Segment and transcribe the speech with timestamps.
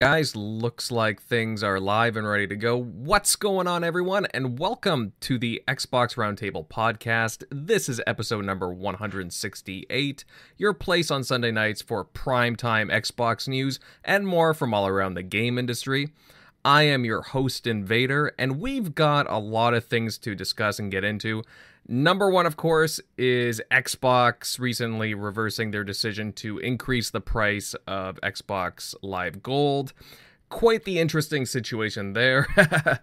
[0.00, 2.80] Guys, looks like things are live and ready to go.
[2.80, 4.26] What's going on, everyone?
[4.26, 7.42] And welcome to the Xbox Roundtable podcast.
[7.50, 10.24] This is episode number 168,
[10.56, 15.24] your place on Sunday nights for primetime Xbox news and more from all around the
[15.24, 16.12] game industry.
[16.64, 20.92] I am your host, Invader, and we've got a lot of things to discuss and
[20.92, 21.42] get into.
[21.90, 28.20] Number one, of course, is Xbox recently reversing their decision to increase the price of
[28.20, 29.94] Xbox Live Gold.
[30.50, 32.46] Quite the interesting situation there.
[32.58, 32.98] uh,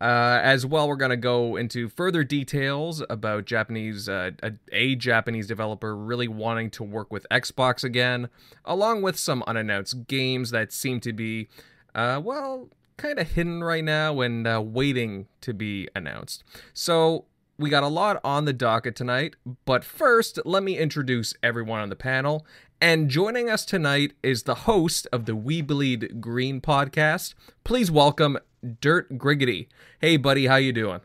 [0.00, 5.48] as well, we're going to go into further details about Japanese uh, a, a Japanese
[5.48, 8.28] developer really wanting to work with Xbox again,
[8.64, 11.48] along with some unannounced games that seem to be,
[11.96, 16.44] uh, well, kind of hidden right now and uh, waiting to be announced.
[16.72, 17.24] So
[17.60, 21.90] we got a lot on the docket tonight, but first, let me introduce everyone on
[21.90, 22.46] the panel.
[22.80, 27.34] And joining us tonight is the host of the We Bleed Green podcast.
[27.62, 28.38] Please welcome
[28.80, 29.68] Dirt Griggity.
[30.00, 31.00] Hey, buddy, how you doing?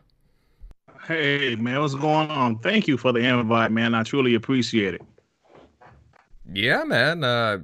[1.06, 2.58] Hey, man, what's going on?
[2.60, 3.94] Thank you for the invite, man.
[3.94, 5.02] I truly appreciate it.
[6.50, 7.22] Yeah, man.
[7.22, 7.58] Uh,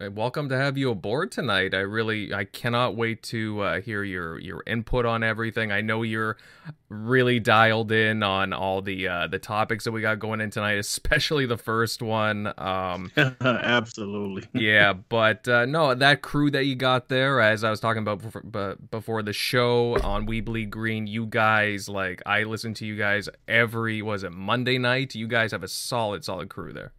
[0.00, 1.72] welcome to have you aboard tonight.
[1.74, 5.72] I really, I cannot wait to uh, hear your your input on everything.
[5.72, 6.36] I know you're
[6.88, 10.72] really dialed in on all the uh, the topics that we got going in tonight,
[10.78, 12.52] especially the first one.
[12.58, 14.44] Um, Absolutely.
[14.52, 18.20] yeah, but uh, no, that crew that you got there, as I was talking about
[18.20, 22.96] before, before the show on We Bleed Green, you guys like I listen to you
[22.96, 25.14] guys every was it Monday night.
[25.14, 26.92] You guys have a solid, solid crew there.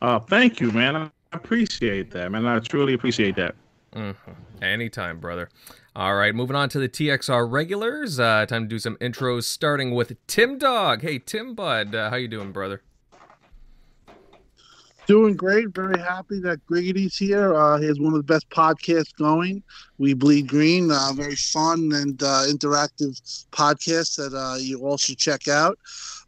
[0.00, 1.10] Uh, thank you, man.
[1.32, 2.46] I appreciate that, man.
[2.46, 3.54] I truly appreciate that.
[3.94, 4.62] Mm-hmm.
[4.62, 5.48] Anytime, brother.
[5.96, 8.20] All right, moving on to the TXR regulars.
[8.20, 11.02] Uh, time to do some intros, starting with Tim Dog.
[11.02, 12.82] Hey, Tim Bud, uh, how you doing, brother?
[15.06, 15.68] Doing great.
[15.74, 17.54] Very happy that Griggity's here.
[17.54, 19.62] Uh, he has one of the best podcasts going.
[19.98, 20.92] We Bleed Green.
[20.92, 23.20] Uh, very fun and uh, interactive
[23.50, 25.76] podcast that uh, you all should check out.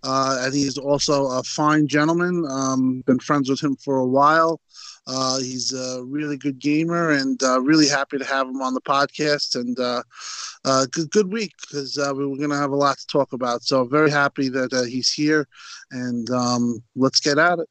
[0.03, 2.45] Uh, and he's also a fine gentleman.
[2.51, 4.61] Um, been friends with him for a while.
[5.07, 8.81] Uh, he's a really good gamer, and uh, really happy to have him on the
[8.81, 9.57] podcast.
[9.57, 10.03] And uh,
[10.65, 13.33] uh good good week because uh, we were going to have a lot to talk
[13.33, 13.63] about.
[13.63, 15.49] So very happy that uh, he's here,
[15.91, 17.69] and um, let's get at it.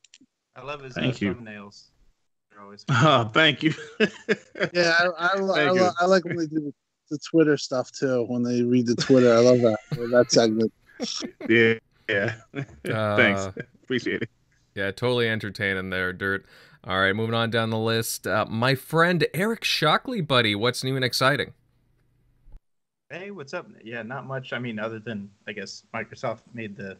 [0.55, 0.95] I love his thumbnails.
[0.95, 1.35] thank you.
[1.35, 1.83] thumbnails.
[2.89, 3.73] Oh, thank you.
[4.71, 6.73] yeah, I, I, I, I, I like when they do the,
[7.09, 8.23] the Twitter stuff too.
[8.27, 9.79] When they read the Twitter, I love that
[10.11, 10.71] that segment.
[11.49, 11.73] Yeah,
[12.07, 12.35] yeah.
[13.15, 13.47] Thanks,
[13.83, 14.29] appreciate it.
[14.75, 16.45] Yeah, totally entertaining there, Dirt.
[16.83, 18.25] All right, moving on down the list.
[18.25, 21.53] Uh, my friend Eric Shockley, buddy, what's new and exciting?
[23.11, 23.67] Hey, what's up?
[23.83, 24.51] Yeah, not much.
[24.51, 26.97] I mean, other than I guess Microsoft made the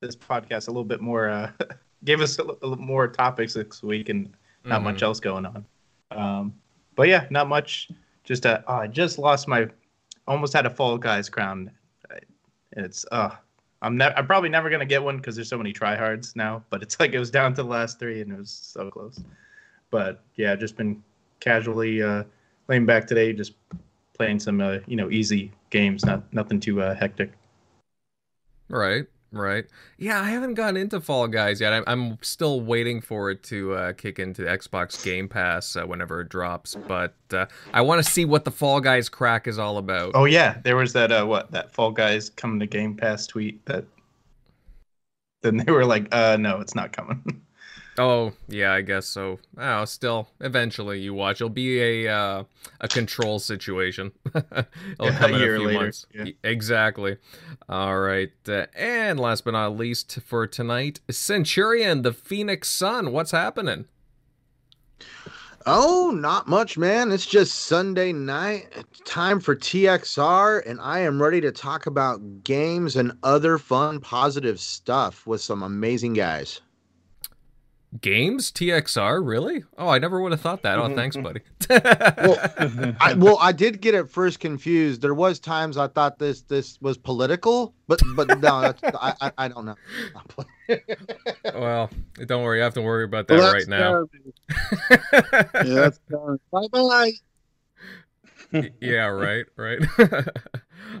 [0.00, 1.50] this podcast a little bit more, uh,
[2.04, 4.32] gave us a little more topics this week, and
[4.64, 4.84] not mm-hmm.
[4.84, 5.66] much else going on.
[6.12, 6.54] Um,
[6.94, 7.90] but yeah, not much.
[8.22, 9.68] Just uh, oh, I just lost my,
[10.28, 11.72] almost had a Fall Guys crown.
[12.10, 12.20] and
[12.84, 13.30] It's uh,
[13.82, 16.64] I'm ne- I'm probably never gonna get one because there's so many tryhards now.
[16.70, 19.20] But it's like it was down to the last three and it was so close.
[19.90, 21.02] But yeah, just been
[21.40, 22.24] casually uh,
[22.68, 23.52] laying back today, just
[24.14, 27.32] playing some uh, you know easy games, not nothing too uh, hectic.
[28.68, 29.06] Right.
[29.32, 29.66] Right.
[29.98, 31.72] Yeah, I haven't gotten into Fall Guys yet.
[31.72, 36.20] I'm, I'm still waiting for it to uh, kick into Xbox Game Pass uh, whenever
[36.20, 36.74] it drops.
[36.74, 40.12] But uh, I want to see what the Fall Guys crack is all about.
[40.14, 43.64] Oh yeah, there was that uh, what that Fall Guys coming to Game Pass tweet
[43.66, 43.84] that.
[45.42, 47.42] Then they were like, "Uh, no, it's not coming."
[47.98, 49.38] Oh yeah, I guess so.
[49.56, 51.40] Oh, still, eventually you watch.
[51.40, 52.44] It'll be a uh,
[52.80, 54.12] a control situation.
[54.34, 54.44] It'll
[55.00, 55.80] yeah, come in a, few later.
[55.80, 56.06] months.
[56.12, 56.26] Yeah.
[56.44, 57.16] Exactly.
[57.68, 63.12] All right, uh, and last but not least for tonight, Centurion, the Phoenix Sun.
[63.12, 63.86] What's happening?
[65.68, 67.10] Oh, not much, man.
[67.10, 68.68] It's just Sunday night.
[68.76, 73.98] It's time for TXR, and I am ready to talk about games and other fun,
[73.98, 76.60] positive stuff with some amazing guys.
[78.00, 79.64] Games TXR, really?
[79.78, 80.78] Oh, I never would have thought that.
[80.78, 81.40] Oh, thanks, buddy.
[81.70, 85.00] well, I, well, I did get at first confused.
[85.00, 88.48] There was times I thought this this was political, but but no,
[88.82, 89.76] I, I, I don't know.
[91.54, 91.88] well,
[92.26, 92.58] don't worry.
[92.58, 94.06] You have to worry about that well, right now.
[95.54, 96.00] yeah, that's
[96.50, 97.12] bye bye.
[98.80, 99.80] yeah, right, right.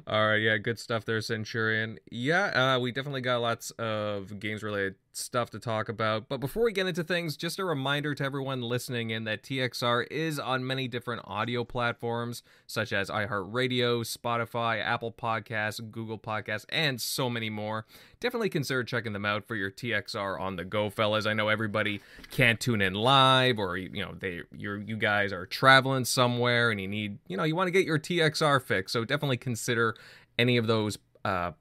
[0.06, 1.98] All right, yeah, good stuff there, Centurion.
[2.10, 6.28] Yeah, uh, we definitely got lots of games related stuff to talk about.
[6.28, 10.06] But before we get into things, just a reminder to everyone listening in that TXR
[10.10, 17.00] is on many different audio platforms such as iHeartRadio, Spotify, Apple Podcasts, Google Podcasts, and
[17.00, 17.86] so many more.
[18.20, 21.26] Definitely consider checking them out for your TXR on the go, fellas.
[21.26, 25.46] I know everybody can't tune in live, or you know they you you guys are
[25.46, 28.92] traveling somewhere and you need you know you want to get your TXR fix.
[28.92, 29.94] So definitely consider
[30.38, 31.52] any of those uh,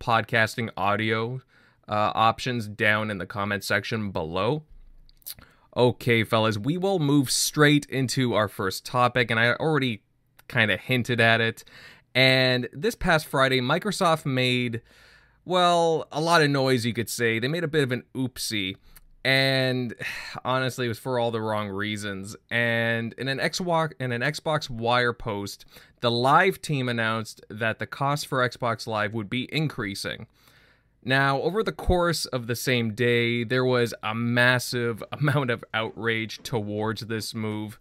[0.00, 1.40] podcasting audio
[1.88, 4.62] uh, options down in the comment section below.
[5.76, 10.02] Okay, fellas, we will move straight into our first topic, and I already
[10.48, 11.64] kind of hinted at it.
[12.14, 14.82] And this past Friday, Microsoft made,
[15.44, 17.38] well, a lot of noise, you could say.
[17.38, 18.76] They made a bit of an oopsie.
[19.24, 19.94] And
[20.44, 22.36] honestly, it was for all the wrong reasons.
[22.50, 25.64] And in an Xbox in an Xbox Wire post,
[26.00, 30.26] the Live team announced that the cost for Xbox Live would be increasing.
[31.04, 36.40] Now, over the course of the same day, there was a massive amount of outrage
[36.42, 37.78] towards this move.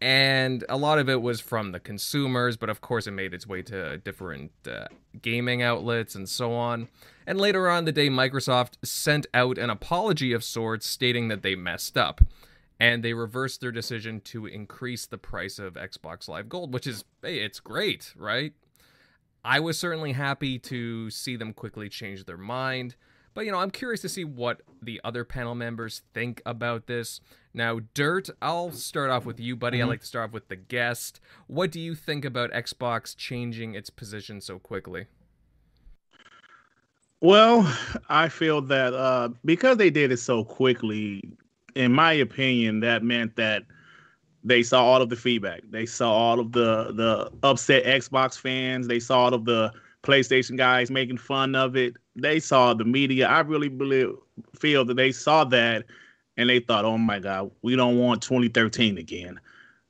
[0.00, 3.46] And a lot of it was from the consumers, but of course, it made its
[3.46, 4.88] way to different uh,
[5.22, 6.88] gaming outlets and so on.
[7.26, 11.54] And later on the day, Microsoft sent out an apology of sorts stating that they
[11.54, 12.20] messed up.
[12.78, 17.04] And they reversed their decision to increase the price of Xbox Live Gold, which is,
[17.22, 18.52] hey, it's great, right?
[19.46, 22.96] I was certainly happy to see them quickly change their mind.
[23.32, 27.20] But, you know, I'm curious to see what the other panel members think about this.
[27.54, 29.78] Now, Dirt, I'll start off with you, buddy.
[29.78, 29.86] Mm-hmm.
[29.86, 31.20] I like to start off with the guest.
[31.46, 35.06] What do you think about Xbox changing its position so quickly?
[37.20, 37.72] Well,
[38.08, 41.22] I feel that uh, because they did it so quickly,
[41.76, 43.62] in my opinion, that meant that
[44.46, 45.62] they saw all of the feedback.
[45.70, 48.86] They saw all of the the upset Xbox fans.
[48.86, 49.72] They saw all of the
[50.04, 51.96] PlayStation guys making fun of it.
[52.14, 53.26] They saw the media.
[53.26, 54.14] I really believe
[54.54, 55.84] feel that they saw that
[56.36, 59.40] and they thought, "Oh my God, we don't want 2013 again."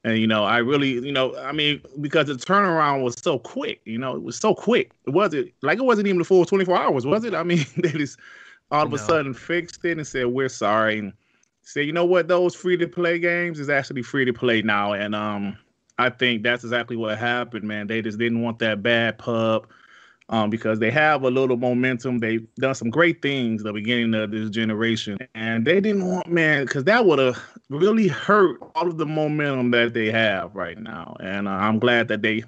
[0.04, 3.82] And you know, I really, you know, I mean, because the turnaround was so quick.
[3.84, 4.92] You know, it was so quick.
[5.06, 7.34] It wasn't like it wasn't even the full 24 hours, was it?
[7.34, 8.18] I mean, they just
[8.70, 8.96] all of no.
[8.96, 11.12] a sudden fixed it and said, "We're sorry." And
[11.66, 14.92] say, you know what, those free to play games is actually free to play now,
[14.92, 15.58] and um,
[15.98, 17.88] I think that's exactly what happened, man.
[17.88, 19.68] They just didn't want that bad pub.
[20.28, 22.18] Um, because they have a little momentum.
[22.18, 26.64] They've done some great things the beginning of this generation, and they didn't want man
[26.64, 27.40] because that would have
[27.70, 31.16] really hurt all of the momentum that they have right now.
[31.20, 32.42] And uh, I'm glad that they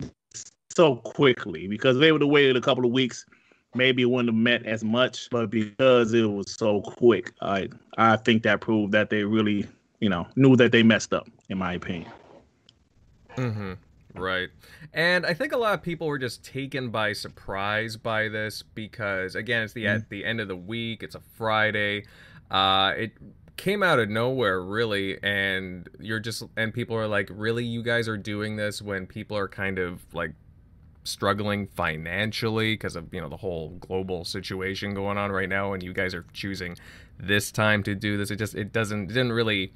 [0.75, 3.25] so quickly because they would have waited a couple of weeks
[3.75, 8.17] maybe it wouldn't have meant as much, but because it was so quick, I I
[8.17, 9.67] think that proved that they really,
[10.01, 12.11] you know, knew that they messed up, in my opinion.
[13.37, 13.73] Mm-hmm.
[14.15, 14.49] Right.
[14.95, 19.37] And I think a lot of people were just taken by surprise by this because
[19.37, 19.97] again, it's the mm-hmm.
[19.97, 22.05] at the end of the week, it's a Friday.
[22.51, 23.13] Uh it
[23.59, 28.09] came out of nowhere really and you're just and people are like really you guys
[28.09, 30.31] are doing this when people are kind of like
[31.09, 35.83] struggling financially because of you know the whole global situation going on right now and
[35.83, 36.77] you guys are choosing
[37.19, 38.31] this time to do this.
[38.31, 39.73] It just it doesn't it didn't really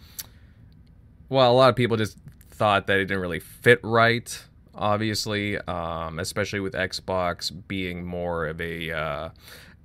[1.29, 2.19] well a lot of people just
[2.51, 4.45] thought that it didn't really fit right
[4.75, 9.31] obviously um, especially with xbox being more of a uh,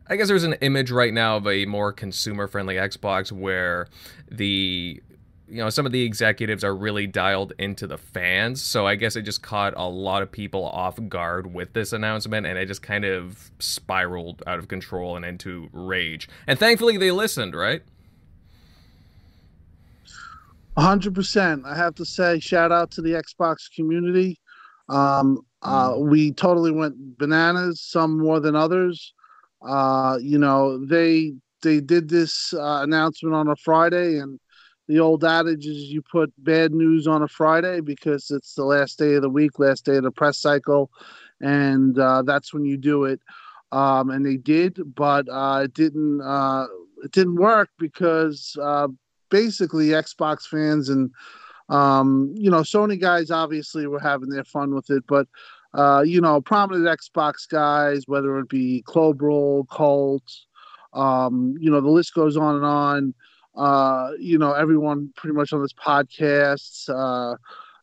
[0.10, 3.88] I guess there's an image right now of a more consumer friendly Xbox where
[4.32, 5.02] the
[5.50, 8.62] you know some of the executives are really dialed into the fans.
[8.62, 12.46] So i guess it just caught a lot of people off guard with this announcement
[12.46, 16.28] and it just kind of spiraled out of control and into rage.
[16.48, 17.82] And thankfully they listened right?
[20.78, 24.38] 100% i have to say shout out to the xbox community.
[24.90, 26.10] Um, uh, mm.
[26.10, 29.14] we totally went bananas some more than others.
[29.68, 34.40] Uh, you know they they did this uh, announcement on a friday and
[34.88, 38.98] the old adage is you put bad news on a Friday because it's the last
[38.98, 40.90] day of the week, last day of the press cycle,
[41.42, 43.20] and uh, that's when you do it.
[43.74, 46.22] Um, and they did, but uh, it didn't.
[46.22, 46.68] Uh,
[47.04, 48.88] it didn't work because uh,
[49.30, 51.12] basically Xbox fans and
[51.70, 55.28] um, you know Sony guys obviously were having their fun with it, but
[55.74, 60.24] uh, you know prominent Xbox guys, whether it be Klobrille, Colt,
[60.94, 63.14] um, you know the list goes on and on
[63.58, 67.36] uh, you know, everyone pretty much on this podcast, uh,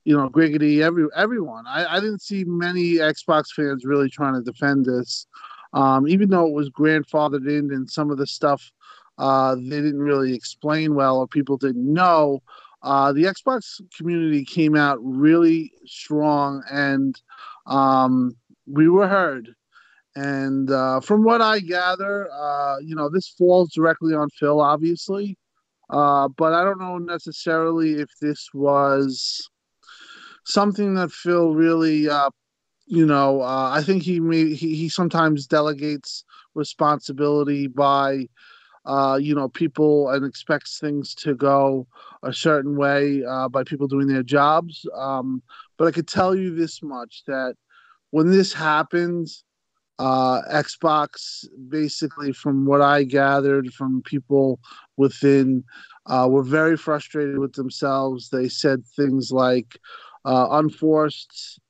[0.04, 1.66] you know, Griggity, every everyone.
[1.66, 5.26] I, I didn't see many Xbox fans really trying to defend this,
[5.72, 8.70] um, even though it was grandfathered in and some of the stuff
[9.18, 12.42] uh, they didn't really explain well or people didn't know.
[12.82, 17.20] Uh, the Xbox community came out really strong and
[17.66, 19.54] um, we were heard.
[20.16, 25.36] And uh, from what I gather, uh, you know, this falls directly on Phil, obviously.
[25.90, 29.48] Uh, but I don't know necessarily if this was
[30.44, 32.30] something that Phil really, uh,
[32.86, 36.24] you know, uh, I think he, may, he he sometimes delegates
[36.54, 38.28] responsibility by,
[38.84, 41.86] uh, you know, people and expects things to go
[42.22, 44.86] a certain way uh, by people doing their jobs.
[44.94, 45.42] Um,
[45.78, 47.56] but I could tell you this much that
[48.10, 49.44] when this happens,
[49.98, 54.58] uh, Xbox, basically, from what I gathered from people
[54.96, 55.64] within,
[56.06, 58.28] uh, were very frustrated with themselves.
[58.28, 59.78] They said things like
[60.24, 61.60] uh, unforced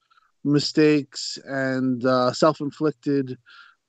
[0.44, 3.36] mistakes and uh, self inflicted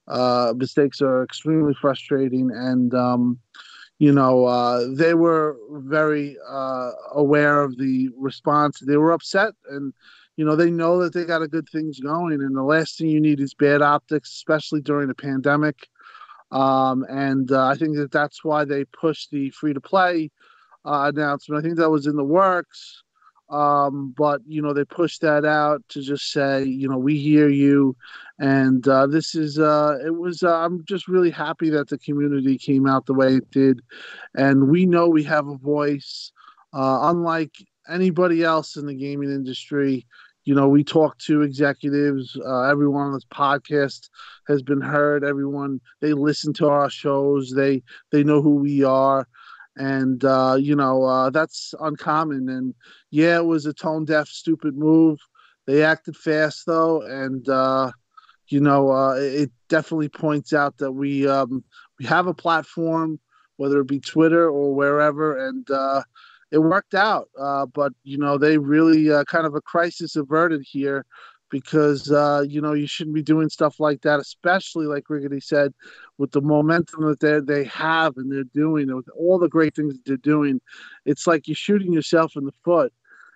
[0.07, 2.51] uh, mistakes are extremely frustrating.
[2.51, 3.39] And, um,
[3.97, 8.79] you know, uh, they were very uh, aware of the response.
[8.79, 9.93] They were upset and,
[10.35, 12.41] you know, they know that they got a good things going.
[12.41, 15.87] And the last thing you need is bad optics, especially during a pandemic.
[16.51, 20.31] Um, and uh, I think that that's why they pushed the free to play
[20.85, 21.59] uh, announcement.
[21.59, 23.03] I think that was in the works.
[23.49, 27.47] Um, but you know, they pushed that out to just say, you know, we hear
[27.47, 27.95] you,
[28.39, 30.41] and uh, this is uh, it was.
[30.41, 33.81] Uh, I'm just really happy that the community came out the way it did,
[34.35, 36.31] and we know we have a voice,
[36.73, 37.53] uh, unlike
[37.87, 40.07] anybody else in the gaming industry.
[40.45, 42.37] You know, we talk to executives.
[42.45, 44.09] Uh, everyone on this podcast
[44.47, 45.23] has been heard.
[45.23, 47.51] Everyone they listen to our shows.
[47.51, 49.27] They they know who we are
[49.75, 52.49] and uh, you know uh, that's uncommon.
[52.49, 52.73] And
[53.11, 55.19] yeah, it was a tone deaf, stupid move.
[55.67, 57.91] They acted fast though, and uh,
[58.47, 61.63] you know uh, it definitely points out that we um,
[61.99, 63.19] we have a platform,
[63.57, 66.03] whether it be Twitter or wherever, and uh,
[66.51, 67.29] it worked out.
[67.39, 71.05] Uh, but you know they really kind of a crisis averted here
[71.49, 75.73] because uh, you know you shouldn't be doing stuff like that, especially like Griggity said,
[76.17, 79.93] with the momentum that they they have and they're doing, with all the great things
[79.93, 80.59] that they're doing.
[81.05, 82.91] It's like you're shooting yourself in the foot.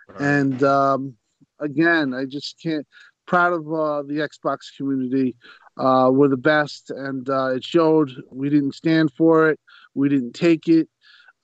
[0.08, 0.22] Right.
[0.22, 1.16] And um,
[1.60, 2.86] again, I just can't.
[3.26, 5.36] Proud of uh, the Xbox community.
[5.78, 8.12] Uh, we're the best, and uh, it showed.
[8.32, 9.60] We didn't stand for it.
[9.94, 10.90] We didn't take it.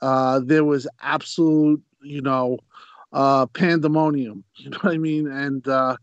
[0.01, 2.57] Uh, there was absolute, you know,
[3.13, 4.43] uh, pandemonium.
[4.57, 5.27] You know what I mean?
[5.27, 5.97] And uh,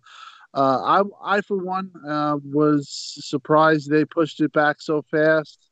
[0.54, 5.68] uh, I, I for one, uh, was surprised they pushed it back so fast.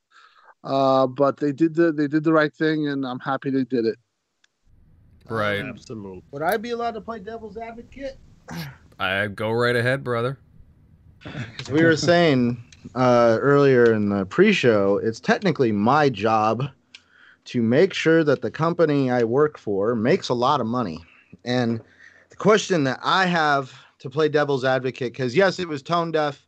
[0.65, 3.87] Uh, but they did the they did the right thing, and I'm happy they did
[3.87, 3.97] it.
[5.29, 5.61] Right.
[5.61, 6.23] Absolutely.
[6.33, 8.19] Would I be allowed to play devil's advocate?
[8.99, 10.39] I go right ahead, brother.
[11.59, 12.63] As we were saying
[12.95, 16.69] uh, earlier in the pre-show, it's technically my job
[17.51, 21.05] to make sure that the company I work for makes a lot of money.
[21.45, 21.81] And
[22.29, 26.47] the question that I have to play devil's advocate because yes, it was tone deaf.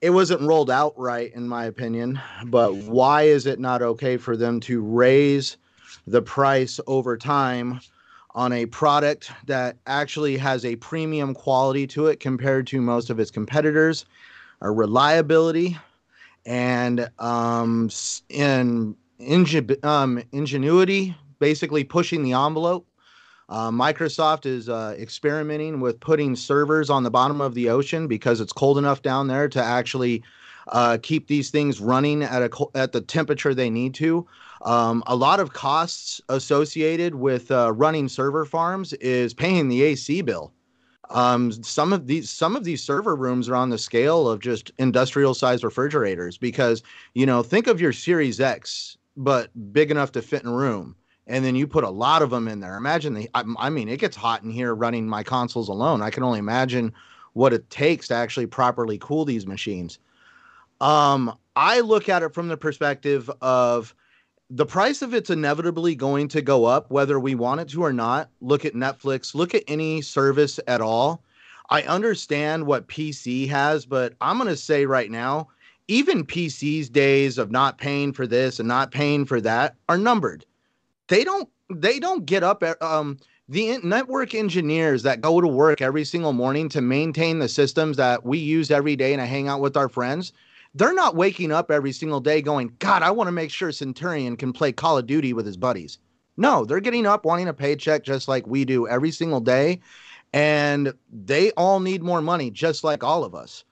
[0.00, 2.20] It wasn't rolled out right, in my opinion.
[2.46, 5.56] But why is it not okay for them to raise
[6.06, 7.80] the price over time
[8.36, 13.18] on a product that actually has a premium quality to it compared to most of
[13.18, 14.06] its competitors,
[14.60, 15.76] a reliability,
[16.46, 17.90] and um,
[18.28, 18.96] in
[19.82, 22.86] um, ingenuity, basically pushing the envelope
[23.52, 28.40] uh, Microsoft is uh, experimenting with putting servers on the bottom of the ocean because
[28.40, 30.22] it's cold enough down there to actually
[30.68, 34.26] uh, keep these things running at a at the temperature they need to.
[34.62, 40.22] Um, a lot of costs associated with uh, running server farms is paying the AC
[40.22, 40.52] bill.
[41.10, 44.70] Um, some of these some of these server rooms are on the scale of just
[44.78, 50.22] industrial size refrigerators because you know think of your Series X but big enough to
[50.22, 52.76] fit in a room and then you put a lot of them in there.
[52.76, 56.02] Imagine the, I, I, mean, it gets hot in here running my consoles alone.
[56.02, 56.92] I can only imagine
[57.32, 59.98] what it takes to actually properly cool these machines.
[60.80, 63.94] Um, I look at it from the perspective of
[64.50, 67.92] the price of it's inevitably going to go up, whether we want it to or
[67.92, 68.28] not.
[68.40, 71.22] Look at Netflix, look at any service at all.
[71.70, 75.48] I understand what PC has, but I'm going to say right now,
[75.88, 80.44] even PC's days of not paying for this and not paying for that are numbered
[81.08, 85.82] they don't they don't get up at, um the network engineers that go to work
[85.82, 89.60] every single morning to maintain the systems that we use every day and hang out
[89.60, 90.32] with our friends,
[90.74, 94.36] they're not waking up every single day going, God, I want to make sure Centurion
[94.36, 95.98] can play Call of Duty with his buddies.
[96.38, 99.80] No, they're getting up wanting a paycheck just like we do every single day.
[100.32, 103.64] And they all need more money, just like all of us.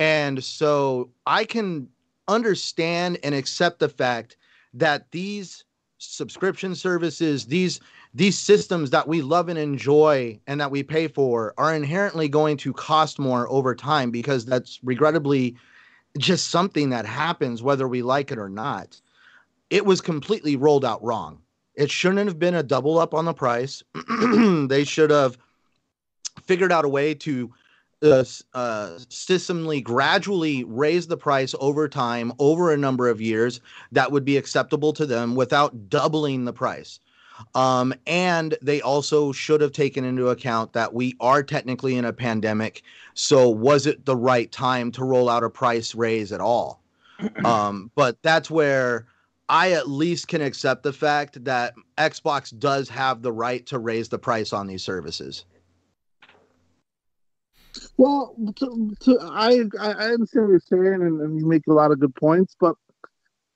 [0.00, 1.86] And so I can
[2.26, 4.38] understand and accept the fact
[4.72, 5.64] that these
[5.98, 7.80] subscription services, these
[8.12, 12.56] these systems that we love and enjoy and that we pay for are inherently going
[12.56, 15.54] to cost more over time because that's regrettably
[16.18, 19.00] just something that happens whether we like it or not.
[19.68, 21.40] It was completely rolled out wrong.
[21.74, 23.84] It shouldn't have been a double up on the price.
[24.68, 25.38] they should have
[26.42, 27.52] figured out a way to
[28.02, 33.60] uh, uh, systemly gradually raise the price over time over a number of years
[33.92, 37.00] that would be acceptable to them without doubling the price
[37.54, 42.12] um, and they also should have taken into account that we are technically in a
[42.12, 42.82] pandemic.
[43.14, 46.80] So, was it the right time to roll out a price raise at all?
[47.44, 49.06] Um, but that's where
[49.50, 54.08] I at least can accept the fact that Xbox does have the right to raise
[54.08, 55.44] the price on these services.
[57.96, 61.90] Well, to, to, I I understand what you're saying, and, and you make a lot
[61.90, 62.56] of good points.
[62.58, 62.74] But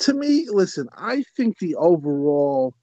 [0.00, 2.74] to me, listen, I think the overall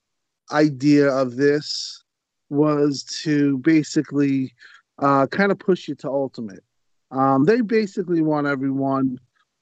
[0.51, 2.03] idea of this
[2.49, 4.53] was to basically
[4.99, 6.63] uh, kind of push you to ultimate.
[7.11, 9.19] Um, they basically want everyone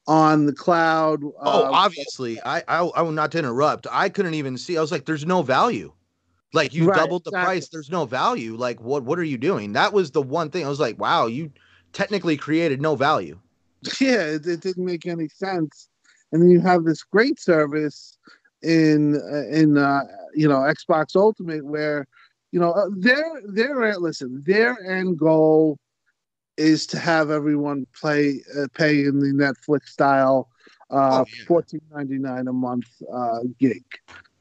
[0.07, 1.23] on the cloud.
[1.23, 3.87] Uh, oh, obviously, I, I I will not to interrupt.
[3.91, 4.77] I couldn't even see.
[4.77, 5.93] I was like, "There's no value."
[6.53, 7.45] Like you right, doubled the exactly.
[7.45, 7.69] price.
[7.69, 8.55] There's no value.
[8.55, 9.03] Like what?
[9.03, 9.73] What are you doing?
[9.73, 10.65] That was the one thing.
[10.65, 11.51] I was like, "Wow, you
[11.93, 13.39] technically created no value."
[14.01, 15.87] Yeah, it, it didn't make any sense.
[16.31, 18.17] And then you have this great service
[18.61, 20.03] in uh, in uh,
[20.33, 22.07] you know Xbox Ultimate where
[22.51, 25.77] you know uh, their their listen their end goal
[26.57, 30.49] is to have everyone play uh, pay in the Netflix style
[30.91, 31.45] uh, oh, yeah.
[31.47, 33.83] fourteen ninety nine a month uh, gig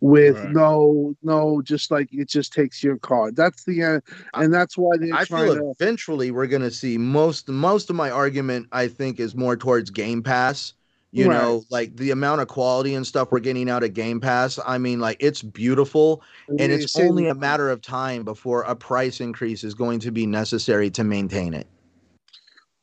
[0.01, 0.53] with right.
[0.53, 3.35] no no just like it just takes your card.
[3.35, 4.03] That's the end
[4.35, 5.75] and that's why they i feel to...
[5.79, 9.91] eventually we're going to see most most of my argument i think is more towards
[9.91, 10.75] game pass.
[11.11, 11.41] You right.
[11.41, 14.79] know like the amount of quality and stuff we're getting out of game pass i
[14.79, 19.21] mean like it's beautiful and, and it's only a matter of time before a price
[19.21, 21.67] increase is going to be necessary to maintain it.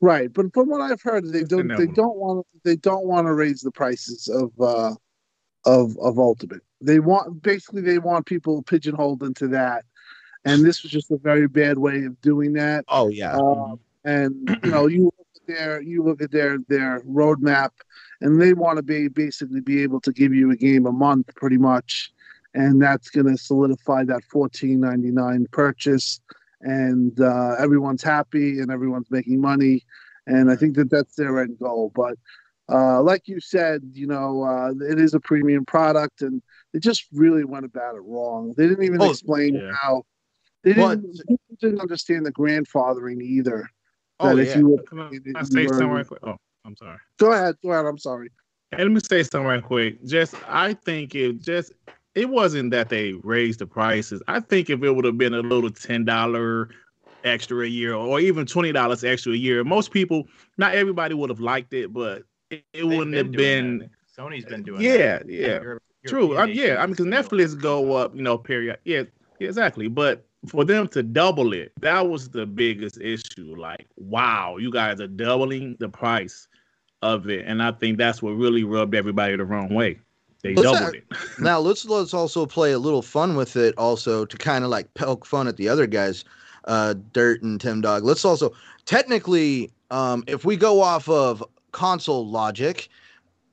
[0.01, 3.33] Right but from what i've heard they don't they don't want they don't want to
[3.33, 4.95] raise the prices of uh
[5.65, 6.61] of of ultimate.
[6.81, 9.85] They want basically they want people pigeonholed into that.
[10.43, 12.85] And this was just a very bad way of doing that.
[12.87, 13.35] Oh yeah.
[13.35, 17.71] Um, and you know you look at their you look at their their roadmap
[18.21, 21.33] and they want to be basically be able to give you a game a month
[21.35, 22.11] pretty much.
[22.53, 26.21] And that's going to solidify that 14.99 purchase.
[26.61, 29.85] And uh, everyone's happy and everyone's making money.
[30.25, 31.91] And i think that that's their end goal.
[31.93, 32.15] But
[32.69, 36.41] uh, like you said you know uh, it is a premium product and
[36.73, 39.71] they just really went about it wrong they didn't even oh, explain yeah.
[39.81, 40.03] how
[40.63, 41.19] they didn't,
[41.61, 43.69] didn't understand the grandfathering either
[44.19, 44.57] oh, yeah.
[44.57, 46.21] you Can I, I say something right quick?
[46.23, 46.37] Oh.
[46.65, 46.97] I'm sorry.
[47.19, 47.55] Go ahead.
[47.63, 47.85] Go ahead.
[47.85, 48.29] I'm sorry.
[48.71, 50.03] And let me say something right quick.
[50.05, 51.73] Just I think it just
[52.15, 54.21] it wasn't that they raised the prices.
[54.27, 56.69] I think if it would have been a little ten dollar
[57.23, 61.29] extra a year or even twenty dollars extra a year, most people, not everybody would
[61.29, 63.77] have liked it, but it, it wouldn't been have been.
[63.79, 63.89] That.
[64.17, 64.81] Sony's been doing.
[64.81, 65.29] Yeah, that.
[65.29, 66.37] yeah, Europe, true.
[66.37, 68.77] Um, yeah, I mean, because Netflix go up, you know, period.
[68.85, 69.03] Yeah,
[69.39, 69.87] exactly.
[69.87, 73.55] But for them to double it, that was the biggest issue.
[73.57, 76.47] Like, wow, you guys are doubling the price
[77.01, 79.99] of it, and I think that's what really rubbed everybody the wrong way.
[80.43, 81.05] They let's doubled it.
[81.39, 84.93] now let's let's also play a little fun with it, also to kind of like
[84.93, 86.23] poke fun at the other guys,
[86.65, 88.03] uh, Dirt and Tim Dog.
[88.03, 88.53] Let's also
[88.85, 91.43] technically, um, if we go off of
[91.75, 92.87] console logic,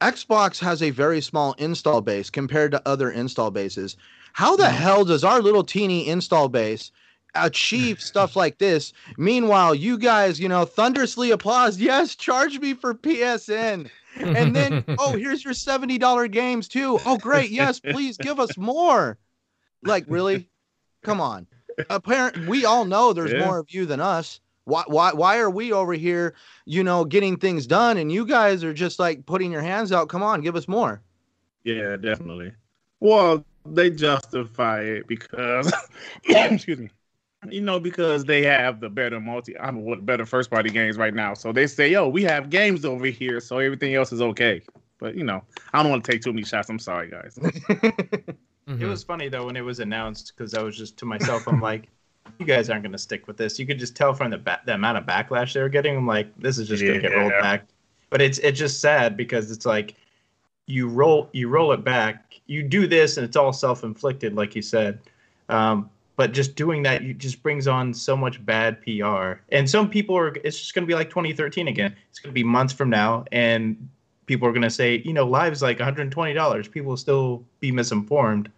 [0.01, 3.97] Xbox has a very small install base compared to other install bases.
[4.33, 4.71] How the mm.
[4.71, 6.93] hell does our little teeny install base
[7.35, 8.93] achieve stuff like this.
[9.19, 11.81] Meanwhile, you guys, you know, thunderously applause.
[11.81, 13.91] Yes, charge me for PSN.
[14.17, 17.01] And then, oh, here's your $70 games too.
[17.05, 17.51] Oh, great.
[17.51, 19.19] Yes, please give us more.
[19.83, 20.49] Like, really?
[21.03, 21.49] Come on.
[21.91, 23.45] Apparently, we all know there's yeah.
[23.45, 24.39] more of you than us.
[24.65, 28.63] Why, why, why are we over here, you know, getting things done and you guys
[28.63, 30.09] are just like putting your hands out?
[30.09, 31.03] Come on, give us more.
[31.65, 32.53] Yeah, definitely.
[33.01, 35.73] Well, they justify it because,
[36.25, 36.91] excuse me,
[37.49, 41.15] you know, because they have the better multi, I'm what better first party games right
[41.15, 41.35] now.
[41.35, 44.63] So they say, yo, we have games over here, so everything else is okay.
[44.99, 46.69] But you know, I don't want to take too many shots.
[46.69, 47.37] I'm sorry, guys.
[47.41, 48.31] mm-hmm.
[48.81, 51.61] It was funny though when it was announced because I was just to myself, I'm
[51.61, 51.89] like,
[52.39, 53.59] you guys aren't going to stick with this.
[53.59, 55.97] You could just tell from the ba- the amount of backlash they were getting.
[55.97, 57.67] I'm like, this is just going to get rolled back.
[58.11, 59.95] But it's it's just sad because it's like
[60.67, 62.41] you roll you roll it back.
[62.47, 64.99] You do this and it's all self inflicted, like you said.
[65.49, 69.41] Um, but just doing that you just brings on so much bad PR.
[69.51, 71.97] And some people are it's just going to be like 2013 again.
[72.11, 73.89] It's going to be months from now and
[74.27, 76.71] people are going to say, you know, live's like $120.
[76.71, 78.51] People will still be misinformed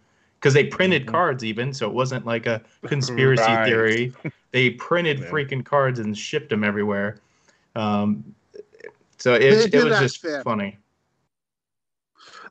[0.45, 1.11] because they printed Mhm.
[1.11, 3.65] cards even, so it wasn't like a conspiracy Right.
[3.65, 4.13] theory.
[4.51, 5.31] They printed Yeah.
[5.31, 7.17] freaking cards and shipped them everywhere.
[7.75, 8.35] Um,
[9.17, 10.43] so it, it was just fast.
[10.43, 10.77] funny.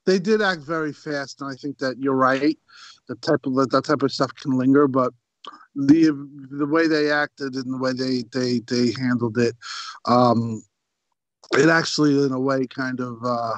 [0.07, 2.59] they did act very fast, and I think that you're right.
[3.07, 5.13] The type of that type of stuff can linger, but
[5.77, 6.11] the
[6.51, 9.55] the way they acted and the way they they they handled it,
[10.07, 10.65] um,
[11.53, 13.25] it actually in a way kind of.
[13.25, 13.55] Uh,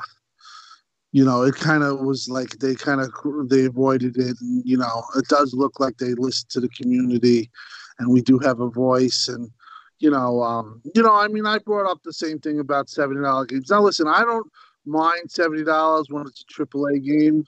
[1.13, 3.11] you know, it kind of was like they kind of
[3.49, 7.51] they avoided it, and you know, it does look like they listen to the community,
[7.99, 9.51] and we do have a voice, and
[9.99, 13.23] you know, um, you know, I mean, I brought up the same thing about seventy
[13.23, 13.71] dollar games.
[13.71, 14.47] Now, listen, I don't
[14.85, 17.45] mind seventy dollars when it's a triple A game.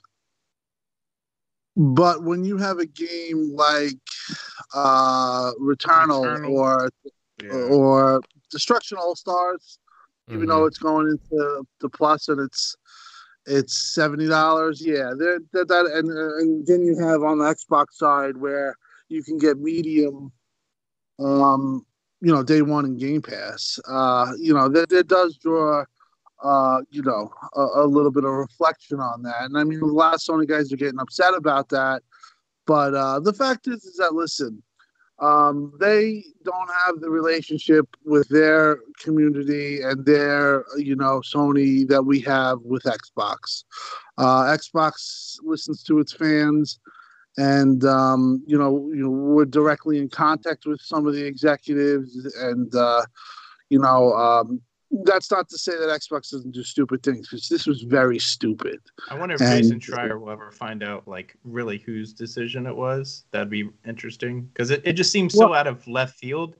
[1.75, 3.95] But when you have a game like
[4.73, 6.49] uh Returnal, Returnal.
[6.49, 6.89] or
[7.41, 7.51] Yeah.
[7.53, 9.79] or Destruction All Stars,
[10.29, 10.49] even Mm-hmm.
[10.49, 12.75] though it's going into the plus and it's
[13.49, 18.37] it's seventy dollars, yeah, that, that and and then you have on the Xbox side
[18.37, 18.75] where
[19.09, 20.31] you can get medium,
[21.19, 21.85] um,
[22.21, 23.79] you know, day one and Game Pass.
[23.87, 25.83] Uh, you know, that that does draw
[26.43, 29.43] uh, you know, a, a little bit of reflection on that.
[29.43, 32.01] And I mean, a lot of Sony guys are getting upset about that.
[32.65, 34.61] But uh, the fact is, is that listen,
[35.21, 42.03] um, they don't have the relationship with their community and their, you know, Sony that
[42.03, 43.63] we have with Xbox.
[44.17, 46.79] Uh, Xbox listens to its fans,
[47.37, 52.15] and um, you know, you know, we're directly in contact with some of the executives,
[52.39, 53.03] and uh,
[53.69, 54.61] you know, um,
[55.03, 58.79] that's not to say that Xbox doesn't do stupid things because this was very stupid.
[59.09, 62.75] I wonder if And- Jason Schreier will ever find out like really whose decision it
[62.75, 63.25] was.
[63.31, 66.55] That'd be interesting because it, it just seems so out of left field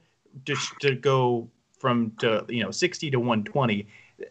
[0.45, 3.87] just to go from to you know 60 to 120.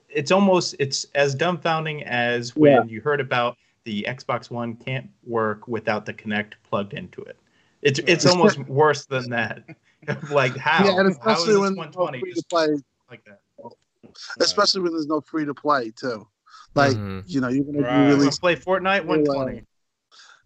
[0.08, 2.84] It's almost it's as dumbfounding as when Yeah.
[2.84, 7.36] you heard about the Xbox One can't work without the Kinect plugged into it.
[7.82, 9.64] It's it's almost worse than that.
[10.30, 10.84] like how?
[10.84, 13.40] yeah, and how is especially when 120 just like that?
[14.40, 16.26] Especially when there's no free to play too.
[16.74, 17.22] Like Mhm.
[17.26, 17.92] you know, you're gonna Right.
[17.92, 19.64] be You really play Fortnite 120.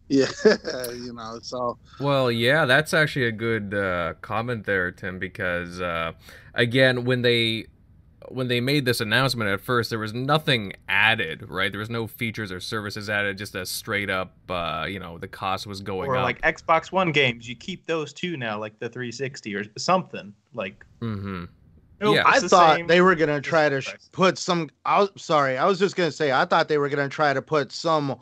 [0.08, 0.26] yeah,
[0.92, 1.38] you know.
[1.42, 6.12] So Well, yeah, that's actually a good uh, comment there, Tim, because uh,
[6.54, 7.66] again, when they
[8.28, 11.70] when they made this announcement at first, there was nothing added, right?
[11.72, 15.28] There was no features or services added, just a straight up, uh, you know, the
[15.28, 16.22] cost was going or up.
[16.22, 20.32] like Xbox One games, you keep those too now, like the 360 or something.
[20.54, 21.44] Like, hmm
[22.02, 22.22] nope, Yeah.
[22.26, 22.86] I the thought same.
[22.86, 24.68] they were gonna try to sh- put some.
[24.84, 25.56] I was sorry.
[25.58, 26.32] I was just gonna say.
[26.32, 28.16] I thought they were gonna try to put some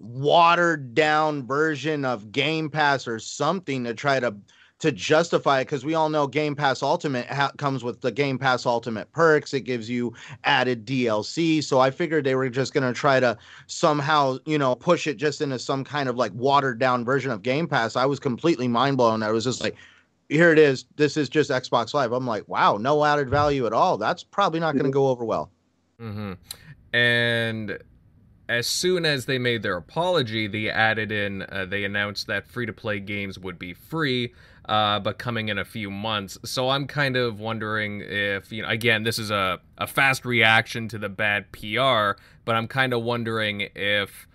[0.00, 4.34] watered down version of Game Pass or something to try to
[4.80, 8.38] to justify it because we all know Game Pass Ultimate ha- comes with the Game
[8.38, 9.54] Pass Ultimate perks.
[9.54, 11.62] It gives you added DLC.
[11.62, 15.40] So I figured they were just gonna try to somehow, you know, push it just
[15.40, 17.96] into some kind of like watered down version of Game Pass.
[17.96, 19.22] I was completely mind blown.
[19.22, 19.76] I was just like,
[20.28, 20.86] here it is.
[20.96, 22.12] This is just Xbox Live.
[22.12, 23.98] I'm like, wow, no added value at all.
[23.98, 25.50] That's probably not going to go over well.
[25.98, 26.32] hmm
[26.92, 27.78] And
[28.48, 32.66] as soon as they made their apology, they added in, uh, they announced that free
[32.66, 34.34] to play games would be free,
[34.66, 36.36] uh, but coming in a few months.
[36.44, 40.88] So I'm kind of wondering if, you know, again, this is a, a fast reaction
[40.88, 44.28] to the bad PR, but I'm kind of wondering if,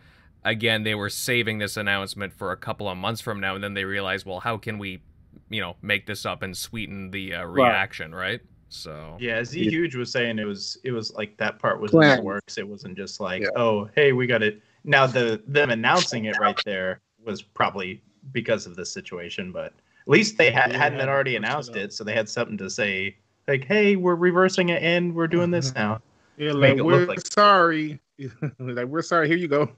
[0.44, 3.76] again, they were saving this announcement for a couple of months from now, and then
[3.76, 5.02] they realized, well, how can we,
[5.50, 8.40] you know, make this up and sweeten the uh, reaction, right?
[8.70, 9.18] So.
[9.20, 9.70] Yeah, Z Yeah.
[9.72, 12.58] Huge was saying it was it was like that part was in the works.
[12.58, 13.50] It wasn't just like, Yeah.
[13.56, 14.62] oh, hey, we got it.
[14.84, 20.08] Now the them announcing it right there was probably because of this situation, but at
[20.08, 22.58] least they had, Yeah, hadn't had already push it announced it, so they had something
[22.58, 23.16] to say,
[23.48, 26.02] like, hey, we're reversing it and we're doing this now.
[26.38, 28.00] Yeah, Make like it we're look like- sorry.
[28.60, 29.28] like we're sorry.
[29.28, 29.72] Here you go.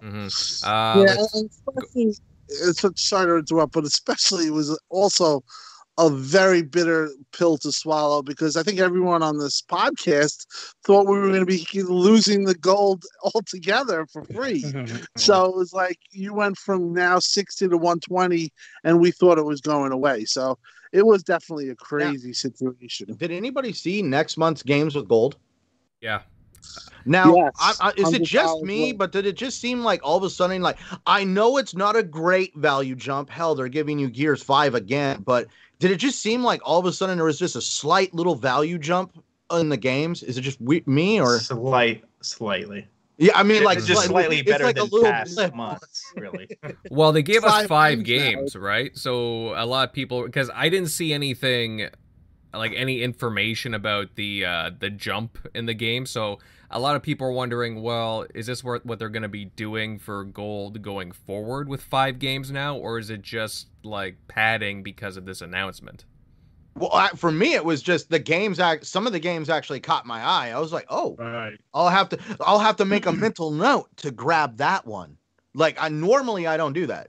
[0.00, 0.26] hmm
[0.64, 2.14] Uh, yeah, let's- and especially
[2.48, 5.44] it's a sorry to interrupt, but especially it was also
[5.98, 10.46] a very bitter pill to swallow because I think everyone on this podcast
[10.84, 14.64] thought we were going to be losing the gold altogether for free.
[15.16, 18.50] So it was like you went from now 60 to 120,
[18.84, 20.24] and we thought it was going away.
[20.24, 20.58] So
[20.92, 23.14] it was definitely a crazy situation.
[23.16, 25.36] Did anybody see next month's games with gold?
[26.00, 26.22] yeah.
[27.04, 28.92] Now, Yes, I, I, is it just me?
[28.92, 28.98] more.
[28.98, 31.96] But did it just seem like all of a sudden, like I know it's not
[31.96, 33.28] a great value jump.
[33.30, 35.48] Hell, they're giving you Gears Five again, but
[35.78, 38.36] did it just seem like all of a sudden there was just a slight little
[38.36, 39.20] value jump
[39.50, 40.22] in the games?
[40.22, 42.86] Is it just we, me or Slight, slightly.
[43.18, 43.32] yeah?
[43.34, 45.54] I mean, like just slightly- slightly it's better like a than little past blip.
[45.56, 46.48] months, really.
[46.90, 48.40] Well, they gave us Five five games now.
[48.40, 48.96] games, right?
[48.96, 51.88] So a lot of people, because I didn't see anything
[52.54, 56.06] like any information about the uh, the jump in the game.
[56.06, 56.38] So
[56.70, 59.46] a lot of people are wondering, well, is this what what they're going to be
[59.46, 64.82] doing for gold going forward with five games now, or is it just like padding
[64.82, 66.04] because of this announcement?
[66.74, 68.58] Well, I, for me, it was just the games.
[68.58, 70.50] Act some of the games actually caught my eye.
[70.50, 71.58] I was like, oh, Right.
[71.74, 75.18] I'll have to I'll have to make a mental note to grab that one.
[75.54, 77.08] Like I normally I don't do that.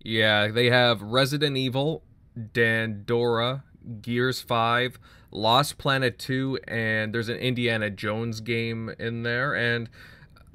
[0.00, 2.02] Yeah, they have Resident Evil,
[2.36, 3.62] Dandara,
[4.02, 4.98] Gears 5,
[5.30, 9.54] Lost Planet 2, and there's an Indiana Jones game in there.
[9.54, 9.88] And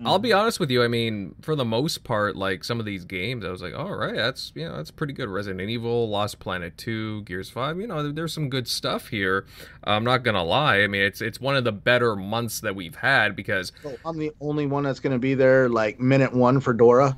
[0.06, 0.39] I'll be mm-hmm.
[0.39, 3.50] honest with you, I mean, for the most part, like some of these games, I
[3.50, 5.28] was like, all right, that's you know, that's pretty good.
[5.28, 9.46] Resident Evil, Lost Planet 2, Gears 5, you know, there- there's some good stuff here.
[9.84, 10.82] I'm not gonna lie.
[10.82, 14.18] I mean, it's it's one of the better months that we've had because So I'm
[14.18, 17.18] the only one that's going to be there like minute one for Dora.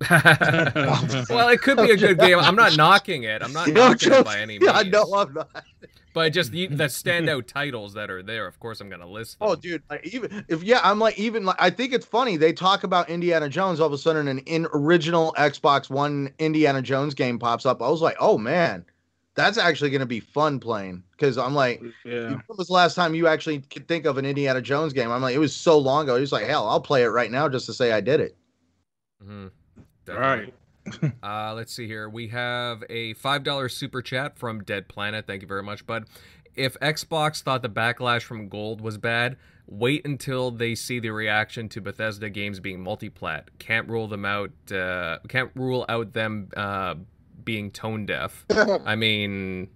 [0.10, 2.38] well, it could be a good game.
[2.38, 3.42] I'm not knocking it.
[3.42, 4.72] I'm not You know, knocking it by any means.
[4.72, 5.64] Yeah, no, I'm not.
[6.12, 9.36] But just the, the standout titles that are there, of course, I'm gonna list.
[9.40, 9.58] Oh, them.
[9.58, 12.52] Oh, dude, like even if yeah, I'm like even like I think it's funny they
[12.52, 13.78] talk about Indiana Jones.
[13.78, 17.80] All of a sudden, an in original Xbox One Indiana Jones game pops up.
[17.80, 18.84] I was like, oh man,
[19.34, 22.30] that's actually going to be fun playing because I'm like, Yeah.
[22.30, 25.10] when was the last time you actually could think of an Indiana Jones game?
[25.12, 26.16] I'm like, it was so long ago.
[26.16, 28.36] He was like, hell, I'll play it right now just to say I did it.
[29.22, 29.46] Mm-hmm.
[30.14, 30.54] Hmm Right.
[31.22, 32.08] Uh, let's see here.
[32.08, 35.26] We have a five dollar super chat from Dead Planet.
[35.26, 36.06] Thank you very much, bud.
[36.56, 41.68] If Xbox thought the backlash from Gold was bad, wait until they see the reaction
[41.70, 43.44] to Bethesda games being multiplat.
[43.58, 44.50] Can't rule them out.
[44.72, 46.94] Uh, can't rule out them uh,
[47.44, 48.44] being tone deaf.
[48.50, 49.68] I mean,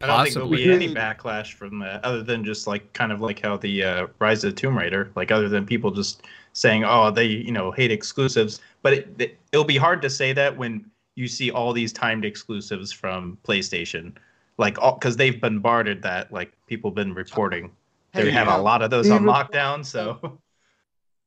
[0.00, 3.20] I don't think there'll be any backlash from that, other than just like kind of
[3.20, 6.22] like how the uh, Rise of the Tomb Raider, like other than people just
[6.52, 10.32] saying, "Oh, they you know hate exclusives," but it, it, it'll be hard to say
[10.32, 14.12] that when you see all these timed exclusives from PlayStation,
[14.58, 17.70] like all because they've bombarded that, like people have been reporting.
[18.14, 18.58] They Hey, have yeah.
[18.58, 20.38] a lot of those on lockdown, so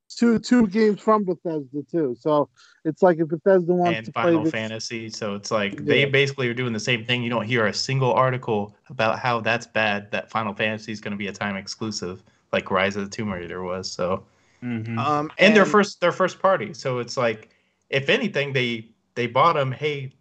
[0.10, 2.16] two two games from Bethesda too.
[2.20, 2.50] So
[2.84, 5.10] it's like if Bethesda wants and to play Final this, Fantasy.
[5.10, 7.24] So it's like they basically are doing the same thing.
[7.24, 10.12] You don't hear a single article about how that's bad.
[10.12, 13.32] That Final Fantasy is going to be a time exclusive, like Rise of the Tomb
[13.32, 13.92] Raider was.
[13.92, 14.24] So
[14.66, 14.98] Mhm.
[14.98, 16.74] Um, and, their first their first party.
[16.74, 17.50] So it's like,
[17.90, 19.72] if anything, they they bought them.
[19.72, 20.14] Hey,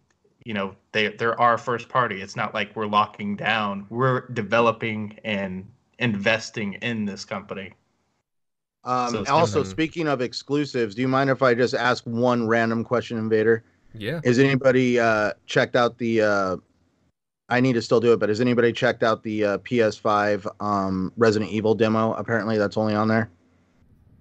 [0.45, 2.21] you know, they they're our first party.
[2.21, 3.87] It's not like we're locking down.
[3.89, 7.73] We're developing and investing in this company.
[8.83, 9.67] Um, So it's also, different.
[9.67, 13.63] speaking of exclusives, do you mind if I just ask one random question, Invader?
[13.95, 14.19] yeah.
[14.23, 16.21] Is anybody uh, checked out the?
[16.21, 16.57] Uh,
[17.49, 21.11] I need to still do it, but has anybody checked out the uh, PS5 um,
[21.15, 22.13] Resident Evil demo?
[22.13, 23.29] Apparently, that's only on there.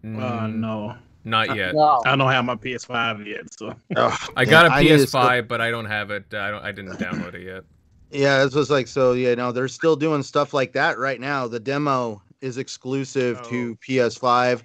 [0.05, 0.07] Uh,
[0.47, 0.95] Mm, no.
[1.27, 1.75] Not yet.
[1.75, 2.03] no.
[2.05, 5.07] I don't have my PS5 yet, so Ugh, I got a damn, need to PS5,
[5.39, 6.25] still- but I don't have it.
[6.35, 6.63] I don't.
[6.63, 7.65] I didn't download it yet.
[8.11, 9.13] yeah, it's was like so.
[9.15, 11.49] You know, they're still doing stuff like that right now.
[11.49, 14.63] The demo is exclusive to PS5.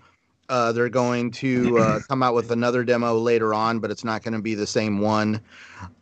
[0.49, 4.23] Uh, they're going to uh, come out with another demo later on, but it's not
[4.23, 5.39] going to be the same one.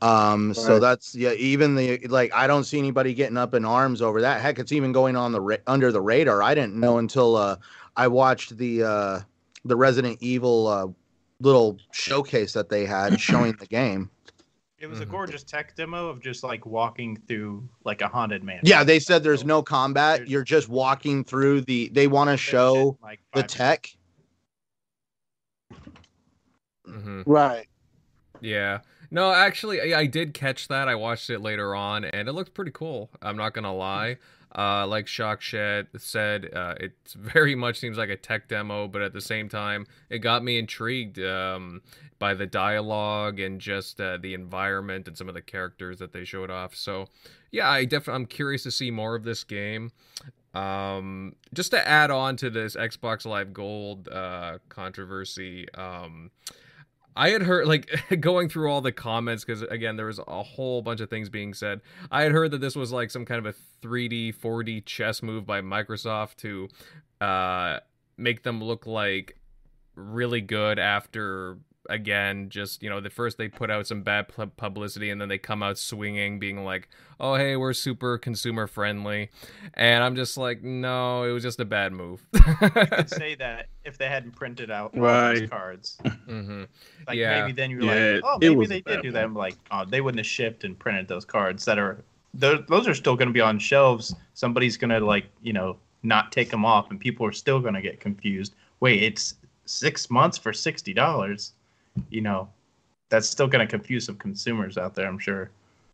[0.02, 1.34] Um, So that's yeah.
[1.34, 4.42] Even the like, I don't see anybody getting up in arms over that.
[4.42, 6.42] Heck, it's even going on the ra- under the radar.
[6.42, 7.58] I didn't know until uh,
[7.98, 9.20] I watched the uh,
[9.66, 10.88] the Resident Evil uh,
[11.42, 14.10] little showcase that they had showing the game.
[14.80, 15.10] It was a Mhm.
[15.10, 18.68] gorgeous tech demo of just like walking through like a haunted mansion.
[18.68, 20.18] Yeah, they said there's no combat.
[20.18, 21.90] There's- You're just walking through the.
[21.90, 23.90] They want to show like the five tech.
[26.86, 27.66] hmm Right.
[28.40, 28.80] Yeah.
[29.10, 30.88] No, actually, I, I did catch that.
[30.88, 33.10] I watched it later on, and it looked pretty cool.
[33.22, 34.18] I'm not gonna lie.
[34.56, 39.02] Uh, like Shock Shed said, uh, it very much seems like a tech demo, but
[39.02, 41.82] at the same time, it got me intrigued um,
[42.18, 46.24] by the dialogue and just uh, the environment and some of the characters that they
[46.24, 46.76] showed off.
[46.76, 47.08] So,
[47.52, 49.92] yeah, I definitely I'm curious to see more of this game.
[50.54, 56.32] Um, just to add on to this Xbox Live Gold uh, controversy, um,
[57.18, 60.82] I had heard like going through all the comments because again there was a whole
[60.82, 61.82] bunch of things being said.
[62.12, 65.46] I had heard that this was like some kind of a 3D 4D chess move
[65.46, 66.70] by Microsoft to
[67.20, 67.80] uh,
[68.18, 69.38] make them look like
[69.96, 71.58] really good after
[71.90, 75.38] again just you know the first they put out some bad publicity and then they
[75.38, 79.30] come out swinging being like oh hey we're super consumer friendly
[79.74, 83.98] and i'm just like no it was just a bad move could say that if
[83.98, 85.50] they hadn't printed out all those Right.
[85.50, 85.98] cards.
[86.26, 86.64] hmm
[87.08, 87.42] Like Yeah.
[87.42, 89.24] maybe then you're Yeah, like, oh, maybe they did do that.
[89.24, 92.88] I'm like, oh, they wouldn't have shipped and printed those cards that are those, those
[92.88, 94.14] are still going to be on shelves.
[94.34, 97.74] Somebody's going to like, you know, not take them off, and people are still going
[97.74, 98.54] to get confused.
[98.82, 101.54] Wait, it's six months for sixty dollars.
[102.10, 102.50] You know,
[103.10, 105.08] that's still going to confuse some consumers out there.
[105.08, 105.50] I'm sure.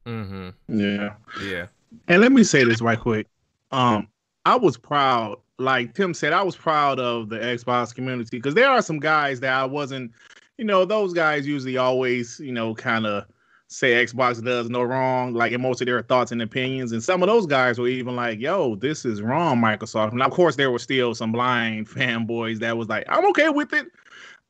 [0.05, 1.13] hmm yeah.
[1.43, 1.67] yeah
[2.07, 3.27] And let me say this right quick.
[3.71, 4.07] Um,
[4.45, 8.69] I was proud, like Tim said, I was proud of the Xbox community because there
[8.69, 10.11] are some guys that I wasn't,
[10.57, 13.25] you know, those guys usually always, you know, kind of
[13.67, 16.91] say Xbox does no wrong, like in most of their thoughts and opinions.
[16.91, 20.11] And some of those guys were even like, yo, this is wrong, Microsoft.
[20.11, 23.73] And of course, there were still some blind fanboys that was like, I'm okay with
[23.73, 23.87] it.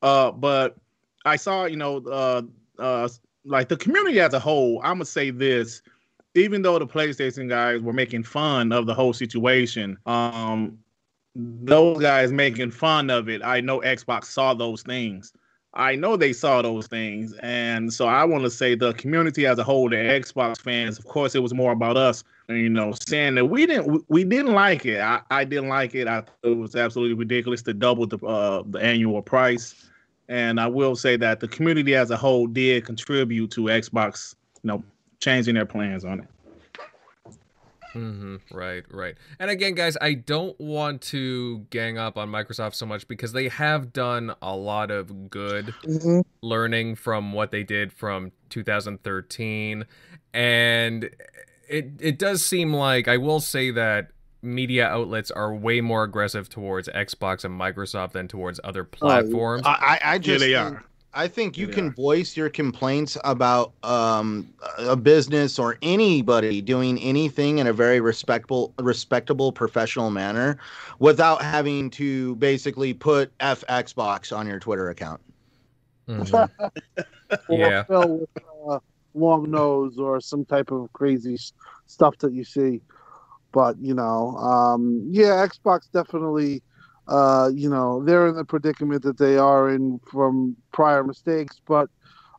[0.01, 0.75] Uh, but
[1.25, 2.41] I saw, you know, uh,
[2.79, 3.09] uh,
[3.45, 5.81] like the community as a whole, I'm gonna say this.
[6.35, 10.79] Even though the PlayStation guys were making fun of the whole situation, um,
[11.35, 15.33] those guys making fun of it, I know Xbox saw those things.
[15.75, 17.33] I know they saw those things.
[17.41, 21.05] And so I want to say the community as a whole, the Xbox fans, of
[21.05, 24.85] course, it was more about us, you know, saying that we didn't we didn't like
[24.85, 24.99] it.
[24.99, 26.07] I, I didn't like it.
[26.07, 29.89] I thought it was absolutely ridiculous to double the uh, the annual price.
[30.29, 34.67] And I will say that the community as a whole did contribute to Xbox, you
[34.69, 34.83] know,
[35.19, 36.27] changing their plans on it.
[37.95, 38.37] Mm-hmm.
[38.57, 39.15] Right, right.
[39.39, 43.49] And again, guys, I don't want to gang up on Microsoft so much because they
[43.49, 46.21] have done a lot of good Mm-hmm.
[46.41, 49.85] learning from what they did from 2013,
[50.33, 51.03] and
[51.69, 54.09] it it does seem like I will say that
[54.43, 59.63] media outlets are way more aggressive towards Xbox and Microsoft than towards other platforms.
[59.65, 60.83] I, I, I just they think- are.
[61.15, 61.91] I think you They can are.
[61.91, 68.73] voice your complaints about um, a business or anybody doing anything in a very respectable,
[68.79, 70.57] respectable, professional manner,
[70.97, 75.21] without having to basically put F Xbox on your Twitter account.
[76.09, 76.49] Mhm.
[77.47, 77.83] or Yeah.
[77.83, 78.29] Phil with
[78.67, 78.79] uh,
[79.13, 81.37] long nose or some type of crazy
[81.85, 82.81] stuff that you see.
[83.53, 86.63] But you know, um, yeah, Xbox definitely,
[87.07, 91.61] uh, you know, they're in the predicament that they are in from prior mistakes.
[91.67, 91.89] But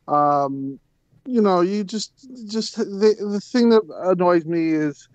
[0.07, 0.79] um,
[1.25, 2.13] you know, you just
[2.49, 5.07] just the the thing that annoys me is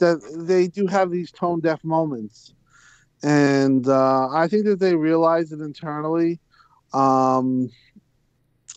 [0.00, 2.52] that they do have these tone deaf moments,
[3.22, 6.40] and uh, I think that they realize it internally.
[6.92, 7.70] Um,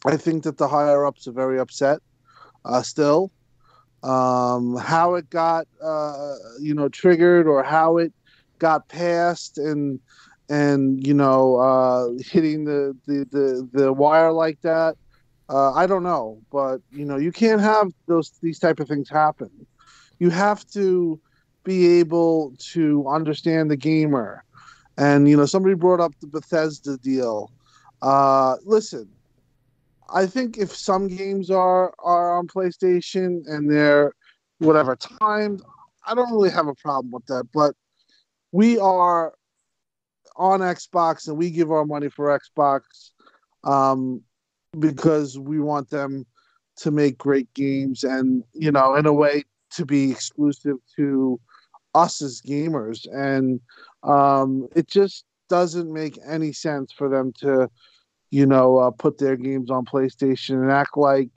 [0.05, 1.99] I think that the higher ups are very upset
[2.65, 3.31] uh, still.
[4.03, 8.13] Um, how it got, uh, you know, triggered or how it
[8.60, 9.99] got passed and
[10.49, 14.95] and you know uh, hitting the, the the the wire like that.
[15.49, 19.10] Uh, I don't know, but you know, you can't have those these type of things
[19.10, 19.49] happen.
[20.19, 21.19] You have to
[21.63, 24.43] be able to understand the gamer.
[24.97, 27.51] And you know, somebody brought up the Bethesda deal.
[28.01, 29.10] Uh, listen,
[30.09, 34.13] I think if some games are are on PlayStation and they're
[34.59, 35.61] whatever timed,
[36.05, 37.47] I don't really have a problem with that.
[37.53, 37.75] But
[38.51, 39.33] we are
[40.35, 42.81] on Xbox and we give our money for Xbox
[43.63, 44.21] um,
[44.79, 46.25] because we want them
[46.77, 51.39] to make great games and you know in a way to be exclusive to
[51.95, 53.59] us as gamers and
[54.03, 57.67] um, it just doesn't make any sense for them to
[58.31, 61.29] you know, uh, put their games on PlayStation and act like,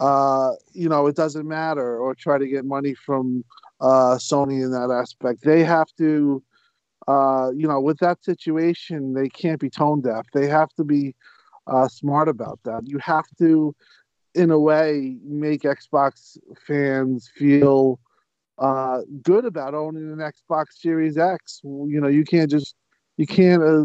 [0.00, 3.44] uh, you know, it doesn't matter or try to get money from
[3.80, 5.42] uh, Sony in that aspect.
[5.42, 6.42] They have to,
[7.08, 10.26] uh, you know, with that situation, they can't be tone deaf.
[10.32, 11.14] They have to be
[11.66, 12.82] uh, smart about that.
[12.84, 13.74] You have to,
[14.34, 17.98] in a way, make Xbox fans feel
[18.58, 21.60] uh, good about owning an Xbox Series X.
[21.64, 22.74] You know, you can't just
[23.16, 23.84] you can't, uh,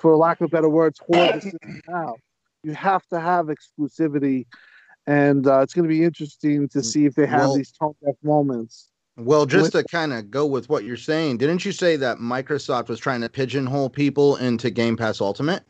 [0.00, 2.18] for lack of better words, hoard the system out.
[2.62, 4.46] You have to have exclusivity,
[5.06, 7.94] and uh, it's going to be interesting to see if they have Well- these tone
[8.04, 8.88] deaf moments.
[9.16, 12.88] Well, just to kind of go with what you're saying, didn't you say that Microsoft
[12.88, 15.62] was trying to pigeonhole people into Game Pass Ultimate?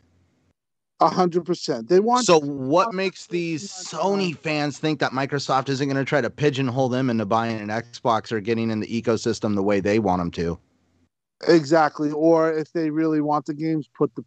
[1.01, 1.89] A hundred percent.
[1.89, 6.21] They want So, what makes these Sony fans think that Microsoft isn't going to try
[6.21, 9.99] to pigeonhole them into buying an Xbox or getting in the ecosystem the way they
[9.99, 10.57] want them to?
[11.47, 14.23] Exactly, or if they really want the games, put the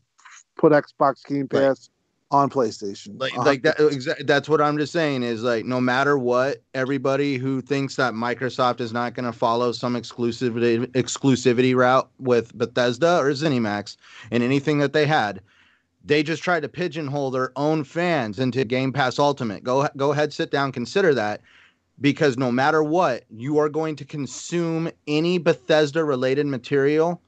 [0.57, 1.69] put Xbox Game Right.
[1.69, 1.91] Pass
[2.31, 3.21] on PlayStation.
[3.21, 3.77] Like, like that.
[3.77, 7.97] hundred- Exa- that's what I'm just saying is like, no matter what, everybody who thinks
[7.97, 13.97] that Microsoft is not going to follow some exclusivity exclusivity route with Bethesda or ZeniMax
[14.33, 15.41] and anything that they had,
[16.05, 19.63] they just tried to pigeonhole their own fans into Game Pass Ultimate.
[19.63, 21.41] Go go ahead, sit down, consider that.
[22.01, 27.23] Because no matter what, you are going to consume any Bethesda related material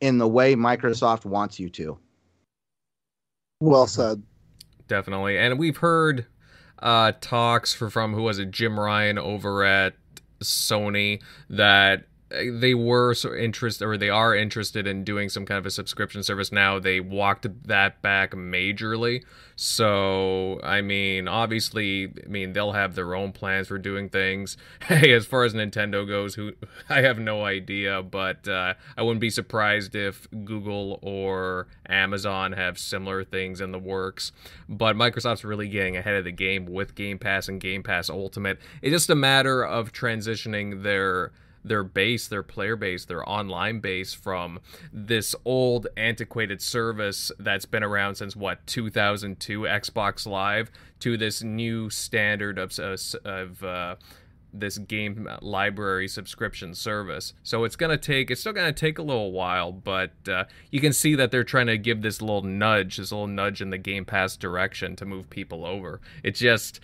[0.00, 1.98] in the way Microsoft wants you to.
[3.60, 4.22] Well said.
[4.88, 5.38] Definitely.
[5.38, 6.26] And we've heard
[6.80, 9.94] uh talks for, from who was it, Jim Ryan over at
[10.42, 15.66] Sony that they were so interested or they are interested in doing some kind of
[15.66, 16.78] a subscription service now.
[16.78, 19.24] They walked that back majorly.
[19.56, 24.56] So, I mean, obviously, I mean, they'll have their own plans for doing things.
[24.90, 26.52] Hey, as far as Nintendo goes, who
[26.88, 32.78] I have no idea, but uh, I wouldn't be surprised if Google or Amazon have
[32.78, 34.32] similar things in the works.
[34.68, 38.58] But Microsoft's really getting ahead of the game with Game Pass and Game Pass Ultimate.
[38.82, 41.32] It's just a matter of transitioning their
[41.64, 44.60] their base, their player base, their online base from
[44.92, 51.90] this old antiquated service that's been around since what 2002 Xbox Live to this new
[51.90, 52.78] standard of
[53.24, 53.96] of uh,
[54.52, 57.34] this game library subscription service.
[57.42, 60.44] So it's going to take, it's still going to take a little while, but uh,
[60.70, 63.70] you can see that they're trying to give this little nudge, this little nudge in
[63.70, 66.00] the Game Pass direction to move people over.
[66.22, 66.80] It just,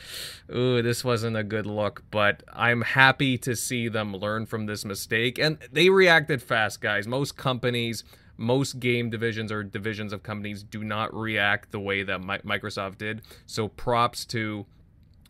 [0.55, 4.85] ooh, this wasn't a good look, but I'm happy to see them learn from this
[4.85, 5.39] mistake.
[5.39, 7.07] And they reacted fast, guys.
[7.07, 8.05] Most companies,
[8.37, 13.23] most game divisions or divisions of companies do not react the way that Microsoft did.
[13.47, 14.67] So props to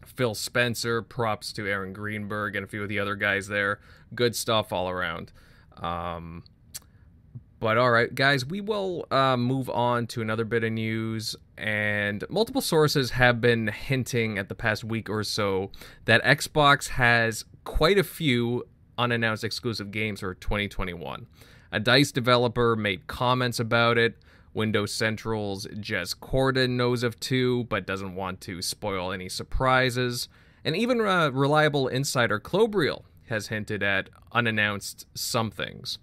[0.07, 1.03] Phil Spencer.
[1.03, 3.81] Props to Aaron Greenberg and a few of the other guys there.
[4.15, 5.33] Good stuff all around.
[5.77, 6.45] Um,
[7.59, 11.37] but all right, guys, we will uh, move on to another bit of news.
[11.57, 15.71] And multiple sources have been hinting at the past week or so
[16.05, 18.65] that Xbox has quite a few
[18.99, 21.27] unannounced exclusive games for 2021.
[21.73, 24.17] A DICE developer made comments about it.
[24.57, 30.29] Windows Central's Jez Corden knows of two, but doesn't want to spoil any surprises.
[30.65, 35.99] And even a reliable insider Klobrille has hinted at unannounced somethings.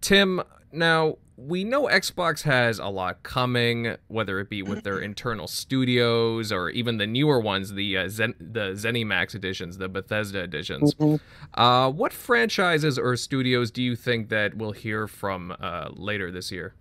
[0.00, 0.42] Tim,
[0.72, 6.52] now we know Xbox has a lot coming, whether it be with their internal studios
[6.52, 10.94] or even the newer ones, the uh, Zen- the ZeniMax editions, the Bethesda editions.
[10.94, 11.60] Mm-hmm.
[11.60, 16.50] Uh, what franchises or studios do you think that we'll hear from uh, later this
[16.50, 16.74] year?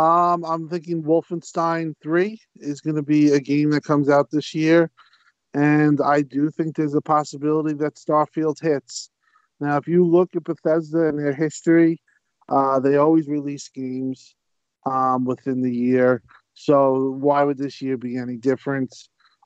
[0.00, 4.54] Um, I'm thinking Wolfenstein 3 is going to be a game that comes out this
[4.54, 4.90] year.
[5.52, 9.10] And I do think there's a possibility that Starfield hits.
[9.60, 12.00] Now, if you look at Bethesda and their history,
[12.48, 14.34] uh, they always release games
[14.86, 16.22] um, within the year.
[16.54, 18.96] So why would this year be any different?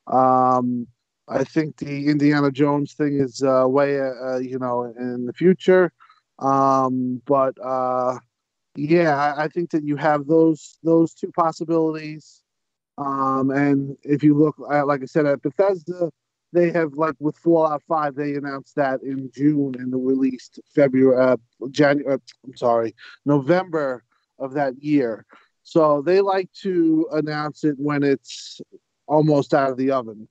[0.07, 0.87] Um,
[1.27, 5.91] I think the Indiana Jones thing is uh, way, uh, you know, in the future.
[6.39, 8.19] Um, but uh,
[8.75, 12.41] yeah, I, think that you have those those two possibilities.
[12.97, 16.11] Um, and if you look at, like I said, at Bethesda,
[16.53, 21.17] they have like with Fallout Five, they announced that in June and the released February,
[21.17, 21.37] uh,
[21.71, 22.15] January.
[22.15, 22.95] Uh, I'm sorry,
[23.25, 24.03] November
[24.39, 25.25] of that year.
[25.63, 28.61] So they like to announce it when it's
[29.07, 30.27] almost out of the oven.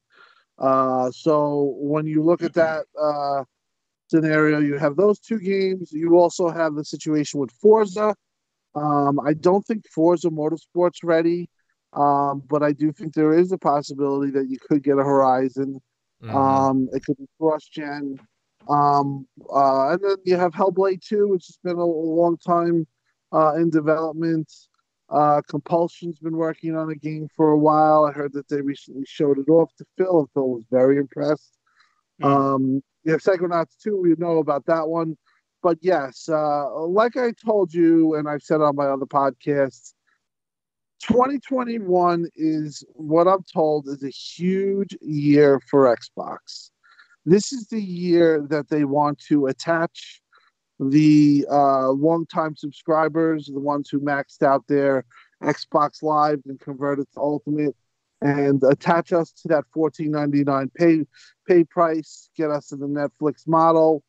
[0.59, 3.42] Uh, so when you look at that uh,
[4.09, 5.92] scenario, you have those two games.
[5.92, 8.14] You also have the situation with Forza,
[8.75, 11.49] um, I don't think Forza Motorsport's ready,
[11.93, 15.81] um, but I do think there is a possibility that you could get a Horizon.
[16.22, 16.37] Mm-hmm.
[16.37, 18.18] Um, it could be cross gen.
[18.68, 22.87] Um, uh, and then you have Hellblade 2, which has been a, a long time
[23.33, 24.51] uh, in development.
[25.11, 28.07] Uh, Compulsion's been working on a game for a while.
[28.07, 31.59] I heard that they recently showed it off to Phil, and Phil was very impressed.
[32.22, 32.33] Mm-hmm.
[32.33, 35.16] Um, you have Psychonauts 2, we know about that one
[35.65, 39.95] but yes, uh, like I told you, and I've said on my other podcasts,
[41.01, 46.69] 2021 is what I'm told is a huge year for Xbox.
[47.25, 50.21] This is the year that they want to attach
[50.79, 55.07] the uh, longtime subscribers, the ones who maxed out their
[55.43, 57.75] Xbox Live and converted to Ultimate,
[58.21, 61.07] and attach us to that 14.99 pay
[61.49, 64.03] pay price, get us to the Netflix model.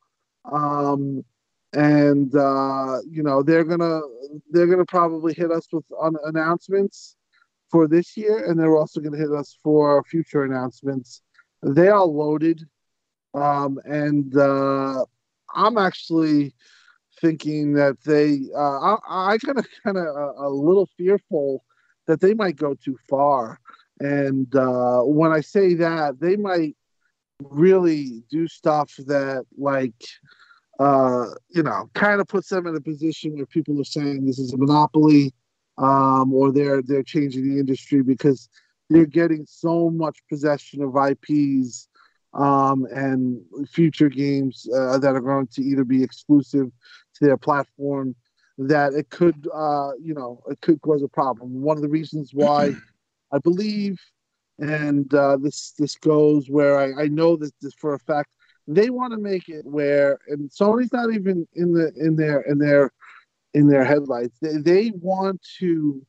[0.51, 1.23] Um,
[1.75, 4.01] and uh, you know they're gonna
[4.49, 7.17] they're gonna probably hit us with un- announcements
[7.69, 11.21] for this year, and they're also gonna hit us for future announcements.
[11.61, 12.63] They are loaded,
[13.33, 15.03] um, and uh,
[15.53, 16.55] I'm actually
[17.19, 21.63] thinking that they uh, I, I kind of kind of a, a, little fearful
[22.07, 23.59] that they might go too far,
[23.99, 26.77] and uh, when I say that, they might
[27.41, 29.93] really do stuff that like
[30.79, 34.39] uh, you know, kind of puts them in a position where people are saying this
[34.39, 35.33] is a monopoly,
[35.77, 38.49] um, or they're they're changing the industry because
[38.89, 41.87] they're getting so much possession of IPs
[42.33, 46.69] um, and future games uh, that are going to either be exclusive
[47.15, 48.15] to their platform
[48.57, 51.61] that it could, uh, you know, it could cause a problem.
[51.61, 52.73] One of the reasons why
[53.31, 53.99] I believe,
[54.59, 58.29] and uh, this this goes where I, I know that this for a fact
[58.67, 62.57] they want to make it where, and Sony's not even in the in their in
[62.57, 62.91] their
[63.53, 64.37] in their headlights.
[64.41, 66.05] They, they want to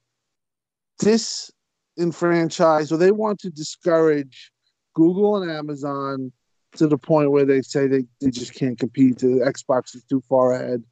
[1.00, 4.50] disenfranchise or they want to discourage
[4.94, 6.32] Google and Amazon
[6.76, 9.18] to the point where they say they, they just can't compete.
[9.18, 10.82] The Xbox is too far ahead.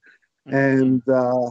[0.48, 0.56] Mm-hmm.
[0.56, 1.50] And uh,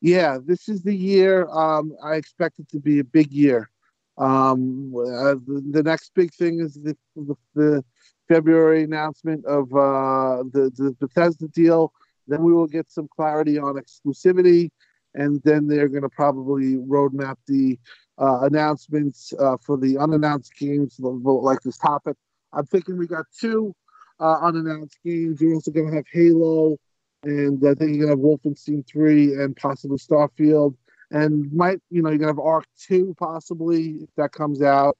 [0.00, 1.48] yeah, this is the year.
[1.48, 3.70] Um, I expect it to be a big year.
[4.18, 7.84] Um, uh, the, the, next big thing is the, the, the
[8.28, 11.92] February announcement of uh, the, the Bethesda deal.
[12.28, 14.70] Then we will get some clarity on exclusivity,
[15.14, 17.78] and then they're going to probably roadmap the
[18.18, 22.16] uh, announcements uh, for the unannounced games like this topic.
[22.52, 23.74] I'm thinking we got two
[24.20, 25.40] uh, unannounced games.
[25.40, 26.76] You're also going to have Halo,
[27.24, 30.76] and I think you're going to have Wolfenstein 3 and possibly Starfield.
[31.10, 34.96] And might, you know, you're going to have Ark 2 possibly if that comes out.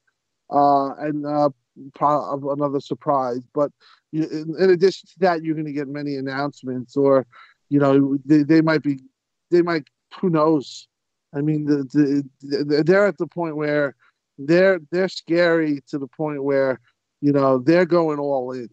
[0.50, 1.24] Uh, and
[2.00, 3.40] uh, another surprise.
[3.54, 3.70] But
[4.12, 7.26] in, in, addition to that, you're going to get many announcements, or
[7.68, 9.00] you know, they, they might be,
[9.50, 9.84] they might,
[10.20, 10.88] who knows?
[11.34, 13.94] I mean, the, the, the, they're at the point where
[14.38, 16.80] they're they're scary to the point where
[17.20, 18.68] you know they're going all in.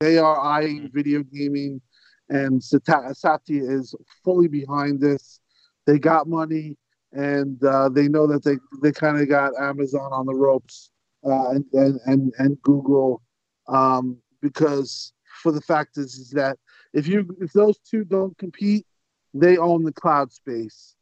[0.00, 0.96] They are eyeing mm-hmm.
[0.96, 1.80] video gaming,
[2.28, 3.94] and Satya is
[4.24, 5.40] fully behind this.
[5.86, 6.76] They got money,
[7.12, 10.90] and uh, they know that they they kind of got Amazon on the ropes
[11.26, 13.22] uh, and, and, and and Google
[13.68, 15.12] um, because
[15.42, 16.58] for the fact is, is that
[16.92, 18.86] if you if those two don't compete,
[19.34, 20.94] they own the cloud space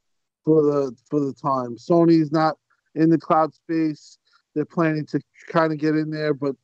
[0.44, 1.76] for the for the time.
[1.76, 2.56] Sony's not
[2.94, 4.18] in the cloud space.
[4.54, 6.54] They're planning to kind of get in there, but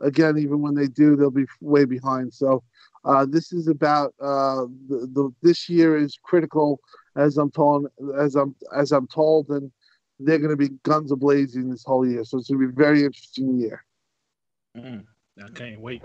[0.00, 2.32] again, even when they do, they'll be way behind.
[2.32, 2.62] So
[3.04, 6.80] uh, this is about uh, the, the this year is critical
[7.16, 7.86] as I'm told
[8.18, 9.70] as I'm as I'm told, and
[10.18, 12.24] they're going to be guns a blazing this whole year.
[12.24, 13.84] So it's going to be a very interesting year.
[14.76, 15.04] Mm,
[15.42, 16.02] I can't wait.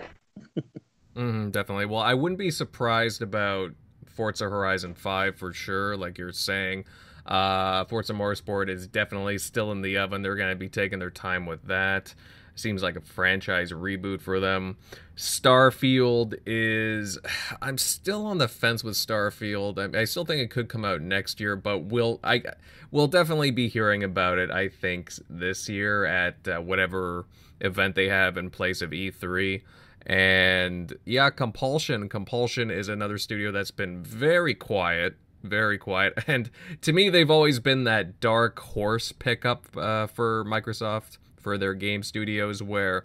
[1.16, 1.86] mm, definitely.
[1.86, 3.72] Well, I wouldn't be surprised about
[4.06, 6.84] Forza Horizon 5 for sure, like you're saying.
[7.26, 10.22] Uh, Forza Motorsport is definitely still in the oven.
[10.22, 12.14] They're going to be taking their time with that.
[12.56, 14.76] Seems like a franchise reboot for them.
[15.16, 17.18] Starfield is.
[17.62, 19.78] I'm still on the fence with Starfield.
[19.78, 22.42] I, I still think it could come out next year, but we'll I
[22.90, 24.50] we'll definitely be hearing about it.
[24.50, 27.26] I think this year at uh, whatever
[27.60, 29.62] event they have in place of E3.
[30.06, 32.08] And yeah, Compulsion.
[32.08, 36.14] Compulsion is another studio that's been very quiet very quiet.
[36.26, 36.50] And
[36.80, 42.02] to me, they've always been that dark horse pickup uh, for Microsoft for their game
[42.02, 43.04] studios where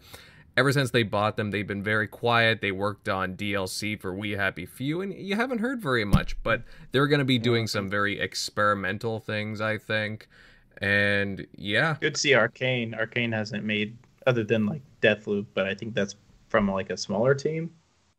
[0.58, 2.62] ever since they bought them, they've been very quiet.
[2.62, 6.42] They worked on DLC for We Happy Few, and you haven't heard very much.
[6.42, 10.28] But they're going to be doing some very experimental things, I think.
[10.82, 12.98] And yeah, good to see Arkane.
[12.98, 16.16] Arkane hasn't made other than like Deathloop, but I think that's
[16.48, 17.72] from like a smaller team.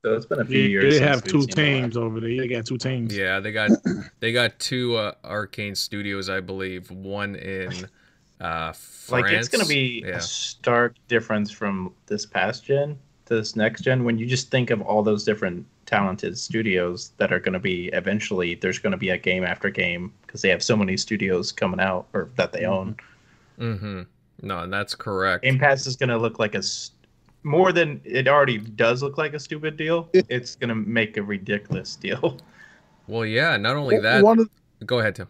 [0.02, 0.98] So it's been a few years.
[0.98, 2.34] They have two teams over there.
[2.36, 3.14] They got two teams.
[3.14, 3.70] Yeah, they got
[4.20, 6.90] they got two uh, Arkane studios, I believe.
[6.90, 7.86] One in
[8.40, 8.72] uh,
[9.10, 10.16] like it's going to be yeah.
[10.16, 14.70] a stark difference from this past gen to this next gen when you just think
[14.70, 18.96] of all those different talented studios that are going to be eventually there's going to
[18.96, 22.52] be a game after game because they have so many studios coming out or that
[22.52, 22.96] they own.
[23.58, 24.02] Mm-hmm.
[24.42, 25.44] No, and that's correct.
[25.44, 26.62] Game Pass is going to look like a
[27.42, 30.08] more than it already does look like a stupid deal.
[30.12, 32.38] It's going to make a ridiculous deal.
[33.06, 33.56] Well, yeah.
[33.56, 34.24] Not only that.
[34.24, 34.48] Of,
[34.86, 35.26] go ahead, Tim.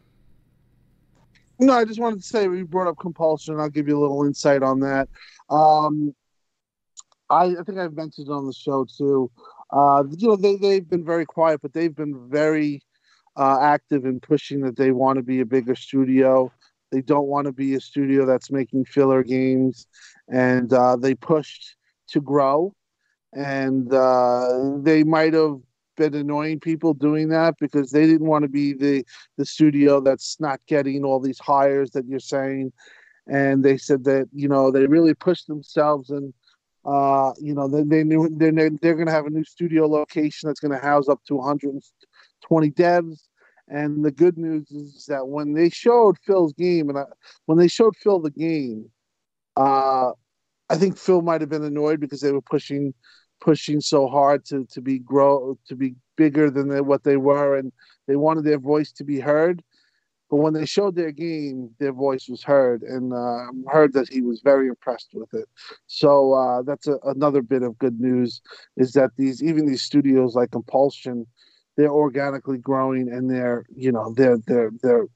[1.61, 3.61] No, I just wanted to say we brought up compulsion.
[3.61, 5.09] I'll give you a little insight on that.
[5.51, 6.15] Um,
[7.29, 9.31] I, I think I've mentioned on the show too.
[9.71, 12.83] Uh, you know, they they've been very quiet, but they've been very
[13.37, 16.51] uh, active in pushing that they want to be a bigger studio.
[16.91, 19.87] They don't want to be a studio that's making filler games,
[20.29, 21.77] and uh, they pushed
[22.09, 22.75] to grow.
[23.33, 25.61] And uh, they might have
[25.97, 29.05] been annoying people doing that because they didn't want to be the
[29.37, 32.73] the studio that's not getting all these hires that you're saying.
[33.27, 36.33] And they said that you know they really pushed themselves and
[36.85, 40.49] uh you know they, they knew they're, they're going to have a new studio location
[40.49, 43.21] that's going to house up to 120 devs.
[43.69, 47.05] And the good news is that when they showed phil's game and I,
[47.47, 48.91] when they showed phil the game
[49.57, 50.11] uh
[50.71, 52.95] i think phil might have been annoyed because they were pushing
[53.41, 57.57] pushing so hard to to be grow to be bigger than they, what they were,
[57.57, 57.73] and
[58.07, 59.63] they wanted their voice to be heard.
[60.31, 64.21] But when they showed their game, their voice was heard, and uh, heard that he
[64.21, 65.49] was very impressed with it.
[65.89, 68.41] So uh, that's a, another bit of good news
[68.77, 71.27] is that these even these studios like Compulsion,
[71.77, 75.07] they're organically growing, and they're you know they're they're they're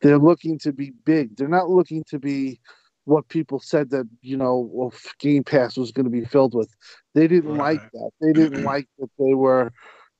[0.00, 1.36] they're looking to be big.
[1.36, 2.60] They're not looking to be
[3.04, 6.74] what people said that you know well, Game Pass was going to be filled with.
[7.16, 7.80] They didn't Right.
[7.80, 8.10] like that.
[8.20, 9.72] They didn't like that they were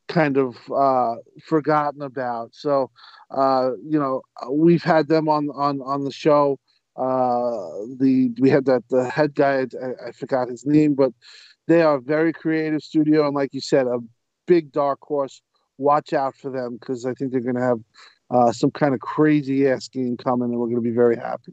[0.09, 2.55] kind of uh, forgotten about.
[2.55, 2.90] So,
[3.30, 6.59] uh, you know, we've had them on on on the show.
[6.97, 9.66] Uh, the we had that the head guy.
[9.86, 11.12] I, I forgot his name, but
[11.68, 13.99] they are a very creative studio, and like you said, a
[14.47, 15.42] big dark horse.
[15.76, 17.80] Watch out for them because I think they're going to have
[18.30, 21.53] uh, some kind of crazy ass game coming, and we're going to be very happy.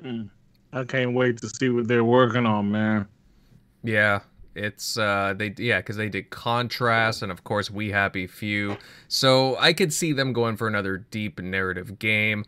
[0.00, 0.30] Mm.
[0.72, 3.06] I can't wait to see what they're working on, man.
[3.82, 4.20] Yeah,
[4.58, 8.76] it's uh they yeah because they did contrast and of course we happy few.
[9.08, 12.44] So i could see them going for another deep narrative game.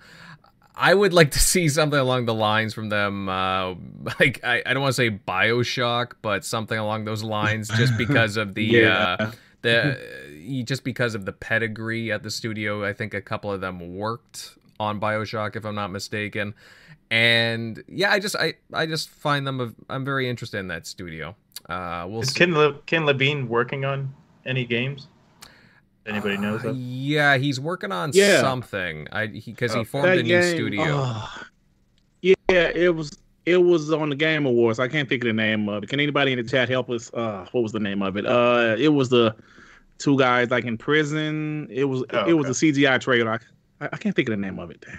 [0.75, 3.75] I would like to see something along the lines from them uh
[4.19, 8.37] like i, I don't want to say bioshock but something along those lines just because
[8.37, 9.17] of the Yeah.
[9.21, 9.33] uh
[9.63, 12.83] the just because of the pedigree at the studio.
[12.83, 16.55] I think a couple of them worked on bioshock if i'm not mistaken.
[17.11, 20.87] And yeah i just i i just find them of, i'm very interested in that
[20.87, 21.35] studio
[21.69, 22.39] uh we'll Is see.
[22.39, 24.13] Ken, Le- Ken Levine working on
[24.47, 25.09] any games?
[26.07, 26.77] Anybody knows Uh, of?
[26.77, 28.41] yeah he's working on Yeah.
[28.41, 31.43] something i because he, Oh, formed a new game, studio oh,
[32.23, 32.35] yeah,
[32.75, 34.79] it was it was on the Game Awards.
[34.79, 35.89] I can't think of the name of it.
[35.89, 37.11] Can anybody in the chat help us?
[37.15, 38.27] Uh, what was the name of it?
[38.27, 39.35] Uh, it was the
[39.99, 41.67] two guys like in prison.
[41.71, 43.41] It was Oh, it was a CGI trailer.
[43.81, 44.85] I, I can't think of the name of it.
[44.87, 44.99] Damn.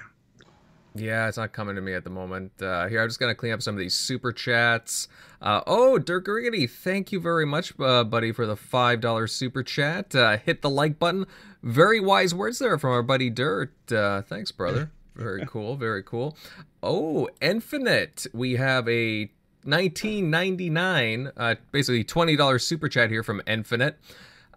[0.94, 2.52] Yeah, it's not coming to me at the moment.
[2.62, 5.08] Uh, here, I'm just gonna clean up some of these super chats.
[5.42, 9.64] Uh, oh, Dirt Griggity, thank you very much, uh, buddy, for the five dollar super
[9.64, 10.14] chat.
[10.14, 11.26] Uh, hit the like button.
[11.64, 13.74] Very wise words there from our buddy Dirt.
[13.92, 14.92] Uh, thanks, brother.
[15.16, 15.76] Very cool.
[15.76, 16.36] Very cool.
[16.84, 18.28] Oh, Infinite.
[18.34, 19.32] We have a
[19.64, 23.98] 1999, uh, basically $20 super chat here from Infinite.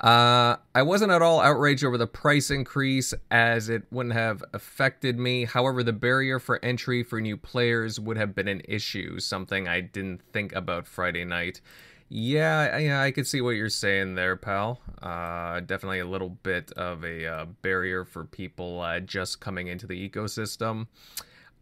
[0.01, 5.19] Uh, I wasn't at all outraged over the price increase as it wouldn't have affected
[5.19, 5.45] me.
[5.45, 9.81] However, the barrier for entry for new players would have been an issue, something I
[9.81, 11.61] didn't think about Friday night.
[12.09, 14.81] Yeah, yeah, I could see what you're saying there, pal.
[15.03, 19.87] Uh, definitely a little bit of a uh, barrier for people uh, just coming into
[19.87, 20.87] the ecosystem.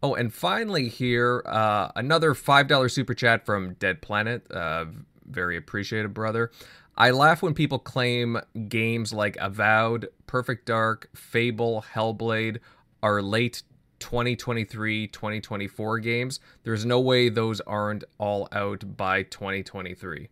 [0.01, 4.45] Oh, and finally here, uh, another $5 super chat from Dead Planet.
[4.51, 4.85] Uh,
[5.25, 6.51] very appreciated, brother.
[6.95, 12.59] I laugh when people claim games like Avowed, Perfect Dark, Fable, Hellblade
[13.01, 13.63] are late
[13.99, 16.39] 2023 2024 games.
[16.63, 20.29] There's no way those aren't all out by 2023.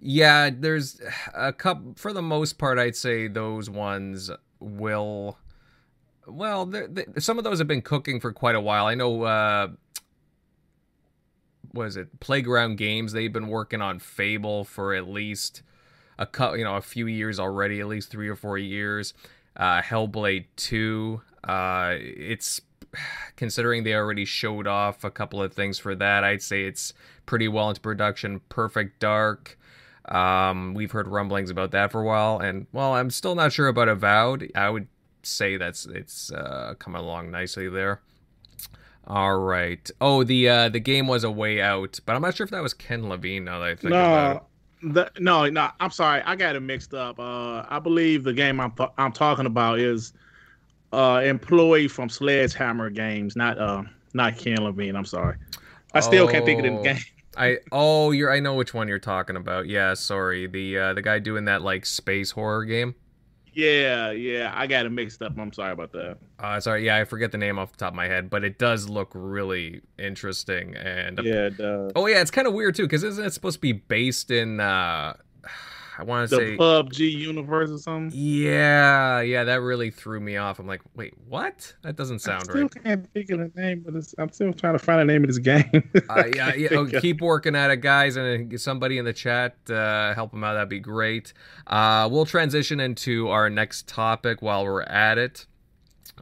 [0.00, 1.00] Yeah, there's
[1.32, 4.30] a couple, for the most part, I'd say those ones
[4.60, 5.38] will.
[6.26, 8.86] Well, they're- they some of those have been cooking for quite a while.
[8.86, 9.68] I know uh,
[11.72, 13.12] was it Playground Games?
[13.12, 15.62] They've been working on Fable for at least
[16.18, 19.14] a cou- you know a few years already, at least three or four years.
[19.56, 21.22] Uh, Hellblade Two.
[21.42, 22.60] Uh, it's
[23.36, 26.24] considering they already showed off a couple of things for that.
[26.24, 26.92] I'd say it's
[27.26, 28.40] pretty well into production.
[28.48, 29.58] Perfect Dark.
[30.06, 33.68] Um, we've heard rumblings about that for a while, and well, I'm still not sure
[33.68, 34.50] about Avowed.
[34.54, 34.86] I would
[35.22, 38.00] say that's it's uh, coming along nicely there.
[39.06, 39.90] All right.
[40.00, 42.62] Oh, the uh, the game was a way out, but I'm not sure if that
[42.62, 43.44] was Ken Levine.
[43.44, 44.42] Now that I think about it.
[44.84, 45.68] No, the, no, no.
[45.80, 47.18] I'm sorry, I got it mixed up.
[47.18, 50.12] Uh, I believe the game I'm th- I'm talking about is
[50.92, 53.82] uh employee from Sledgehammer Games, not uh
[54.12, 54.94] not Ken Levine.
[54.96, 55.36] I'm sorry.
[55.92, 56.76] I still can't think of Oh.
[56.78, 57.02] the game.
[57.36, 59.66] I oh you're I know which one you're talking about.
[59.66, 60.46] Yeah, sorry.
[60.46, 62.94] The uh, the guy doing that like space horror game.
[63.54, 65.38] Yeah, yeah, I got it mixed up.
[65.38, 66.18] I'm sorry about that.
[66.38, 68.58] Uh, sorry, yeah, I forget the name off the top of my head, but it
[68.58, 70.74] does look really interesting.
[70.76, 71.50] And Yeah,
[71.94, 74.60] oh yeah, it's kind of weird too, because isn't it supposed to be based in?
[74.60, 75.14] uh
[75.98, 78.18] I want to the say PUBG universe or something.
[78.18, 79.44] yeah, yeah.
[79.44, 80.58] That really threw me off.
[80.58, 81.74] I'm like, wait, what?
[81.82, 82.84] That doesn't sound I still right.
[82.84, 85.28] can't think of the name, but it's, I'm still trying to find the name of
[85.28, 85.90] this game.
[86.08, 86.68] Uh, yeah, yeah.
[86.72, 90.54] Oh, keep working at it, guys, and somebody in the chat uh, help them out.
[90.54, 91.32] That'd be great.
[91.66, 95.46] Uh, we'll transition into our next topic while we're at it.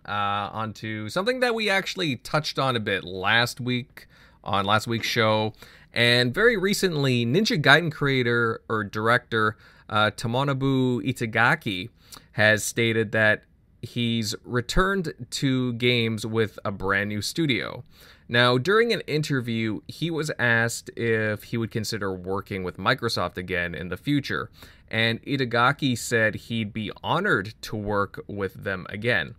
[0.06, 4.06] Uh, onto something that we actually touched on a bit last week
[4.44, 5.52] on last week's show,
[5.92, 9.56] and very recently, Ninja Gaiden creator or director
[9.88, 11.90] uh, Tomonobu Itagaki
[12.32, 13.42] has stated that
[13.82, 17.84] he's returned to games with a brand new studio.
[18.28, 23.74] Now, during an interview, he was asked if he would consider working with Microsoft again
[23.74, 24.50] in the future,
[24.88, 29.34] and Itagaki said he'd be honored to work with them again.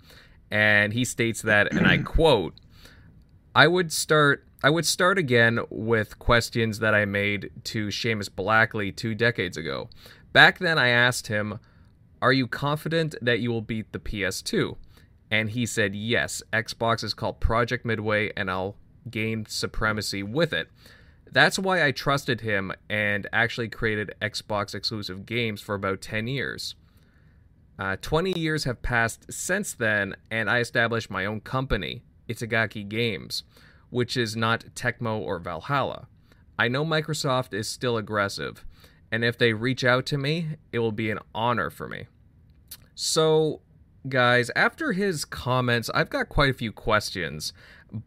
[0.51, 2.53] And he states that, and I quote,
[3.55, 8.93] I would start I would start again with questions that I made to Seamus Blackley
[8.93, 9.89] two decades ago.
[10.31, 11.59] Back then I asked him,
[12.21, 14.77] Are you confident that you will beat the PS2?
[15.29, 18.77] And he said, Yes, Xbox is called Project Midway and I'll
[19.09, 20.69] gain supremacy with it.
[21.29, 26.75] That's why I trusted him and actually created Xbox exclusive games for about 10 years.
[27.77, 33.43] Uh, 20 years have passed since then, and I established my own company, Itagaki Games,
[33.93, 36.07] which is not Tecmo or Valhalla.
[36.57, 38.65] I know Microsoft is still aggressive,
[39.11, 42.07] and if they reach out to me, it will be an honor for me.
[42.95, 43.61] So,
[44.09, 47.53] guys, after his comments, I've got quite a few questions,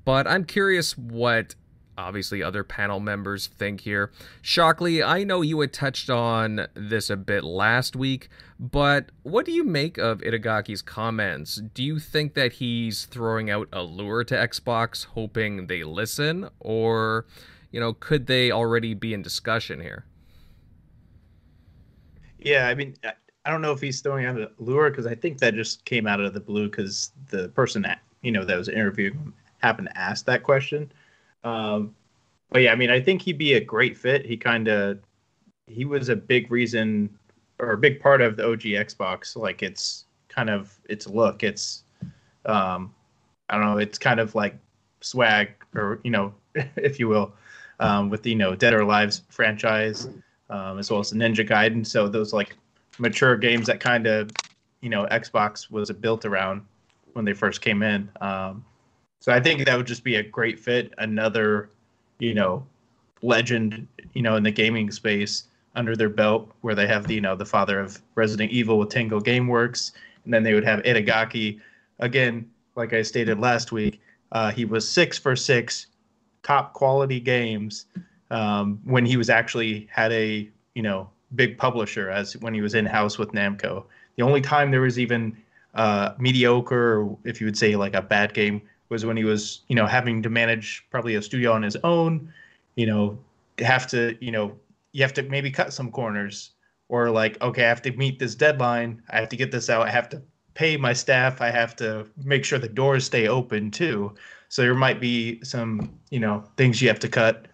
[0.05, 1.55] but I'm curious what
[1.97, 4.11] obviously other panel members think here.
[4.43, 8.29] Shockley, I know you had touched on this a bit last week,
[8.59, 11.61] but what do you make of Itagaki's comments?
[11.75, 17.27] Do you think that he's throwing out a lure to Xbox hoping they listen or,
[17.71, 20.05] you know, could they already be in discussion here?
[22.39, 22.95] Yeah, I mean,
[23.47, 26.07] I don't know if he's throwing out a lure because I think that just came
[26.07, 29.89] out of the blue because the person that you know that was interviewing him happened
[29.89, 30.91] to ask that question.
[31.47, 31.95] Um,
[32.51, 34.27] but yeah, I mean, I think he'd be a great fit.
[34.27, 34.99] He kind of
[35.67, 37.17] he was a big reason
[37.59, 39.37] or a big part of the OG Xbox.
[39.37, 41.43] Like it's kind of its look.
[41.43, 41.85] It's
[42.45, 42.93] um,
[43.49, 43.79] I don't know.
[43.79, 44.57] It's kind of like
[45.01, 46.35] swag or you know,
[46.77, 47.33] if you will,
[47.79, 50.09] um, with the you know Dead or Alive franchise,
[50.51, 51.87] um, as well as the Ninja Gaiden.
[51.87, 52.57] So those like
[52.99, 54.31] mature games that kind of
[54.81, 56.63] you know Xbox was built around
[57.13, 58.11] when they first came in.
[58.21, 58.65] Um,
[59.21, 60.93] so I think that would just be a great fit.
[60.99, 61.71] Another,
[62.19, 62.67] you know,
[63.23, 65.45] legend, you know, in the gaming space
[65.75, 68.89] under their belt, where they have the, you know, the father of Resident Evil with
[68.89, 69.93] Tango GameWorks,
[70.25, 71.61] and then they would have Itagaki.
[71.99, 74.01] Again, like I stated last week,
[74.33, 75.87] uh, he was six for six,
[76.43, 77.87] top quality games
[78.31, 82.75] um, when he was actually had a, you know, big publisher as when he was
[82.75, 83.85] in house with Namco.
[84.17, 85.37] The only time there was even
[85.75, 89.63] uh, mediocre, or if you would say like a bad game, was when he was,
[89.69, 92.33] you know, having to manage probably a studio on his own.
[92.75, 93.19] You know,
[93.59, 94.57] have to, you know,
[94.93, 96.53] you have to maybe cut some corners,
[96.89, 99.03] or like, okay, I have to meet this deadline.
[99.11, 99.87] I have to get this out.
[99.87, 100.23] I have to
[100.55, 101.41] pay my staff.
[101.41, 104.15] I have to make sure the doors stay open too.
[104.49, 107.47] So there might be some, you know, things you have to cut.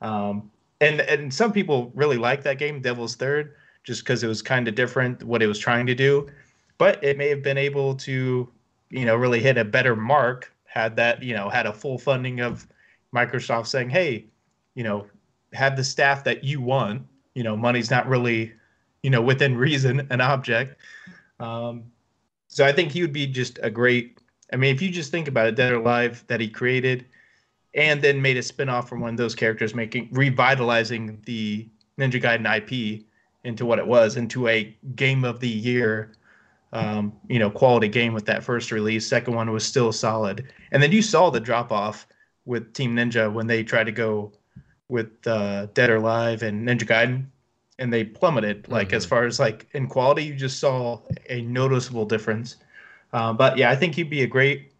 [0.00, 0.50] Um,
[0.80, 3.54] and and some people really like that game, Devil's Third,
[3.84, 6.28] just because it was kind of different what it was trying to do.
[6.78, 8.48] But it may have been able to,
[8.88, 12.40] you know, really hit a better mark had that, you know, had a full funding
[12.40, 12.66] of
[13.14, 14.26] Microsoft saying, hey,
[14.76, 15.04] you know,
[15.52, 17.02] have the staff that you want.
[17.34, 18.52] You know, money's not really,
[19.02, 20.76] you know, within reason an object.
[21.40, 21.84] Um,
[22.46, 24.20] so I think he would be just a great.
[24.52, 27.04] I mean, if you just think about it, Dead or Alive that he created
[27.74, 31.68] and then made a spin-off from one of those characters making revitalizing the
[31.98, 33.04] ninja gaiden ip
[33.44, 36.12] into what it was into a game of the year
[36.72, 39.06] um, you know quality game with that first release.
[39.06, 40.52] Second one was still solid.
[40.72, 42.06] And then you saw the drop off
[42.44, 44.32] with team ninja when they tried to go
[44.88, 47.26] with uh, dead or alive and ninja gaiden
[47.78, 48.96] and they plummeted like mm-hmm.
[48.96, 52.56] as far as like in quality you just saw a noticeable difference.
[53.12, 54.72] Uh, but yeah i think he'd be a great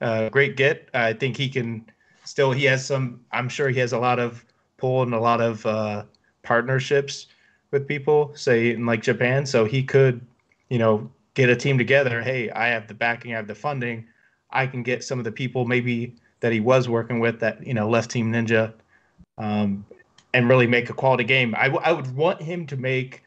[0.00, 0.88] uh, great get.
[0.94, 1.84] I think he can
[2.24, 4.44] still he has some i'm sure he has a lot of
[4.78, 6.04] pull and a lot of uh,
[6.42, 7.26] partnerships
[7.70, 9.46] with people say in like japan.
[9.46, 10.26] So he could
[10.70, 11.10] you know
[11.40, 14.06] get a team together hey i have the backing i have the funding
[14.50, 17.74] i can get some of the people maybe that he was working with that you
[17.74, 18.72] know left team ninja
[19.38, 19.84] um,
[20.34, 23.22] and really make a quality game I, w- I would want him to make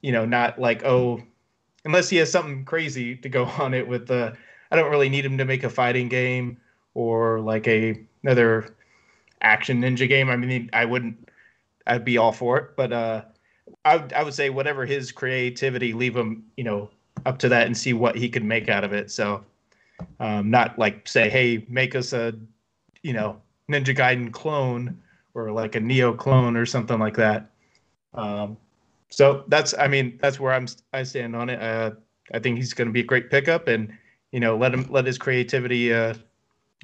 [0.00, 1.22] you know not like oh
[1.84, 4.36] unless he has something crazy to go on it with the
[4.70, 6.58] i don't really need him to make a fighting game
[6.94, 8.74] or like a another
[9.40, 10.28] action ninja game.
[10.28, 11.28] I mean, I wouldn't,
[11.86, 13.22] I'd be all for it, but uh,
[13.84, 16.90] I I would say whatever his creativity, leave him, you know,
[17.24, 19.10] up to that and see what he could make out of it.
[19.10, 19.44] So,
[20.20, 22.34] um, not like say, hey, make us a,
[23.02, 23.40] you know,
[23.70, 25.00] Ninja Gaiden clone
[25.34, 27.50] or like a Nioh clone or something like that.
[28.14, 28.56] Um,
[29.08, 31.62] so that's, I mean, that's where I'm, I stand on it.
[31.62, 31.92] Uh,
[32.32, 33.92] I think he's going to be a great pickup, and
[34.32, 36.14] you know, let him let his creativity uh,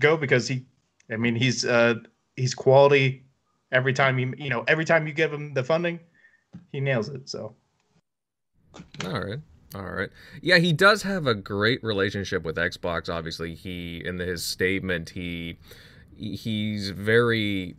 [0.01, 0.65] go because he
[1.11, 1.95] I mean, he's uh,
[2.37, 3.25] he's quality
[3.71, 6.01] every time you you know every time you give him the funding,
[6.73, 7.29] he nails it.
[7.29, 7.55] So.
[9.05, 9.39] All right.
[9.75, 10.11] All right.
[10.43, 13.09] Yeah, he does have a great relationship with Xbox.
[13.09, 15.59] Obviously, he in his statement he
[16.17, 17.77] he's very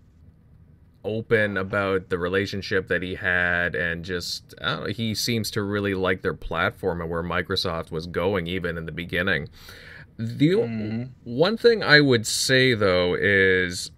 [1.06, 6.22] open about the relationship that he had and just know, he seems to really like
[6.22, 9.50] their platform and where Microsoft was going even in the beginning.
[10.18, 11.04] The mm-hmm.
[11.24, 13.92] one thing I would say though is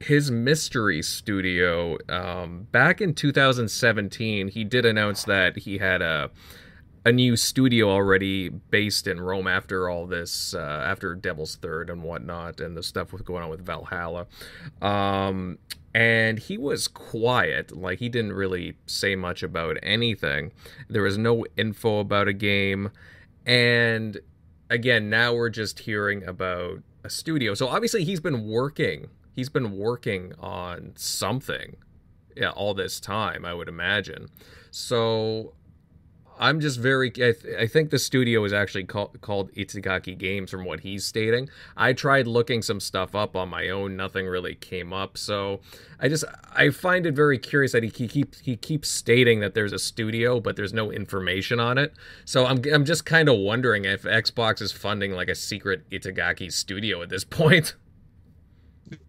[0.00, 6.30] his mystery studio um, back in 2017 he did announce that he had a
[7.06, 12.02] a new studio already based in Rome after all this, uh, after Devil's Third and
[12.02, 14.26] whatnot, and the stuff with going on with Valhalla.
[14.82, 15.58] Um,
[15.94, 20.50] and he was quiet, like he didn't really say much about anything.
[20.88, 22.90] There was no info about a game,
[23.46, 24.18] and
[24.68, 27.54] again, now we're just hearing about a studio.
[27.54, 29.10] So obviously, he's been working.
[29.32, 31.76] He's been working on something
[32.36, 34.28] yeah, all this time, I would imagine.
[34.70, 35.54] So
[36.38, 37.08] I'm just very.
[37.08, 41.04] I, th- I, think the studio is actually call- called Itagaki Games, from what he's
[41.04, 41.48] stating.
[41.76, 43.96] I tried looking some stuff up on my own.
[43.96, 45.16] Nothing really came up.
[45.16, 45.60] So
[45.98, 46.24] I just
[46.54, 49.78] I find it very curious that he, he keeps he keeps stating that there's a
[49.78, 51.94] studio, but there's no information on it.
[52.24, 56.52] So I'm I'm just kind of wondering if Xbox is funding like a secret Itagaki
[56.52, 57.74] studio at this point.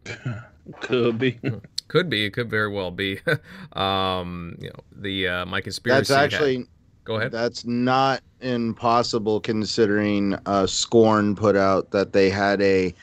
[0.81, 1.39] Could be.
[1.87, 2.25] Could be.
[2.25, 3.19] It could very well be.
[3.73, 6.13] um, you know, the uh, my conspiracy.
[6.13, 6.57] That's actually.
[6.57, 6.67] Had...
[7.07, 7.31] Go ahead.
[7.31, 12.93] That's not impossible considering uh, Scorn put out that they had a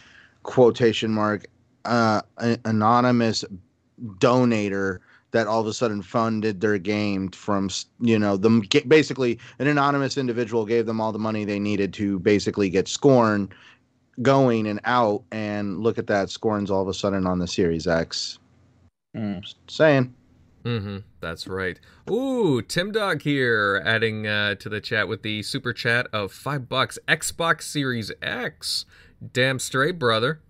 [0.42, 1.46] quotation mark
[1.86, 2.20] uh,
[2.66, 3.46] anonymous
[4.18, 4.98] donator
[5.30, 10.18] that all of a sudden funded their game from you know them basically an anonymous
[10.18, 13.48] individual gave them all the money they needed to basically get Scorn
[14.20, 17.86] going and out and look at that Scorn's all of a sudden on the Series
[17.86, 18.38] X
[19.16, 19.54] Mm.
[19.68, 20.12] saying.
[20.64, 20.98] Mm-hmm.
[21.20, 21.78] That's right.
[22.10, 26.68] Ooh, Tim Dog here, adding uh, to the chat with the super chat of five
[26.68, 26.98] bucks.
[27.06, 28.86] Xbox Series X.
[29.32, 30.40] Damn straight, brother.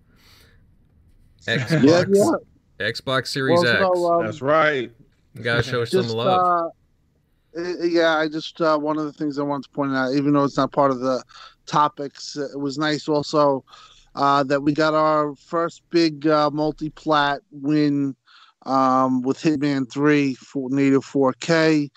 [1.45, 1.83] Xbox.
[1.83, 2.03] yeah,
[2.79, 2.91] yeah.
[2.91, 3.99] Xbox Series well, so, X.
[3.99, 4.91] Um, That's right.
[5.33, 6.71] You gotta show just, some love.
[7.57, 10.33] Uh, yeah, I just uh, one of the things I wanted to point out, even
[10.33, 11.23] though it's not part of the
[11.65, 13.63] topics, it was nice also
[14.15, 18.15] uh, that we got our first big uh, multi-plat win
[18.65, 21.89] um, with Hitman 3 for native 4K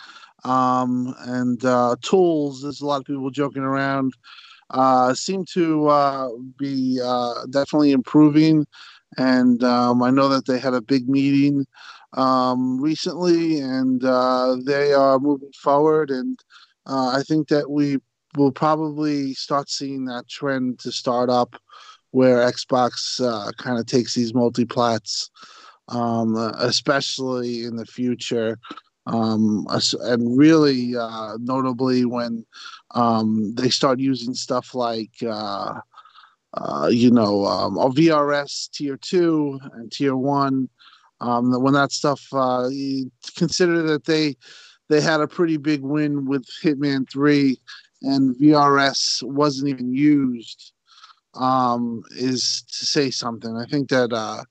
[0.44, 2.62] um, and uh, tools.
[2.62, 4.14] There's a lot of people joking around.
[4.70, 8.66] Uh, seem to uh, be uh, definitely improving,
[9.16, 11.66] and um, I know that they had a big meeting
[12.12, 16.10] um, recently, and uh, they are moving forward.
[16.10, 16.38] And
[16.86, 17.96] uh, I think that we
[18.36, 21.56] will probably start seeing that trend to start up,
[22.10, 23.18] where Xbox
[23.56, 25.30] kind of takes these multi plats
[25.88, 28.58] um, especially in the future.
[29.06, 29.66] Um,
[30.02, 32.44] and really uh, notably when
[32.94, 35.80] um, they start using stuff like uh,
[36.54, 40.68] uh, you know um, VRS tier two and tier one.
[41.20, 42.68] Um, when that stuff, uh,
[43.36, 44.36] consider that they
[44.88, 47.58] they had a pretty big win with Hitman three,
[48.02, 50.72] and VRS wasn't even used.
[51.34, 53.56] Um, is to say something.
[53.56, 54.44] I think that uh,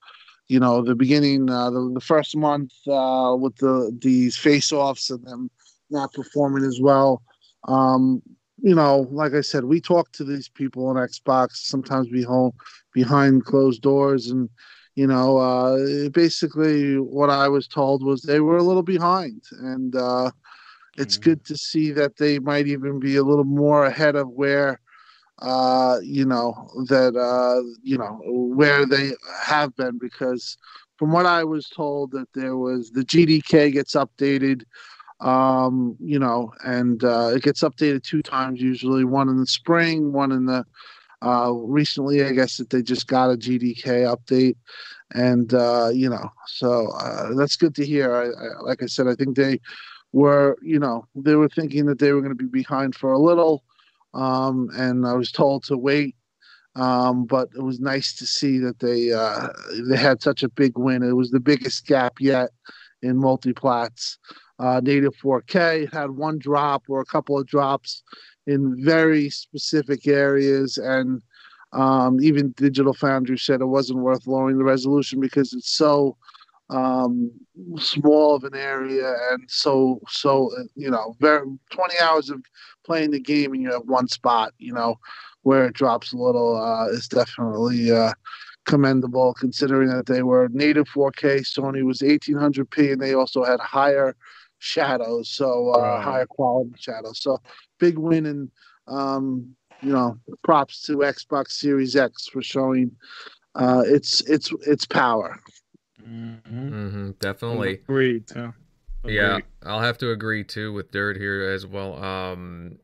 [0.48, 5.10] you know the beginning uh, the, the first month uh, with the these face offs
[5.10, 5.50] and them
[5.90, 7.22] not performing as well
[7.68, 8.22] um,
[8.62, 12.52] you know like i said we talk to these people on xbox sometimes we home
[12.94, 14.50] behind closed doors and
[14.96, 19.96] you know uh, basically what i was told was they were a little behind and
[19.96, 20.32] uh,
[20.98, 21.32] it's mm-hmm.
[21.32, 24.80] good to see that they might even be a little more ahead of where
[25.40, 29.12] uh, you know, that, uh, you know, where they
[29.44, 30.58] have been because
[30.98, 34.64] from what I was told that there was the GDK gets updated,
[35.20, 40.12] um, you know, and uh, it gets updated two times usually, one in the spring,
[40.12, 40.66] one in the,
[41.22, 44.56] uh, recently, I guess that they just got a GDK update
[45.14, 48.14] and, uh, you know, so uh, that's good to hear.
[48.14, 49.60] I, I, like I said, I think they
[50.12, 53.20] were, you know, they were thinking that they were going to be behind for a
[53.20, 53.64] little,
[54.18, 56.16] um, and I was told to wait.
[56.76, 59.48] Um, but it was nice to see that they uh,
[59.90, 61.02] they had such a big win.
[61.02, 62.52] It was the biggest gap yet
[63.02, 64.18] in multiplats.
[64.60, 68.04] Uh, native 4K had one drop or a couple of drops
[68.48, 71.22] in very specific areas, and
[71.74, 76.16] um, even Digital Foundry said it wasn't worth lowering the resolution because it's so
[76.70, 77.32] um,
[77.78, 82.42] small of an area and so so you know very 20 hours of
[82.86, 84.96] playing the game and you have one spot you know
[85.44, 88.12] where it drops a little uh, is definitely uh,
[88.66, 91.40] commendable considering that they were native 4K.
[91.40, 94.16] Sony was 1800p and they also had higher
[94.60, 96.04] shadows, so uh, right.
[96.04, 97.22] higher quality shadows.
[97.22, 97.40] So
[97.80, 98.52] big win and
[98.88, 102.92] um, you know props to Xbox Series X for showing
[103.56, 105.40] uh, its its its power.
[106.08, 106.74] Mm-hmm.
[106.74, 107.74] Mm-hmm, definitely.
[107.74, 108.28] Agreed.
[108.28, 108.54] Too.
[109.06, 112.02] Yeah, I'll have to agree too with Dirt here as well.
[112.04, 112.78] Um,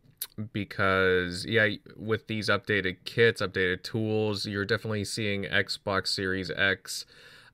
[0.52, 7.06] because yeah, with these updated kits, updated tools, you're definitely seeing Xbox Series X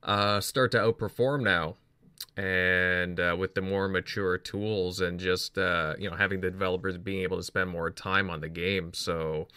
[0.02, 1.76] uh, start to outperform now.
[2.36, 6.96] and uh, with the more mature tools and just uh, you know having the developers
[6.96, 9.48] being able to spend more time on the game so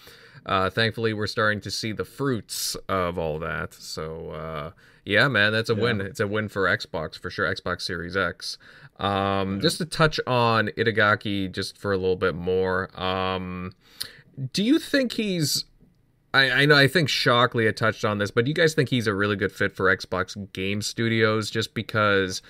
[0.45, 3.73] uh, thankfully we're starting to see the fruits of all that.
[3.73, 4.71] So uh,
[5.05, 5.81] yeah man that's a yeah.
[5.81, 6.01] win.
[6.01, 8.57] It's a win for xbox for sure xbox series x.
[8.99, 9.61] Um, yeah.
[9.61, 13.73] just to touch on itagaki just for a little bit more um,
[14.51, 15.65] do you think he's
[16.33, 18.89] I, I know I think Shockley had touched on this, but do you guys think
[18.89, 22.41] he's a really good fit for Xbox Game Studios just because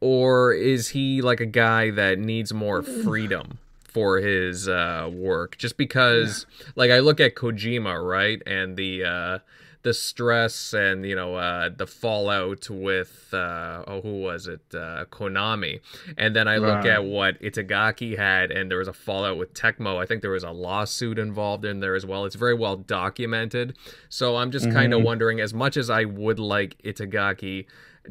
[0.00, 3.58] or is he like a guy that needs more freedom
[3.94, 5.56] for his uh, work?
[5.56, 6.66] Just because yeah.
[6.76, 8.42] like I look at Kojima, right?
[8.46, 9.38] And the uh
[9.84, 15.04] the stress and you know uh, the fallout with uh, oh who was it uh,
[15.10, 15.80] Konami,
[16.16, 20.02] and then I look at what Itagaki had, and there was a fallout with Tecmo.
[20.02, 22.24] I think there was a lawsuit involved in there as well.
[22.24, 23.76] It's very well documented.
[24.08, 24.74] So I'm just mm-hmm.
[24.74, 27.66] kind of wondering, as much as I would like Itagaki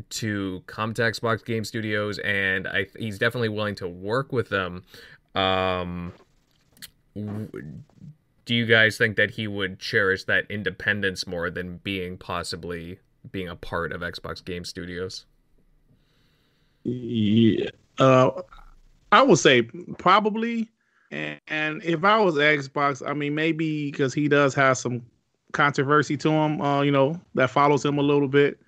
[0.10, 4.84] to come to Xbox Game Studios, and I, he's definitely willing to work with them.
[5.36, 6.14] Um,
[7.16, 13.00] do you guys think that he would cherish that independence more than being possibly
[13.32, 15.26] being a part of Xbox Game Studios?
[16.84, 17.70] Yeah,
[18.00, 18.42] uh,
[19.12, 19.64] I would say
[19.98, 20.70] probably.
[21.12, 25.04] And, and if I was Xbox, I mean, maybe because he does have some
[25.52, 28.60] controversy to him, uh, you know, that follows him a little bit.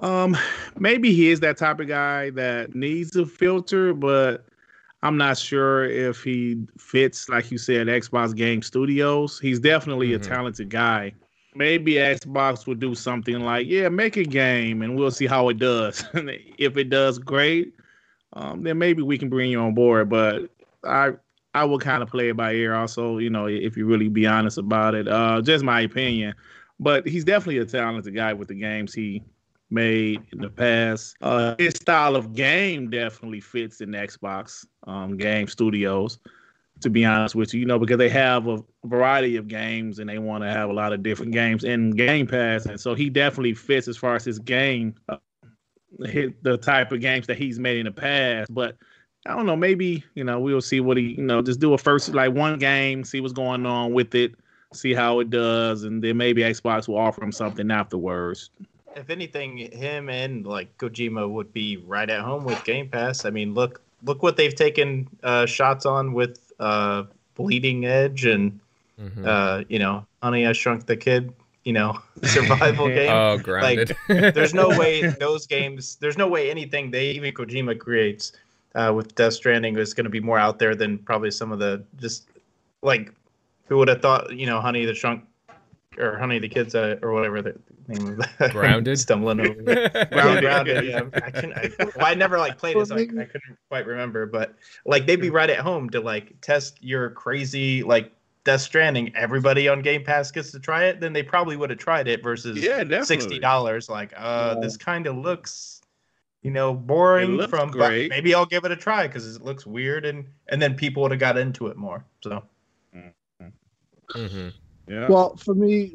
[0.00, 0.36] Um,
[0.78, 4.46] maybe he is that type of guy that needs a filter, but
[5.04, 9.38] I'm not sure if he fits, like you said, Xbox Game Studios.
[9.38, 10.22] He's definitely mm-hmm.
[10.22, 11.12] a talented guy.
[11.54, 15.58] Maybe Xbox would do something like, yeah, make a game and we'll see how it
[15.58, 16.06] does.
[16.14, 17.74] if it does great,
[18.32, 20.08] um, then maybe we can bring you on board.
[20.08, 20.48] But
[20.82, 21.10] I
[21.52, 24.26] I will kind of play it by ear also, you know, if you really be
[24.26, 25.06] honest about it.
[25.06, 26.34] Uh, just my opinion.
[26.80, 29.22] But he's definitely a talented guy with the games he
[29.74, 31.16] made in the past.
[31.20, 36.18] Uh, his style of game definitely fits in Xbox um, Game Studios.
[36.80, 40.10] To be honest with you, you know, because they have a variety of games and
[40.10, 43.08] they want to have a lot of different games in Game Pass, and so he
[43.08, 45.16] definitely fits as far as his game, uh,
[46.04, 48.52] hit the type of games that he's made in the past.
[48.52, 48.76] But
[49.24, 51.78] I don't know, maybe you know we'll see what he, you know, just do a
[51.78, 54.34] first like one game, see what's going on with it,
[54.74, 58.50] see how it does, and then maybe Xbox will offer him something afterwards
[58.96, 63.24] if anything, him and like Kojima would be right at home with Game Pass.
[63.24, 68.58] I mean, look look what they've taken uh, shots on with uh, Bleeding Edge and
[69.00, 69.24] mm-hmm.
[69.26, 71.32] uh, you know, Honey I Shrunk the Kid.
[71.64, 73.10] You know, survival game.
[73.10, 73.96] oh, grounded.
[74.08, 75.96] Like, there's no way those games.
[75.96, 78.32] There's no way anything they even Kojima creates
[78.74, 81.58] uh, with Death Stranding is going to be more out there than probably some of
[81.58, 82.28] the just
[82.82, 83.12] like
[83.66, 85.24] who would have thought you know Honey the Shrunk
[85.98, 87.54] or Honey the Kids uh, or whatever the
[87.88, 88.50] name of that.
[88.52, 88.98] Grounded.
[88.98, 89.62] Stumbling over.
[90.10, 90.42] grounded.
[90.42, 90.84] grounded.
[90.84, 91.02] Yeah.
[91.14, 91.52] I can.
[91.52, 94.26] I, well, I never like played it, so I, I, couldn't quite remember.
[94.26, 94.54] But
[94.84, 98.12] like they'd be right at home to like test your crazy like
[98.44, 99.14] Death Stranding.
[99.14, 101.00] Everybody on Game Pass gets to try it.
[101.00, 103.88] Then they probably would have tried it versus yeah, sixty dollars.
[103.88, 105.80] Like, uh, this kind of looks.
[106.42, 108.10] You know, boring from, great.
[108.10, 111.02] but maybe I'll give it a try because it looks weird, and and then people
[111.02, 112.04] would have got into it more.
[112.22, 112.42] So,
[114.14, 114.48] mm-hmm.
[114.88, 115.08] Yeah.
[115.08, 115.94] Well, for me,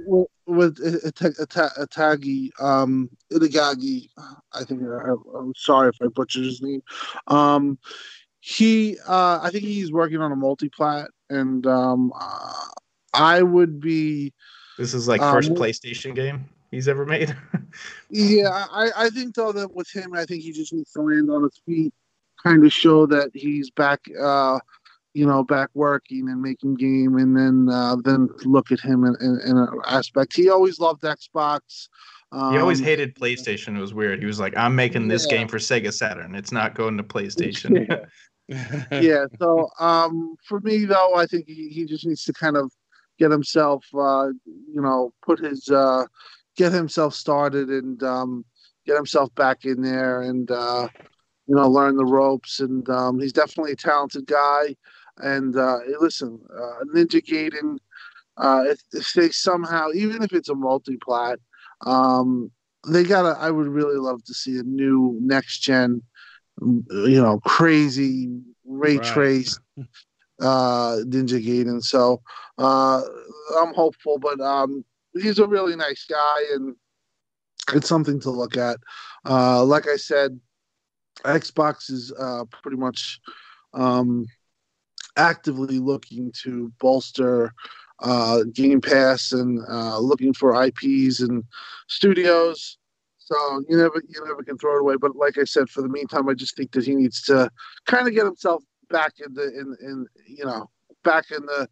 [0.50, 4.10] with, Itagi, um, Itagagi,
[4.54, 6.82] I think I, am sorry if I butchered his name.
[7.28, 7.78] Um,
[8.40, 12.66] he, uh, I think he's working on a multi-plat, and um, uh,
[13.14, 14.34] I would be.
[14.78, 17.36] This is like first um, PlayStation game he's ever made.
[18.10, 21.30] yeah, I, I think though that with him, I think he just needs to land
[21.30, 21.94] on his feet,
[22.42, 24.02] kind of show that he's back.
[24.20, 24.60] Uh,
[25.14, 29.16] you know, back working and making game, and then uh, then look at him in,
[29.22, 30.36] in, in, an aspect.
[30.36, 31.88] He always loved Xbox.
[32.32, 33.76] Um, he always um, hated PlayStation.
[33.76, 34.20] It was weird.
[34.20, 35.38] He was like, "I'm making this yeah.
[35.38, 36.36] game for Sega Saturn.
[36.36, 37.88] It's not going to PlayStation."
[38.48, 38.86] yeah.
[38.92, 39.26] yeah.
[39.40, 42.72] So um, for me, though, I think he, he just needs to kind of
[43.18, 46.06] get himself, uh, you know, put his uh,
[46.56, 48.46] get himself started and um,
[48.86, 50.88] get himself back in there and uh,
[51.48, 52.60] you know learn the ropes.
[52.60, 54.76] And um, he's definitely a talented guy.
[55.20, 57.78] And uh, listen, uh, Ninja Gaiden,
[58.38, 61.40] uh, if, if, they somehow, even if it's a multi-plat,
[61.86, 62.52] um,
[62.88, 63.38] they gotta.
[63.40, 66.02] I would really love to see a new next gen,
[66.62, 68.30] you know, crazy
[68.66, 69.06] ray right.
[69.06, 69.60] trace
[70.42, 71.84] uh, Ninja Gaiden.
[71.84, 72.22] So
[72.58, 73.02] uh,
[73.60, 76.76] I'm hopeful, but um, he's a really nice guy, and
[77.74, 78.78] it's something to look at.
[79.26, 80.40] Uh, like I said,
[81.24, 83.20] Xbox is uh, pretty much
[83.74, 84.26] um,
[85.18, 87.54] actively looking to bolster
[88.02, 91.44] uh, Game Pass and uh, looking for IPs and
[91.88, 92.78] studios.
[93.18, 94.96] So you never you never can throw it away.
[95.00, 97.50] But like I said, for the meantime, I just think that he needs to
[97.86, 100.70] kind of get himself back in the in in you know
[101.04, 101.68] back in the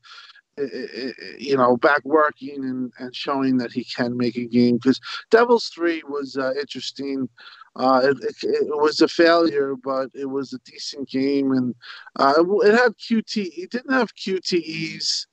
[1.37, 5.69] you know back working and, and showing that he can make a game because Devil's
[5.69, 7.29] Third was uh, interesting.
[7.77, 11.75] Uh, it, it, it, was a failure, but it was a decent game, and
[12.17, 13.51] uh, it, had QT.
[13.55, 15.27] It didn't have QTEs.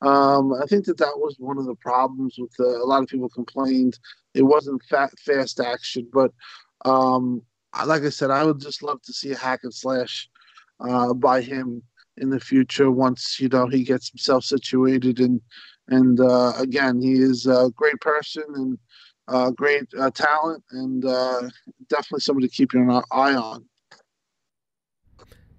[0.00, 3.08] Um, I think that that was one of the problems with the, a lot of
[3.08, 3.98] people complained
[4.34, 6.32] it wasn't fat, fast action, but
[6.84, 7.42] um,
[7.84, 10.28] like I said, I would just love to see a hack and slash
[10.80, 11.82] uh, by him
[12.18, 15.40] in the future once you know he gets himself situated and
[15.88, 18.78] and uh, again he is a great person and
[19.28, 21.42] uh, great uh, talent and uh,
[21.88, 23.64] definitely somebody to keep your eye on.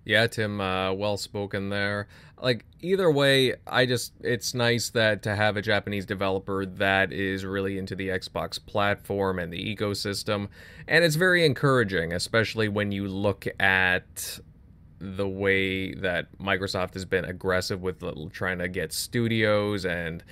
[0.05, 2.07] Yeah, Tim, uh, well spoken there.
[2.41, 7.45] Like either way, I just it's nice that to have a Japanese developer that is
[7.45, 10.47] really into the Xbox platform and the ecosystem,
[10.87, 14.39] and it's very encouraging, especially when you look at
[14.99, 20.23] the way that Microsoft has been aggressive with trying to get studios and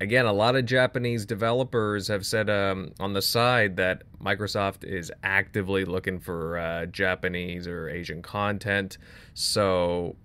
[0.00, 5.12] again, a lot of Japanese developers have said um, on the side that Microsoft is
[5.22, 8.98] actively looking for uh, Japanese or Asian content.
[9.34, 10.16] So,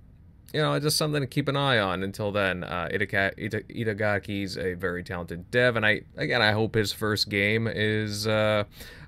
[0.53, 2.03] you know, just something to keep an eye on.
[2.03, 6.75] Until then, uh, Itaka- Ita- Itagaki's a very talented dev, and I again, I hope
[6.75, 8.27] his first game is.
[8.27, 8.63] Uh,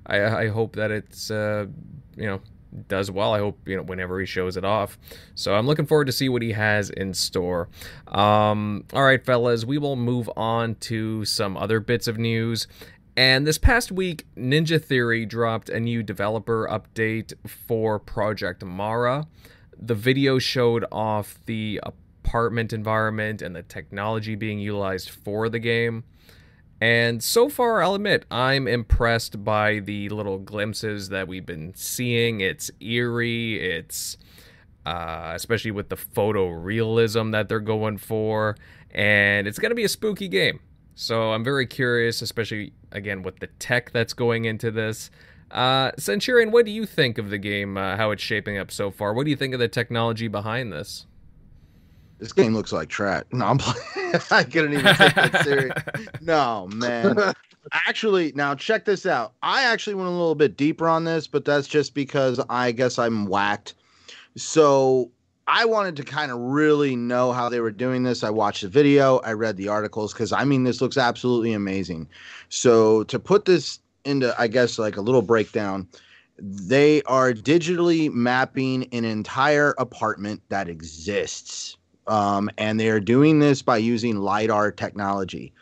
[0.06, 1.68] I, I hope that it's uh,
[2.16, 2.42] you know
[2.88, 3.34] does well.
[3.34, 4.98] I hope you know whenever he shows it off.
[5.36, 7.70] So I'm looking forward to see what he has in store.
[8.08, 12.68] Um, all right, fellas, we will move on to some other bits of news.
[13.18, 19.28] And this past week, Ninja Theory dropped a new developer update for Project Mara.
[19.78, 26.06] The video showed off the apartment environment and the technology being utilized for the game.
[26.82, 32.42] And so far, I'll admit, I'm impressed by the little glimpses that we've been seeing.
[32.42, 34.18] It's eerie, it's
[34.84, 38.58] uh, especially with the photorealism that they're going for,
[38.90, 40.60] and it's going to be a spooky game.
[40.96, 45.12] So I'm very curious, especially again with the tech that's going into this.
[45.52, 47.78] Uh, Centurion, what do you think of the game?
[47.78, 49.14] Uh, how it's shaping up so far?
[49.14, 51.06] What do you think of the technology behind this?
[52.22, 53.24] This game looks like trash.
[53.32, 54.22] No, I'm playing.
[54.32, 55.74] I couldn't even take that serious.
[56.22, 57.18] No, man.
[57.74, 59.34] Actually, now check this out.
[59.42, 63.00] I actually went a little bit deeper on this, but that's just because I guess
[63.00, 63.74] I'm whacked.
[64.38, 65.10] So
[65.48, 68.24] I wanted to kind of really know how they were doing this.
[68.24, 72.08] I watched the video, I read the articles because I mean, this looks absolutely amazing.
[72.50, 75.88] So to put this into, I guess, like a little breakdown,
[76.38, 81.78] they are digitally mapping an entire apartment that exists
[82.12, 85.54] um, and they are doing this by using LiDAR technology.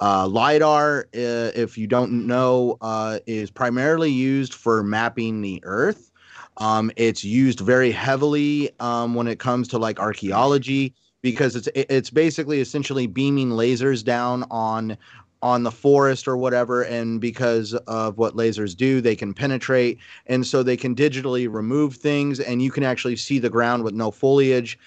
[0.00, 6.10] Uh, LiDAR, uh, if you don't know, uh, is primarily used for mapping the Earth.
[6.56, 10.92] Um, it's used very heavily um, when it comes to like archaeology
[11.22, 14.98] because it's it's basically essentially beaming lasers down on
[15.40, 20.46] on the forest or whatever and because of what lasers do they can penetrate and
[20.46, 24.10] so they can digitally remove things and you can actually see the ground with no
[24.10, 24.78] foliage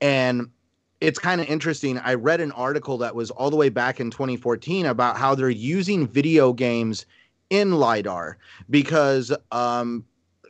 [0.00, 0.48] and
[1.04, 1.98] it's kind of interesting.
[1.98, 5.50] I read an article that was all the way back in 2014 about how they're
[5.50, 7.06] using video games
[7.50, 8.38] in LiDAR
[8.70, 10.04] because um,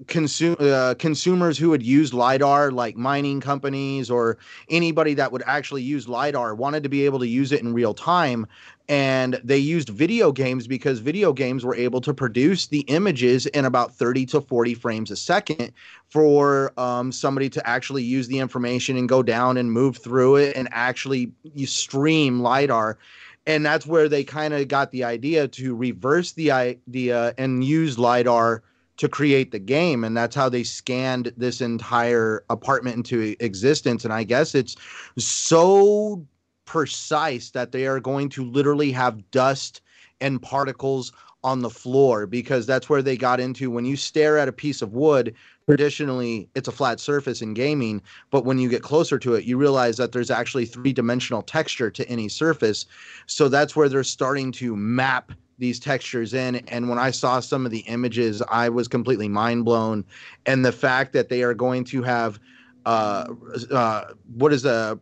[0.07, 4.39] consume uh, consumers who would use lidar like mining companies or
[4.69, 7.95] anybody that would actually use lidar wanted to be able to use it in real
[7.95, 8.47] time
[8.89, 13.65] and they used video games because video games were able to produce the images in
[13.65, 15.73] about 30 to 40 frames a second
[16.11, 20.55] for um, somebody to actually use the information and go down and move through it
[20.55, 22.99] and actually you stream lidar.
[23.47, 27.99] And that's where they kind of got the idea to reverse the idea and use
[27.99, 28.63] lidar
[28.97, 30.05] to create the game.
[30.05, 34.05] And that's how they scanned this entire apartment into existence.
[34.05, 34.77] And i guess it's
[35.19, 36.25] so
[36.65, 39.81] precise that they are going to literally have dust
[40.21, 41.13] and particles
[41.45, 44.81] on the floor because that's where they got into when you stare at a piece
[44.81, 45.35] of wood
[45.69, 48.01] traditionally it's a flat surface in gaming
[48.31, 52.09] but when you get closer to it you realize that there's actually three-dimensional texture to
[52.09, 52.87] any surface.
[53.27, 56.57] So that's where they're starting to map these textures in.
[56.69, 60.05] And when i saw some of the images i was completely mind blown.
[60.47, 62.41] And the fact that they are going to have
[62.87, 63.27] uh,
[63.71, 64.05] uh,
[64.35, 64.99] what is a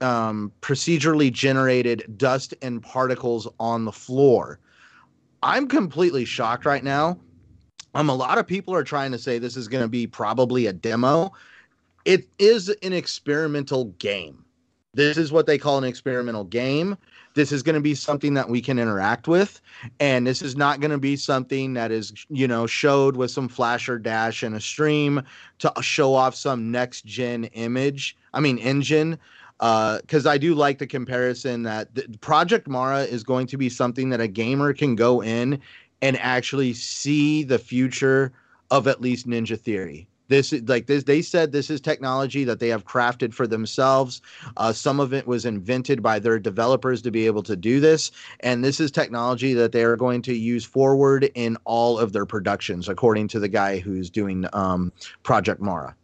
[0.00, 4.58] um, procedurally generated dust and particles on the floor.
[5.42, 7.18] I'm completely shocked right now.
[7.94, 10.66] Um a lot of people are trying to say this is going to be probably
[10.66, 11.32] a demo.
[12.04, 14.44] It is an experimental game.
[14.94, 16.96] This is what they call an experimental game.
[17.34, 19.60] This is going to be something that we can interact with
[20.00, 23.48] and this is not going to be something that is you know showed with some
[23.48, 25.22] flasher dash in a stream
[25.58, 29.18] to show off some next gen image i mean engine
[29.58, 33.68] because uh, I do like the comparison that the, Project Mara is going to be
[33.68, 35.60] something that a gamer can go in
[36.02, 38.32] and actually see the future
[38.70, 40.08] of at least Ninja Theory.
[40.28, 41.04] This is like this.
[41.04, 44.20] They said this is technology that they have crafted for themselves.
[44.56, 48.10] Uh, some of it was invented by their developers to be able to do this,
[48.40, 52.26] and this is technology that they are going to use forward in all of their
[52.26, 54.92] productions, according to the guy who's doing um,
[55.22, 55.94] Project Mara.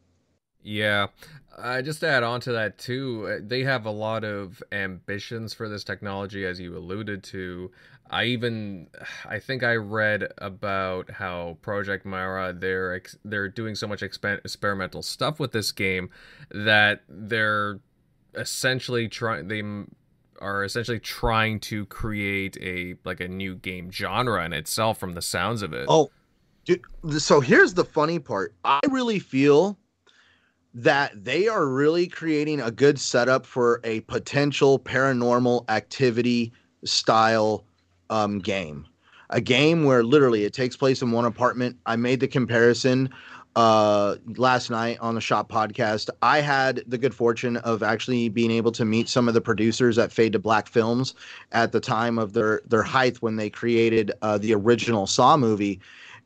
[0.62, 1.09] Yeah,
[1.59, 5.69] uh, just add on to that too, uh, they have a lot of ambitions for
[5.69, 7.70] this technology, as you alluded to.
[8.11, 8.89] I even,
[9.27, 15.03] I think I read about how Project Mara they're they're doing so much exp- experimental
[15.03, 16.11] stuff with this game
[16.51, 17.81] that they're
[18.35, 19.62] essentially trying they
[20.41, 25.23] are essentially trying to create a like a new game genre in itself from the
[25.23, 25.87] sounds of it.
[25.89, 26.11] Oh,
[26.65, 26.83] dude,
[27.19, 28.55] so here's the funny part.
[28.65, 29.79] I really feel
[30.74, 36.53] that they are really creating a good setup for a potential paranormal activity
[36.85, 37.65] style
[38.11, 38.86] um, game.
[39.31, 41.77] A game where literally it takes place in one apartment.
[41.86, 43.11] I made the comparison
[43.55, 46.09] uh, last night on the Shop podcast.
[46.23, 49.99] I had the good fortune of actually being able to meet some of the producers
[49.99, 51.15] at Fade to Black Films
[51.53, 55.81] at the time of their their height when they created uh, the original Saw movie.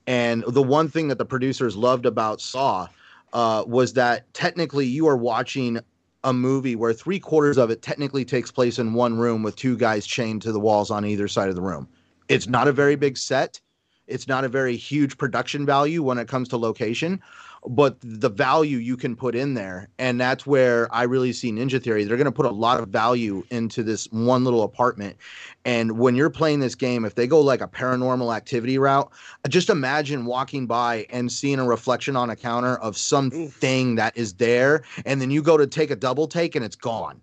[0.06, 2.86] And the one thing that the producers loved about Saw
[3.32, 5.80] uh, was that technically you are watching
[6.24, 9.76] a movie where three quarters of it technically takes place in one room with two
[9.76, 11.88] guys chained to the walls on either side of the room.
[12.28, 13.60] It's not a very big set.
[14.06, 17.20] It's not a very huge production value when it comes to location,
[17.66, 19.88] but the value you can put in there.
[19.98, 22.04] And that's where I really see Ninja Theory.
[22.04, 25.16] They're going to put a lot of value into this one little apartment.
[25.64, 29.10] And when you're playing this game, if they go like a paranormal activity route,
[29.48, 34.34] just imagine walking by and seeing a reflection on a counter of something that is
[34.34, 34.82] there.
[35.04, 37.20] And then you go to take a double take and it's gone.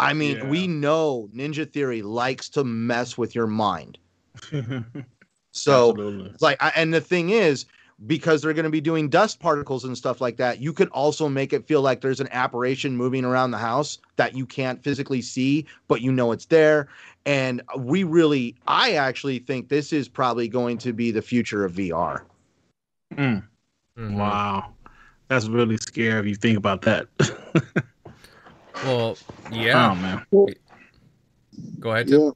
[0.00, 0.48] I mean, yeah.
[0.48, 3.98] we know Ninja Theory likes to mess with your mind.
[5.50, 6.34] so, Absolutely.
[6.40, 7.66] like, I, and the thing is,
[8.06, 11.28] because they're going to be doing dust particles and stuff like that, you could also
[11.28, 15.20] make it feel like there's an apparition moving around the house that you can't physically
[15.20, 16.88] see, but you know it's there.
[17.26, 21.72] And we really, I actually think this is probably going to be the future of
[21.72, 22.22] VR.
[23.14, 23.42] Mm.
[23.98, 24.16] Mm-hmm.
[24.16, 24.72] Wow.
[25.26, 27.08] That's really scary if you think about that.
[28.84, 29.18] well,
[29.50, 29.90] yeah.
[29.90, 30.24] Oh, man.
[31.80, 32.08] Go ahead.
[32.08, 32.30] Yeah.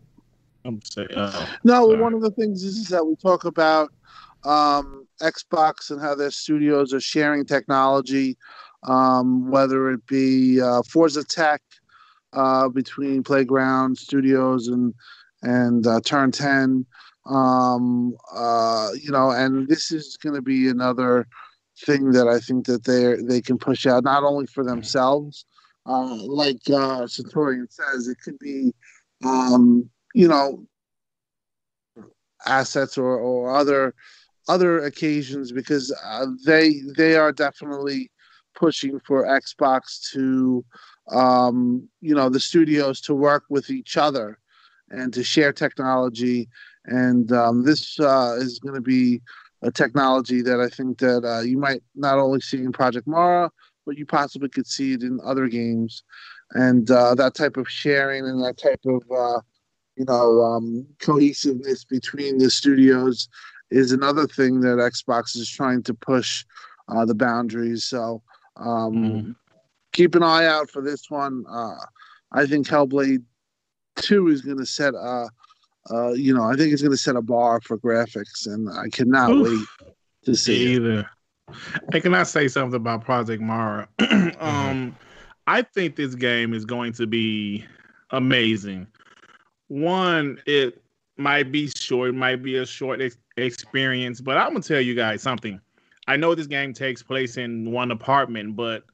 [0.64, 2.00] I'm saying, uh, no, sorry.
[2.00, 3.92] one of the things is, is that we talk about
[4.44, 8.36] um, Xbox and how their studios are sharing technology,
[8.84, 11.62] um, whether it be uh, Forza Tech
[12.32, 14.94] uh, between Playground Studios and
[15.42, 16.86] and uh, Turn Ten.
[17.26, 21.26] Um, uh, you know, and this is going to be another
[21.86, 25.44] thing that I think that they they can push out not only for themselves,
[25.86, 28.72] uh, like uh, Centurion says, it could be,
[29.24, 30.66] um, you know,
[32.46, 33.94] assets or or other
[34.48, 38.10] other occasions because uh, they they are definitely
[38.54, 40.64] pushing for Xbox to
[41.10, 44.38] um, you know the studios to work with each other
[44.90, 46.48] and to share technology.
[46.84, 49.22] And um, this uh, is going to be
[49.62, 53.50] a technology that I think that uh, you might not only see in Project Mara
[53.86, 56.02] but you possibly could see it in other games.
[56.52, 59.40] And uh, that type of sharing and that type of uh,
[59.96, 63.28] you know um, cohesiveness between the studios
[63.72, 66.44] is another thing that Xbox is trying to push
[66.88, 67.84] uh, the boundaries.
[67.84, 68.22] So
[68.56, 69.36] um, mm.
[69.92, 71.44] keep an eye out for this one.
[71.48, 71.76] Uh,
[72.32, 73.24] I think Hellblade
[73.96, 75.28] Two is going to set a,
[75.90, 78.88] uh, you know, I think it's going to set a bar for graphics, and I
[78.88, 79.48] cannot Oof.
[79.48, 79.90] wait
[80.24, 81.08] to see either.
[81.92, 82.02] It.
[82.02, 83.88] Can I say something about Project Mara?
[83.98, 84.44] Mm-hmm.
[84.44, 84.96] um,
[85.46, 87.64] I think this game is going to be
[88.10, 88.86] amazing.
[89.68, 90.81] One, it
[91.22, 94.94] might be short, it might be a short ex- experience, but I'm gonna tell you
[94.94, 95.60] guys something.
[96.08, 98.84] I know this game takes place in one apartment, but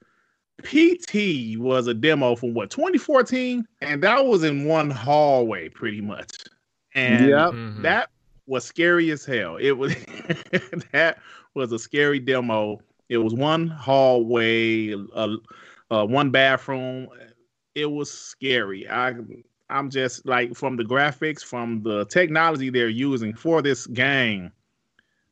[0.62, 6.44] PT was a demo from what 2014, and that was in one hallway pretty much,
[6.94, 7.50] and yep.
[7.50, 7.82] mm-hmm.
[7.82, 8.10] that
[8.46, 9.56] was scary as hell.
[9.56, 9.94] It was
[10.92, 11.18] that
[11.54, 12.80] was a scary demo.
[13.08, 15.36] It was one hallway, uh,
[15.90, 17.08] uh, one bathroom.
[17.74, 18.88] It was scary.
[18.88, 19.14] I
[19.70, 24.52] I'm just like from the graphics, from the technology they're using for this game,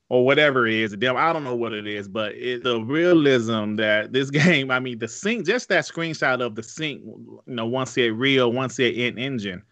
[0.09, 0.95] or whatever it is.
[0.95, 4.71] I don't know what it is, but it, the realism that this game.
[4.71, 7.03] I mean, the sync, just that screenshot of the sync.
[7.03, 9.63] You know, one said real, one said in engine.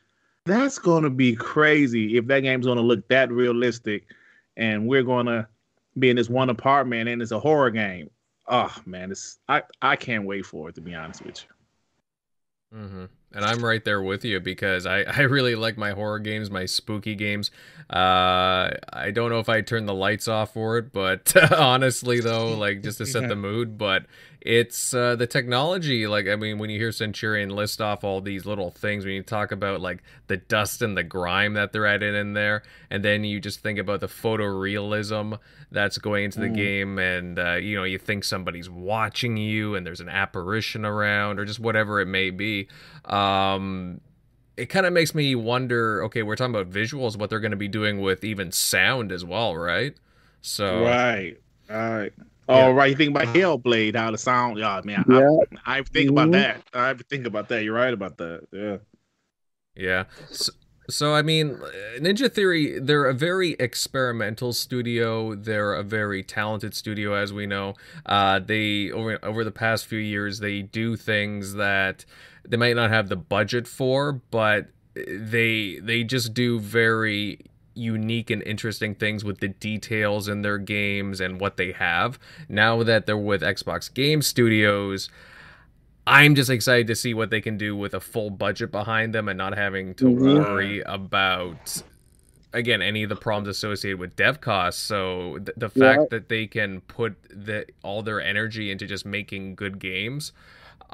[0.46, 4.04] That's gonna be crazy if that game's gonna look that realistic,
[4.56, 5.48] and we're gonna
[5.98, 8.10] be in this one apartment and it's a horror game.
[8.46, 12.78] Oh man, it's I I can't wait for it to be honest with you.
[12.78, 13.04] Mm-hmm.
[13.34, 16.66] And I'm right there with you because I, I really like my horror games, my
[16.66, 17.50] spooky games.
[17.90, 22.56] Uh, I don't know if I turn the lights off for it, but honestly, though,
[22.56, 23.76] like just to set the mood.
[23.76, 24.06] But
[24.44, 26.06] it's uh, the technology.
[26.06, 29.22] Like, I mean, when you hear Centurion list off all these little things, when you
[29.22, 33.24] talk about like the dust and the grime that they're adding in there, and then
[33.24, 35.38] you just think about the photorealism
[35.70, 36.56] that's going into the mm.
[36.56, 41.38] game, and uh, you know, you think somebody's watching you, and there's an apparition around,
[41.40, 42.68] or just whatever it may be.
[43.06, 44.02] Um,
[44.58, 46.04] it kind of makes me wonder.
[46.04, 49.24] Okay, we're talking about visuals, what they're going to be doing with even sound as
[49.24, 49.96] well, right?
[50.42, 51.38] So right,
[51.70, 52.12] right.
[52.48, 52.72] Oh, yeah.
[52.72, 52.90] right.
[52.90, 55.04] You think about Hellblade, how the sound, yeah, man.
[55.08, 55.28] Yeah.
[55.64, 56.18] I, I think mm-hmm.
[56.18, 56.62] about that.
[56.74, 57.64] I think about that.
[57.64, 58.46] You're right about that.
[58.52, 58.76] Yeah.
[59.74, 60.04] Yeah.
[60.30, 60.52] So,
[60.90, 61.58] so, I mean,
[61.98, 65.34] Ninja Theory, they're a very experimental studio.
[65.34, 67.74] They're a very talented studio, as we know.
[68.04, 72.04] Uh, they over over the past few years, they do things that
[72.46, 77.40] they might not have the budget for, but they they just do very
[77.74, 82.18] unique and interesting things with the details in their games and what they have.
[82.48, 85.08] Now that they're with Xbox Game Studios,
[86.06, 89.28] I'm just excited to see what they can do with a full budget behind them
[89.28, 90.38] and not having to mm-hmm.
[90.38, 91.82] worry about
[92.52, 94.80] again any of the problems associated with dev costs.
[94.80, 96.06] So th- the fact yeah.
[96.10, 100.32] that they can put the all their energy into just making good games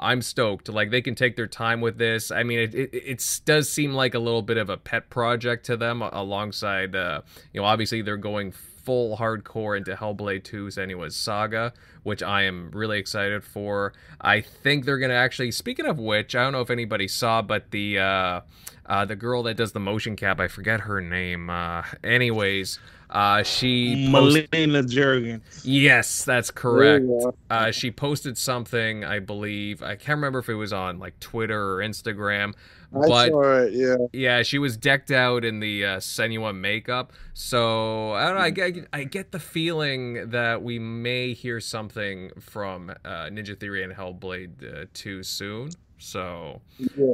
[0.01, 0.67] I'm stoked.
[0.69, 2.31] Like they can take their time with this.
[2.31, 5.65] I mean, it it, it does seem like a little bit of a pet project
[5.67, 7.21] to them, alongside, uh,
[7.53, 11.71] you know, obviously they're going full hardcore into Hellblade 2 anyways Saga,
[12.03, 13.93] which I am really excited for.
[14.19, 15.51] I think they're gonna actually.
[15.51, 18.41] Speaking of which, I don't know if anybody saw, but the uh,
[18.87, 21.49] uh, the girl that does the motion cap, I forget her name.
[21.49, 22.79] Uh, anyways.
[23.11, 25.41] Uh, she post- Melina Juergens.
[25.63, 27.05] Yes, that's correct.
[27.49, 29.83] Uh, she posted something, I believe.
[29.83, 32.53] I can't remember if it was on like Twitter or Instagram.
[32.93, 33.95] I but saw it, yeah.
[34.11, 37.13] Yeah, she was decked out in the uh, Senua makeup.
[37.33, 38.41] So I don't know.
[38.41, 43.83] I get, I get the feeling that we may hear something from uh, Ninja Theory
[43.83, 45.71] and Hellblade uh, 2 soon.
[45.97, 47.13] So yeah.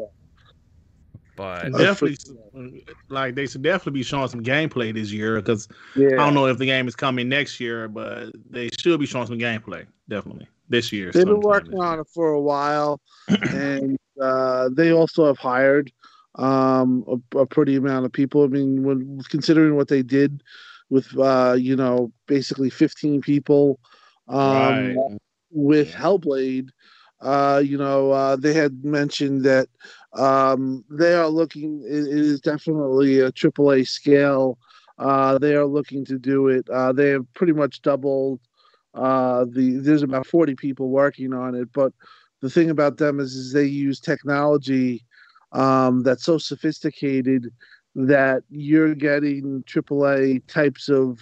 [1.37, 6.13] But definitely, like they should definitely be showing some gameplay this year because yeah.
[6.13, 9.27] I don't know if the game is coming next year, but they should be showing
[9.27, 11.11] some gameplay definitely this year.
[11.11, 15.91] They've been working on it for a while, and uh, they also have hired
[16.35, 18.43] um, a, a, pretty amount of people.
[18.43, 20.41] I mean, when considering what they did
[20.89, 23.79] with uh, you know basically 15 people
[24.27, 24.95] um, right.
[25.51, 26.69] with Hellblade.
[27.19, 29.67] Uh, you know, uh, they had mentioned that
[30.13, 31.83] um, they are looking.
[31.85, 34.57] It, is definitely a AAA scale.
[34.97, 36.67] Uh, they are looking to do it.
[36.69, 38.39] Uh, they have pretty much doubled
[38.93, 39.77] uh, the.
[39.77, 41.93] There's about 40 people working on it, but
[42.41, 45.03] the thing about them is, is they use technology
[45.51, 47.51] um, that's so sophisticated
[47.95, 51.19] that you're getting AAA types of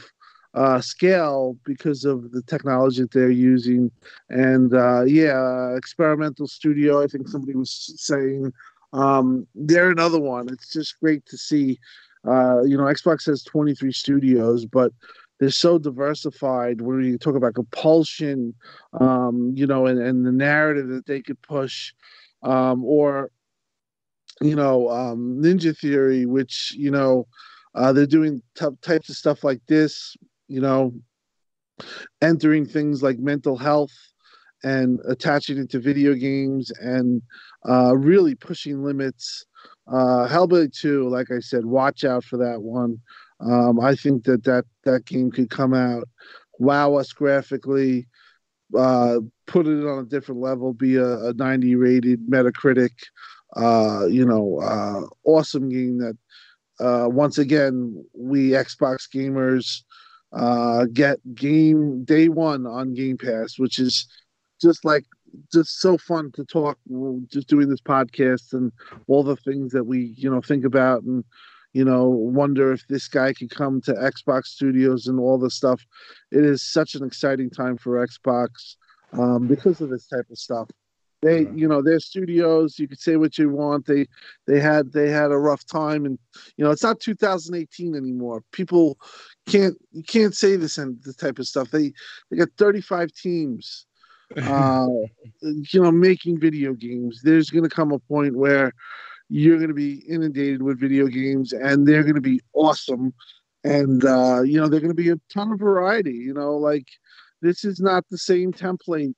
[0.56, 3.92] uh, scale because of the technology that they're using.
[4.30, 7.04] And uh, yeah, experimental studio.
[7.04, 8.52] I think somebody was saying
[8.96, 10.48] um, they're another one.
[10.50, 11.80] It's just great to see.
[12.26, 14.92] Uh, you know, Xbox has 23 studios, but
[15.40, 18.54] they're so diversified when you talk about compulsion,
[19.00, 21.94] um, you know, and, and the narrative that they could push,
[22.42, 23.32] um, or,
[24.42, 27.28] you know, um, Ninja Theory, which, you know,
[27.76, 30.16] uh, they're doing t- types of stuff like this,
[30.48, 30.94] you know,
[32.22, 33.92] entering things like mental health
[34.66, 37.22] and attaching it to video games and
[37.70, 39.46] uh, really pushing limits.
[39.88, 43.00] Uh, Hellblade 2, like I said, watch out for that one.
[43.40, 46.10] Um, I think that, that that game could come out,
[46.58, 48.08] wow us graphically,
[48.76, 52.94] uh, put it on a different level, be a, a 90 rated Metacritic,
[53.56, 56.18] uh, you know, uh, awesome game that,
[56.80, 59.84] uh, once again, we Xbox gamers
[60.34, 64.08] uh, get game day one on Game Pass, which is
[64.62, 65.06] just like
[65.52, 66.78] just so fun to talk
[67.28, 68.72] just doing this podcast and
[69.08, 71.24] all the things that we you know think about and
[71.74, 75.86] you know wonder if this guy could come to xbox studios and all the stuff.
[76.32, 78.76] It is such an exciting time for xbox
[79.14, 80.70] um, because of this type of stuff.
[81.22, 83.88] They you know their studios you could say what you want.
[83.88, 84.06] They
[84.48, 86.20] they had they had a rough time and
[86.56, 88.44] you know it's not 2018 anymore.
[88.52, 88.98] People
[89.48, 91.72] can't you can't say this and the type of stuff.
[91.72, 91.94] They
[92.30, 93.86] they got 35 teams
[94.38, 94.88] uh,
[95.42, 97.22] you know, making video games.
[97.24, 98.72] There's going to come a point where,
[99.30, 103.14] you're going to be inundated with video games, and they're going to be awesome.
[103.64, 106.14] And uh, you know, they're going to be a ton of variety.
[106.14, 106.88] You know, like
[107.42, 109.16] this is not the same template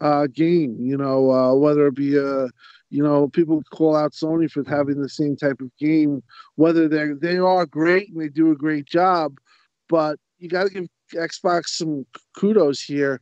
[0.00, 0.76] uh, game.
[0.80, 2.48] You know, uh, whether it be a
[2.90, 6.22] you know, people call out Sony for having the same type of game.
[6.54, 9.36] Whether they're they are great and they do a great job,
[9.88, 12.06] but you got to give Xbox some
[12.36, 13.20] kudos here.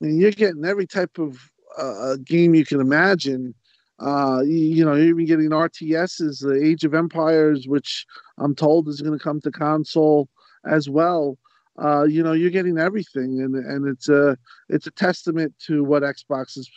[0.00, 1.38] I mean, you're getting every type of
[1.78, 3.54] uh, game you can imagine.
[3.98, 8.06] Uh, you, you, know, you're even getting RTSs, the Age of Empires, which
[8.38, 10.28] I'm told is going to come to console
[10.64, 11.38] as well.
[11.82, 14.36] Uh, you know, you're getting everything, and and it's a
[14.68, 16.70] it's a testament to what Xbox's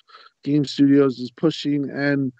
[0.43, 2.33] game studios is pushing, and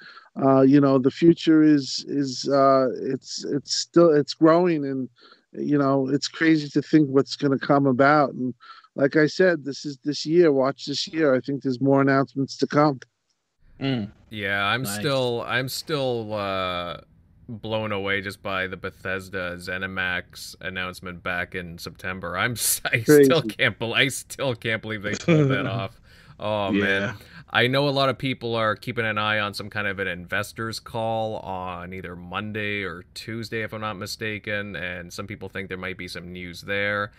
[0.43, 5.07] uh, you know, the future is is uh, it's it's still it's growing, and
[5.53, 8.33] you know, it's crazy to think what's going to come about.
[8.33, 8.55] And
[8.97, 10.51] like I said, this is this year.
[10.51, 11.35] Watch this year.
[11.35, 12.99] I think there's more announcements to come.
[13.79, 14.11] Mm.
[14.31, 14.95] Yeah, I'm nice.
[14.99, 16.97] still I'm still uh
[17.47, 22.35] blown away just by the Bethesda ZeniMax announcement back in September.
[22.37, 22.55] I'm
[22.85, 23.25] I Crazy.
[23.25, 26.01] still can't believe I still can't believe they pulled that off.
[26.39, 26.83] Oh yeah.
[26.83, 27.15] man.
[27.51, 30.07] I know a lot of people are keeping an eye on some kind of an
[30.07, 35.69] investors call on either Monday or Tuesday if I'm not mistaken and some people think
[35.69, 37.11] there might be some news there.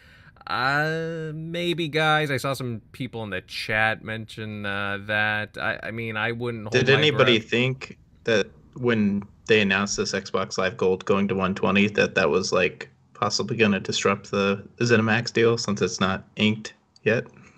[0.47, 2.31] Uh, maybe, guys.
[2.31, 5.57] I saw some people in the chat mention uh, that.
[5.59, 6.71] I, I mean, I wouldn't.
[6.71, 7.51] Did anybody breath.
[7.51, 12.53] think that when they announced this Xbox Live Gold going to 120, that that was
[12.53, 17.27] like possibly going to disrupt the ZeniMax deal since it's not inked yet?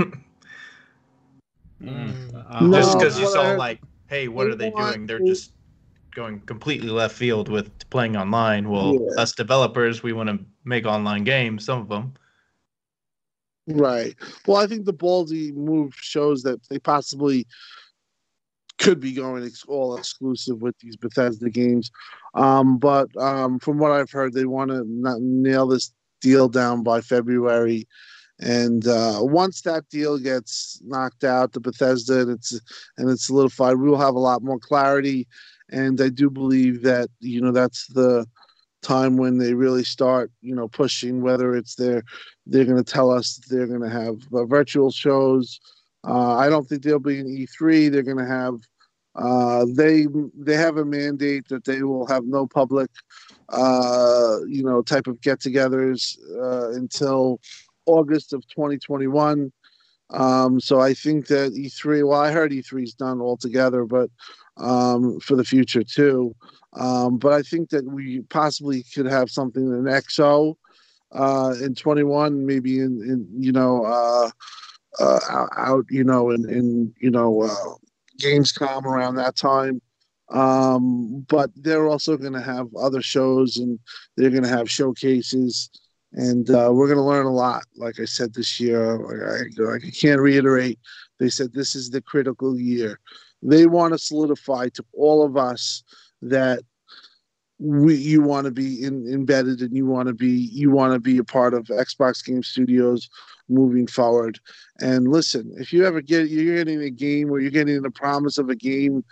[1.82, 2.62] mm.
[2.62, 5.06] no, just because you saw like, hey, what are they doing?
[5.06, 5.52] They're just
[6.14, 8.68] going completely left field with playing online.
[8.68, 9.22] Well, yeah.
[9.22, 11.64] us developers, we want to make online games.
[11.64, 12.14] Some of them.
[13.70, 14.16] Right.
[14.46, 17.46] Well, I think the Baldy move shows that they possibly
[18.78, 21.90] could be going ex- all exclusive with these Bethesda games.
[22.34, 24.84] Um, but um, from what I've heard, they want to
[25.20, 27.86] nail this deal down by February.
[28.40, 32.58] And uh, once that deal gets knocked out, the Bethesda and it's
[32.96, 35.28] and it's solidified, we will have a lot more clarity.
[35.70, 38.26] And I do believe that you know that's the
[38.82, 41.22] time when they really start, you know, pushing.
[41.22, 42.02] Whether it's their
[42.46, 45.60] they're going to tell us they're going to have uh, virtual shows.
[46.06, 47.90] Uh, I don't think they'll be in E3.
[47.90, 48.54] They're going to have
[49.16, 52.90] uh, they they have a mandate that they will have no public,
[53.48, 57.40] uh, you know, type of get-togethers uh, until
[57.86, 59.52] August of 2021.
[60.12, 62.06] Um, so I think that E3.
[62.06, 64.10] Well, I heard E3 is done altogether, but
[64.56, 66.34] um, for the future too.
[66.74, 70.54] Um, but I think that we possibly could have something in XO
[71.12, 74.30] uh, in 21, maybe in, in you know uh,
[75.00, 77.74] uh, out you know in in you know uh,
[78.20, 79.80] Gamescom around that time.
[80.30, 83.80] Um, but they're also going to have other shows and
[84.16, 85.70] they're going to have showcases.
[86.12, 87.64] And uh, we're going to learn a lot.
[87.76, 88.96] Like I said this year,
[89.38, 90.78] I, I can't reiterate.
[91.18, 92.98] They said this is the critical year.
[93.42, 95.84] They want to solidify to all of us
[96.22, 96.62] that
[97.60, 100.98] we, you want to be in, embedded and you want to be you want to
[100.98, 103.08] be a part of Xbox Game Studios
[103.50, 104.40] moving forward.
[104.80, 108.38] And listen, if you ever get you're getting a game where you're getting the promise
[108.38, 109.04] of a game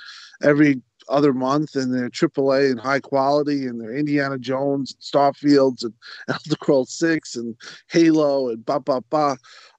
[0.42, 5.84] every other month and they're AAA and high quality and they're Indiana Jones, and Starfields
[5.84, 5.94] and
[6.28, 7.54] Elder Scrolls Six and
[7.90, 9.36] Halo and ba ba ba.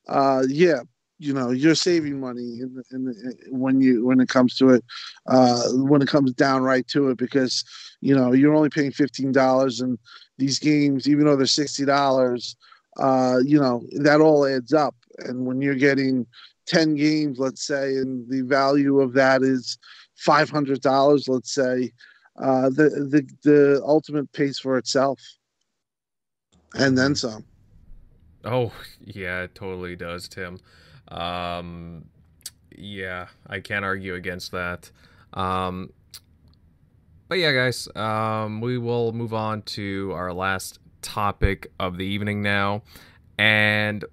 [0.08, 0.82] Uh, yeah,
[1.20, 4.84] you know you're saving money in, in, when you when it comes to it
[5.28, 7.64] uh, when it comes down right to it because
[8.02, 10.00] you know you're only paying fifteen dollars and
[10.38, 12.56] these games even though they're sixty dollars
[12.98, 16.26] uh, you know that all adds up and when you're getting
[16.66, 19.78] 10 games let's say and the value of that is
[20.26, 21.92] $500 let's say
[22.40, 25.20] uh, the, the the ultimate pays for itself.
[26.76, 27.44] And then some.
[28.46, 28.72] Oh
[29.02, 30.60] yeah it totally does tim.
[31.10, 32.06] Um,
[32.76, 34.90] yeah i can't argue against that.
[35.34, 35.92] Um,
[37.28, 42.42] but yeah guys um, we will move on to our last topic of the evening
[42.42, 42.84] now.
[43.38, 44.06] And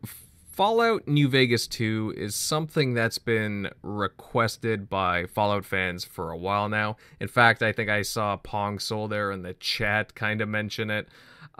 [0.56, 6.70] Fallout New Vegas 2 is something that's been requested by Fallout fans for a while
[6.70, 6.96] now.
[7.20, 10.88] In fact, I think I saw Pong Soul there in the chat kind of mention
[10.88, 11.08] it.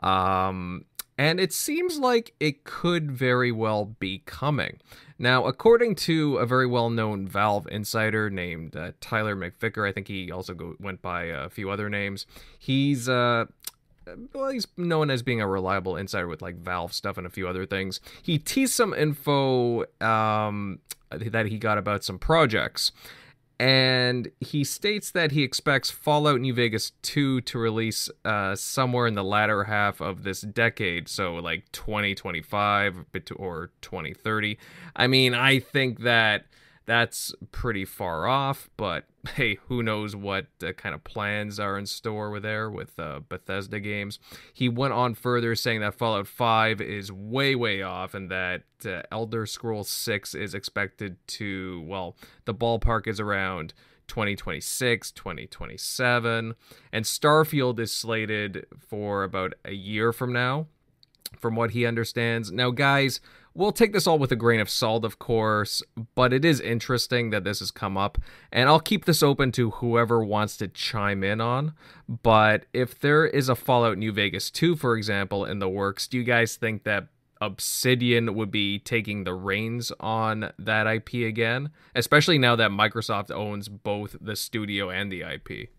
[0.03, 0.87] Um,
[1.19, 4.79] and it seems like it could very well be coming.
[5.19, 10.09] Now, according to a very well known Valve insider named uh, Tyler McVicker, I think
[10.09, 12.27] he also go- went by a few other names,
[12.59, 13.45] he's uh,
[14.33, 17.49] well, he's known as being a reliable insider with like Valve stuff and a few
[17.49, 18.01] other things.
[18.23, 20.79] He teased some info um,
[21.11, 22.93] that he got about some projects.
[23.59, 29.15] and he states that he expects Fallout New Vegas 2 to release uh, somewhere in
[29.15, 33.07] the latter half of this decade, so like 2025
[33.37, 34.59] or 2030.
[34.95, 36.47] I mean, I think that
[36.87, 39.05] that's pretty far off, but
[39.35, 43.21] hey, who knows what uh, kind of plans are in store with there with uh,
[43.29, 44.19] Bethesda games.
[44.55, 49.03] He went on further saying that Fallout 5 is way, way off and that uh,
[49.11, 53.75] Elder Scrolls 6 is expected to, well, the ballpark is around
[54.07, 56.55] 2026, 2027,
[56.93, 60.69] and Starfield is slated for about a year from now,
[61.37, 62.53] from what he understands.
[62.53, 63.21] Now, guys,
[63.57, 65.83] We'll take this all with a grain of salt, of course,
[66.15, 68.19] but it is interesting that this has come up,
[68.53, 71.73] and I'll keep this open to whoever wants to chime in on.
[72.07, 76.19] But if there is a Fallout New Vegas 2, for example, in the works, do
[76.19, 77.07] you guys think that
[77.41, 83.71] Obsidian would be taking the reins on that IP again, especially now that Microsoft owns
[83.71, 85.71] both the studio and the IP?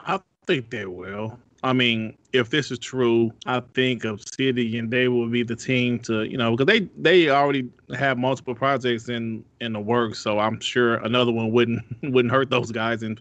[0.00, 1.38] I think they will.
[1.66, 6.22] I mean, if this is true, I think Obsidian they will be the team to
[6.22, 10.60] you know because they they already have multiple projects in in the works, so I'm
[10.60, 13.02] sure another one wouldn't wouldn't hurt those guys.
[13.02, 13.20] And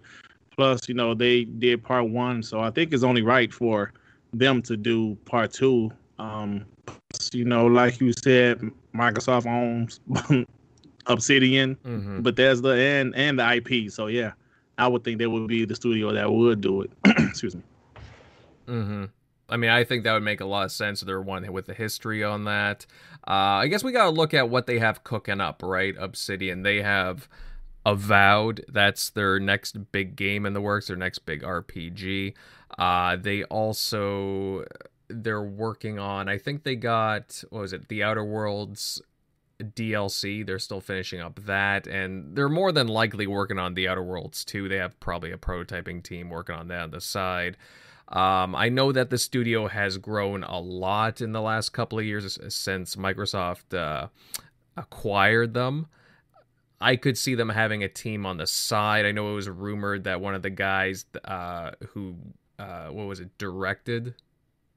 [0.55, 3.91] plus, you know, they did part one, so I think it's only right for
[4.31, 5.91] them to do part two.
[6.19, 6.65] Um,
[7.33, 8.61] you know, like you said,
[8.93, 10.01] Microsoft owns
[11.07, 12.21] Obsidian, mm-hmm.
[12.21, 13.91] Bethesda, and and the IP.
[13.91, 14.33] So yeah,
[14.77, 16.91] I would think they would be the studio that would do it.
[17.05, 17.63] Excuse me.
[18.67, 19.05] Mm-hmm.
[19.47, 21.01] I mean, I think that would make a lot of sense.
[21.01, 22.85] They're one with the history on that.
[23.27, 25.95] Uh, I guess we got to look at what they have cooking up, right?
[25.99, 26.63] Obsidian.
[26.63, 27.27] They have
[27.85, 28.65] Avowed.
[28.67, 30.87] That's their next big game in the works.
[30.87, 32.33] Their next big RPG.
[32.77, 34.65] Uh, they also
[35.07, 36.27] they're working on.
[36.27, 37.87] I think they got what was it?
[37.87, 39.01] The Outer Worlds
[39.61, 40.45] DLC.
[40.45, 44.43] They're still finishing up that, and they're more than likely working on the Outer Worlds
[44.43, 44.67] too.
[44.67, 47.55] They have probably a prototyping team working on that on the side.
[48.07, 52.05] Um, I know that the studio has grown a lot in the last couple of
[52.05, 54.07] years since Microsoft uh,
[54.77, 55.87] acquired them.
[56.79, 59.05] I could see them having a team on the side.
[59.05, 62.15] I know it was rumored that one of the guys uh, who,
[62.59, 64.13] uh, what was it, directed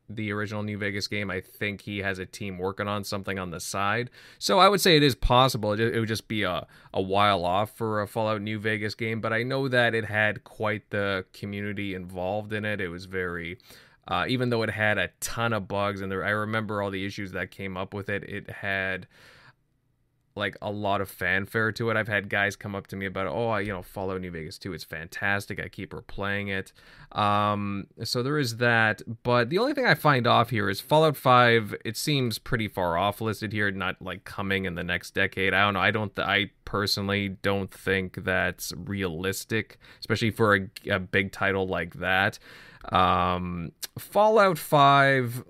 [0.09, 1.31] the original New Vegas game.
[1.31, 4.11] I think he has a team working on something on the side.
[4.39, 5.73] So I would say it is possible.
[5.73, 9.33] It would just be a, a while off for a Fallout New Vegas game, but
[9.33, 12.81] I know that it had quite the community involved in it.
[12.81, 13.59] It was very.
[14.07, 17.05] Uh, even though it had a ton of bugs, and there, I remember all the
[17.05, 18.25] issues that came up with it.
[18.25, 19.07] It had
[20.39, 21.97] like a lot of fanfare to it.
[21.97, 24.57] I've had guys come up to me about, oh, I, you know, Fallout New Vegas
[24.59, 24.73] 2.
[24.73, 25.61] It's fantastic.
[25.61, 26.73] I keep replaying it.
[27.19, 29.03] Um, so there is that.
[29.23, 31.75] But the only thing I find off here is Fallout 5.
[31.85, 35.53] It seems pretty far off listed here, not like coming in the next decade.
[35.53, 35.81] I don't know.
[35.81, 36.15] I don't.
[36.15, 42.39] Th- I personally don't think that's realistic, especially for a, a big title like that.
[42.93, 45.45] Um, Fallout 5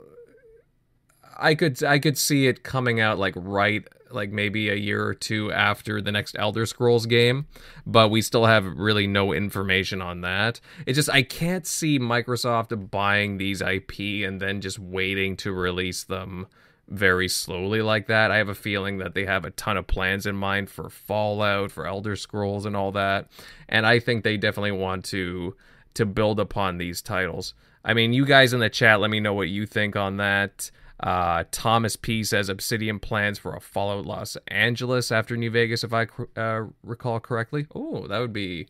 [1.39, 5.15] I could I could see it coming out like right like maybe a year or
[5.15, 7.47] two after the next Elder Scrolls game,
[7.87, 10.61] but we still have really no information on that.
[10.87, 16.05] It's just I can't see Microsoft buying these IP and then just waiting to release
[16.05, 16.47] them
[16.89, 18.31] very slowly like that.
[18.31, 21.71] I have a feeling that they have a ton of plans in mind for Fallout,
[21.71, 23.29] for Elder Scrolls and all that.
[23.69, 25.55] And I think they definitely want to
[25.95, 27.55] to build upon these titles.
[27.85, 30.71] I mean, you guys in the chat, let me know what you think on that.
[31.01, 35.93] Uh, Thomas P says Obsidian plans for a Fallout Los Angeles after New Vegas, if
[35.93, 37.67] I uh, recall correctly.
[37.75, 38.67] Oh, that would be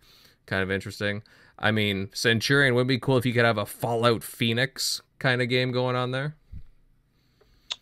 [0.47, 1.23] kind of interesting.
[1.59, 5.49] I mean, Centurion would be cool if you could have a Fallout Phoenix kind of
[5.49, 6.37] game going on there.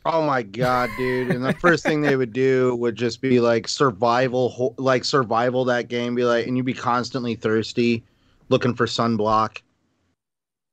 [0.05, 1.31] Oh my god, dude!
[1.31, 5.89] And the first thing they would do would just be like survival, like survival that
[5.89, 6.15] game.
[6.15, 8.05] Be like, and you'd be constantly thirsty,
[8.49, 9.63] looking for sunblock.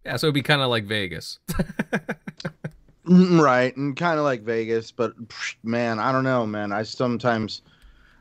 [0.05, 1.39] Yeah, so it'd be kind of like Vegas.
[3.05, 5.13] Mm, right, and kind of like Vegas, but
[5.63, 6.71] man, I don't know, man.
[6.71, 7.61] I sometimes,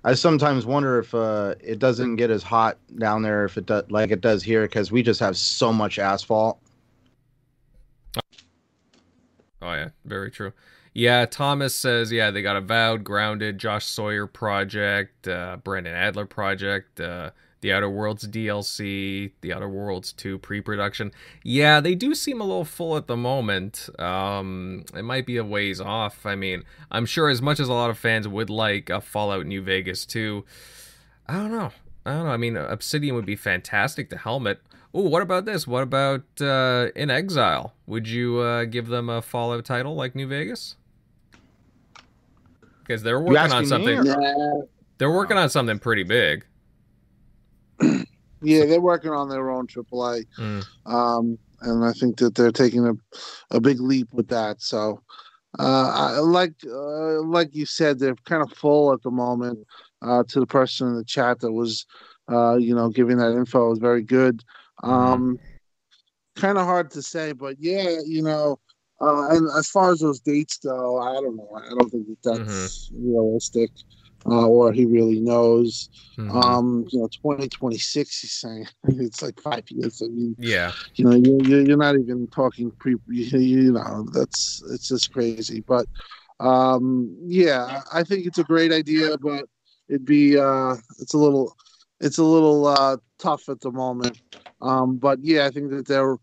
[0.03, 3.85] I sometimes wonder if uh, it doesn't get as hot down there if it does
[3.91, 6.59] like it does here because we just have so much asphalt.
[8.17, 10.53] Oh yeah, very true.
[10.95, 17.01] Yeah, Thomas says yeah they got Avowed, Grounded, Josh Sawyer project, uh, Brandon Adler project.
[17.01, 17.31] Uh,
[17.63, 21.13] the Outer Worlds DLC, the Outer Worlds 2 pre-production.
[21.43, 23.89] Yeah, they do seem a little full at the moment.
[23.99, 26.27] Um, it might be a ways off.
[26.27, 29.47] I mean, I'm sure as much as a lot of fans would like a Fallout
[29.47, 30.45] New Vegas 2,
[31.29, 31.71] I don't know.
[32.05, 32.33] I don't know.
[32.33, 34.61] I mean, Obsidian would be fantastic to helmet.
[34.93, 35.65] Oh, what about this?
[35.67, 37.71] What about uh, inXile?
[37.87, 40.75] Would you uh, give them a Fallout title like New Vegas?
[42.81, 44.03] Because they're working on something.
[44.99, 46.45] They're working on something pretty big.
[48.43, 50.65] Yeah, they're working on their own AAA, Mm.
[50.87, 52.95] um, and I think that they're taking a,
[53.51, 54.61] a big leap with that.
[54.61, 55.01] So,
[55.59, 59.67] uh, I, like uh, like you said, they're kind of full at the moment.
[60.03, 61.87] Uh, to the person in the chat that was,
[62.29, 64.43] uh, you know, giving that info was very good.
[64.83, 65.39] Um,
[66.35, 68.59] kind of hard to say, but yeah, you know.
[69.01, 71.49] Uh, and as far as those dates go, I don't know.
[71.57, 73.71] I don't think that that's realistic,
[74.27, 75.89] uh, or he really knows.
[76.19, 76.45] Mhm.
[76.45, 80.03] Um, you know, 2026, he's saying it's like five years.
[80.03, 80.73] I mean, yeah.
[80.95, 85.61] you know, you, you're not even talking pre, you, you know, that's, it's just crazy.
[85.67, 85.87] But,
[86.41, 89.47] um, yeah, I think it's a great idea, but
[89.89, 91.57] it'd be, uh, it's a little,
[92.01, 94.21] it's a little, uh, tough at the moment.
[94.61, 96.17] Um, but yeah, I think that they're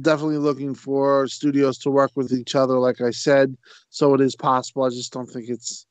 [0.00, 3.56] definitely looking for studios to work with each other, like I said.
[3.90, 4.84] So it is possible.
[4.84, 5.86] I just don't think it's,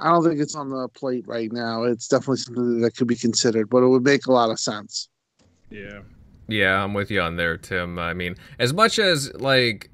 [0.00, 1.84] I don't think it's on the plate right now.
[1.84, 5.08] It's definitely something that could be considered, but it would make a lot of sense.
[5.70, 6.00] Yeah.
[6.48, 7.98] Yeah, I'm with you on there, Tim.
[7.98, 9.90] I mean, as much as like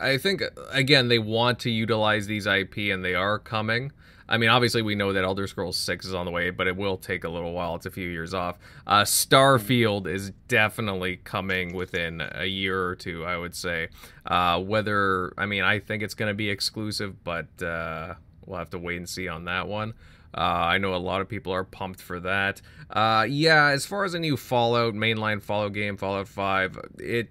[0.00, 3.92] I think again they want to utilize these IP and they are coming.
[4.28, 6.76] I mean, obviously we know that Elder Scrolls 6 is on the way, but it
[6.76, 7.76] will take a little while.
[7.76, 8.58] It's a few years off.
[8.84, 13.88] Uh, Starfield is definitely coming within a year or two, I would say.
[14.26, 18.14] Uh, whether I mean, I think it's going to be exclusive, but uh,
[18.46, 19.94] we'll have to wait and see on that one.
[20.36, 22.60] Uh, I know a lot of people are pumped for that.
[22.90, 27.30] Uh, yeah, as far as a new Fallout mainline Fallout game, Fallout Five, it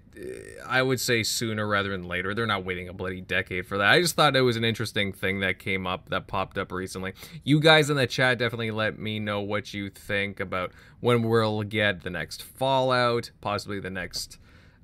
[0.66, 2.34] I would say sooner rather than later.
[2.34, 3.92] They're not waiting a bloody decade for that.
[3.92, 7.12] I just thought it was an interesting thing that came up that popped up recently.
[7.44, 11.62] You guys in the chat definitely let me know what you think about when we'll
[11.62, 14.38] get the next Fallout, possibly the next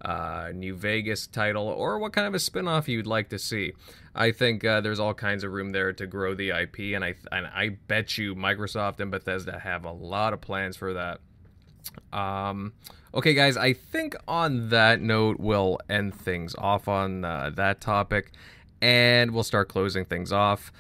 [0.05, 3.73] uh, New Vegas title, or what kind of a spin-off you'd like to see.
[4.15, 7.15] I think uh, there's all kinds of room there to grow the IP, and I
[7.31, 11.21] and I bet you Microsoft and Bethesda have a lot of plans for that.
[12.13, 12.75] Um,
[13.15, 18.33] okay, guys, I think on that note we'll end things off on uh, that topic,
[18.81, 20.73] and we'll start closing things off.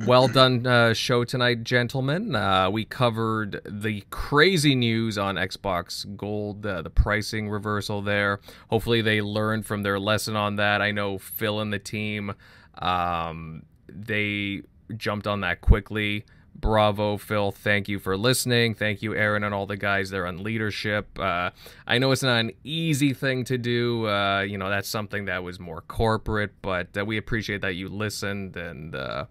[0.00, 2.34] Well done uh, show tonight, gentlemen.
[2.34, 8.40] Uh, we covered the crazy news on Xbox Gold, uh, the pricing reversal there.
[8.70, 10.82] Hopefully, they learned from their lesson on that.
[10.82, 12.34] I know Phil and the team,
[12.78, 14.62] um, they
[14.96, 16.24] jumped on that quickly.
[16.56, 17.52] Bravo, Phil.
[17.52, 18.74] Thank you for listening.
[18.74, 21.18] Thank you, Aaron, and all the guys there on leadership.
[21.18, 21.50] Uh,
[21.86, 24.08] I know it's not an easy thing to do.
[24.08, 27.88] Uh, you know, that's something that was more corporate, but uh, we appreciate that you
[27.88, 29.26] listened and uh,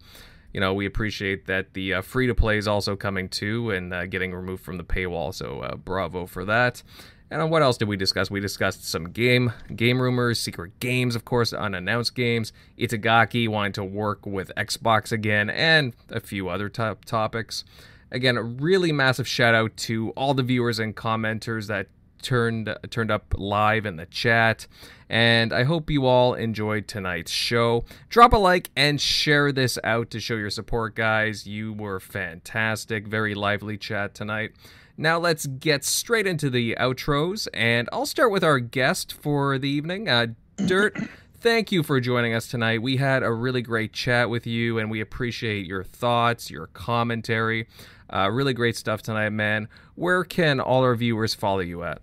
[0.53, 3.93] you know, we appreciate that the uh, free to play is also coming too and
[3.93, 5.33] uh, getting removed from the paywall.
[5.33, 6.83] So uh, bravo for that.
[7.31, 8.29] And uh, what else did we discuss?
[8.29, 12.53] We discussed some game game rumors, secret games, of course, unannounced games.
[12.77, 17.63] Itagaki wanting to work with Xbox again, and a few other top topics.
[18.11, 21.87] Again, a really massive shout out to all the viewers and commenters that
[22.23, 24.67] turned turned up live in the chat.
[25.09, 27.85] And i hope you all enjoyed tonight's show.
[28.09, 31.45] Drop a like and share this out to show your support guys.
[31.45, 33.07] You were fantastic.
[33.07, 34.53] Very lively chat tonight.
[34.97, 37.47] Now let's get straight into the outros.
[37.53, 40.27] And i'll start with our guest for the evening uh,
[40.65, 40.97] dirt.
[41.43, 42.81] Thank you for joining us tonight.
[42.81, 47.67] We had a really great chat with you and we appreciate your thoughts your commentary.
[48.09, 49.67] Uh, really great stuff tonight man.
[49.95, 52.01] Where can all our viewers follow you at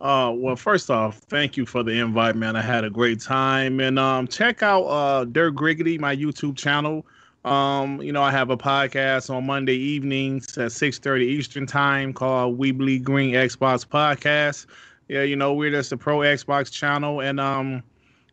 [0.00, 2.56] Uh, well, first off, thank you for the invite, man.
[2.56, 7.06] I had a great time, and um, check out uh Dirt Griggity, my YouTube channel.
[7.44, 12.12] Um, you know, I have a podcast on Monday evenings at six thirty Eastern time
[12.12, 14.66] called We Bleed Green Xbox Podcast.
[15.08, 17.82] Yeah, you know, we're just a pro Xbox channel, and um,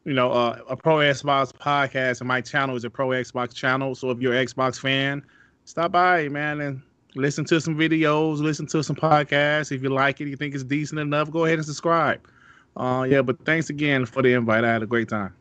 [0.05, 3.95] you know, uh, a pro Xbox podcast, and my channel is a pro Xbox channel.
[3.95, 5.23] So if you're an Xbox fan,
[5.65, 6.81] stop by, man, and
[7.15, 9.71] listen to some videos, listen to some podcasts.
[9.71, 12.21] If you like it, you think it's decent enough, go ahead and subscribe.
[12.75, 14.63] Uh, yeah, but thanks again for the invite.
[14.63, 15.33] I had a great time.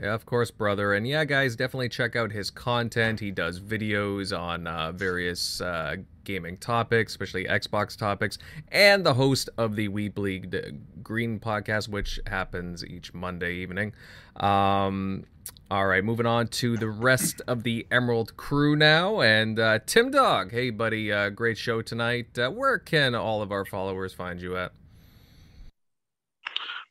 [0.00, 0.94] Yeah, of course, brother.
[0.94, 3.20] And yeah, guys, definitely check out his content.
[3.20, 8.38] He does videos on uh, various uh, gaming topics, especially Xbox topics,
[8.68, 13.92] and the host of the We Bleed Green podcast, which happens each Monday evening.
[14.36, 15.24] Um,
[15.70, 19.22] all right, moving on to the rest of the Emerald crew now.
[19.22, 22.38] And uh, Tim Dog, hey, buddy, uh, great show tonight.
[22.38, 24.72] Uh, where can all of our followers find you at?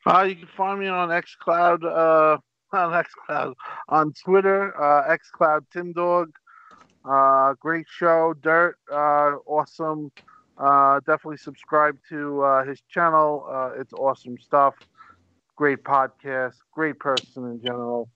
[0.05, 2.37] Uh, you can find me on XCloud, uh,
[2.75, 3.53] on XCloud,
[3.87, 6.31] on Twitter, uh, XCloud Tim Dog.
[7.03, 10.11] Uh, great show, Dirt, uh, awesome.
[10.57, 13.45] Uh, definitely subscribe to uh, his channel.
[13.51, 14.75] Uh, it's awesome stuff.
[15.55, 18.09] Great podcast, great person in general.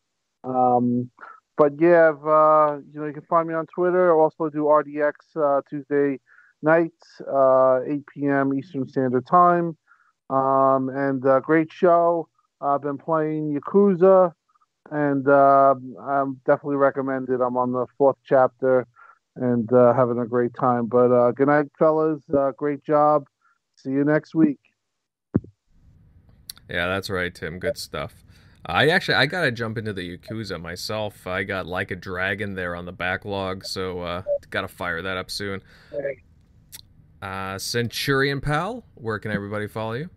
[0.44, 1.10] Um,
[1.58, 4.14] but yeah, uh, you know, you can find me on Twitter.
[4.16, 6.20] I also do RDX uh, Tuesday
[6.62, 8.54] nights, uh, 8 p.m.
[8.54, 9.78] Eastern Standard Time.
[10.30, 12.28] Um, and uh, great show.
[12.62, 14.34] I've been playing Yakuza,
[14.92, 17.42] and uh, I'm definitely recommended.
[17.42, 18.86] I'm on the fourth chapter
[19.36, 20.88] and uh, having a great time.
[20.88, 22.22] But uh, good night, fellas.
[22.36, 23.26] Uh, great job.
[23.76, 24.60] See you next week.
[26.70, 27.60] Yeah, that's right, Tim.
[27.60, 28.14] Good stuff.
[28.68, 31.28] I actually I gotta jump into the Yakuza myself.
[31.28, 35.30] I got like a dragon there on the backlog, so uh, gotta fire that up
[35.30, 35.62] soon.
[37.22, 40.10] Uh, Centurion pal, where can everybody follow you?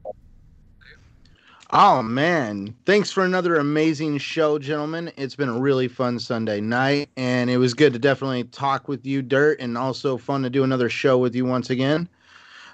[1.71, 5.13] Oh man, thanks for another amazing show, gentlemen.
[5.19, 9.05] It's been a really fun Sunday night, and it was good to definitely talk with
[9.05, 12.09] you, Dirt, and also fun to do another show with you once again.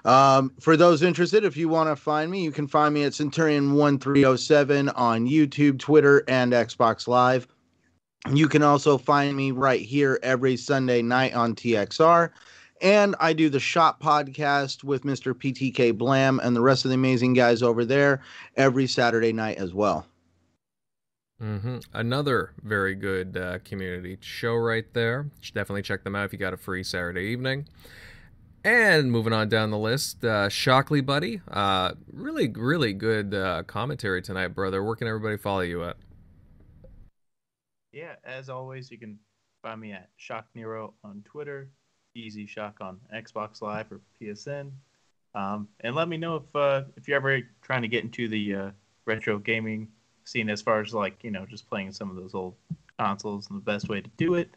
[0.04, 3.14] Um, for those interested, if you want to find me, you can find me at
[3.14, 7.48] Centurion1307 on YouTube, Twitter, and Xbox Live.
[8.32, 12.30] You can also find me right here every Sunday night on TXR.
[12.80, 15.32] And I do the Shop podcast with Mr.
[15.32, 18.20] PTK Blam and the rest of the amazing guys over there
[18.56, 20.06] every Saturday night as well.
[21.40, 21.78] Mm-hmm.
[21.92, 25.30] Another very good uh, community show right there.
[25.52, 27.66] Definitely check them out if you got a free Saturday evening.
[28.64, 31.42] And moving on down the list, uh, Shockley Buddy.
[31.50, 34.82] Uh, really, really good uh, commentary tonight, brother.
[34.82, 35.96] Where can everybody follow you at?
[37.92, 39.18] Yeah, as always, you can
[39.62, 41.68] find me at Shock Nero on Twitter,
[42.14, 44.70] Easy Shock on Xbox Live or PSN.
[45.34, 48.54] Um, and let me know if uh, if you're ever trying to get into the
[48.54, 48.70] uh,
[49.04, 49.88] retro gaming
[50.24, 52.54] scene, as far as like you know, just playing some of those old
[52.98, 54.50] consoles and the best way to do it.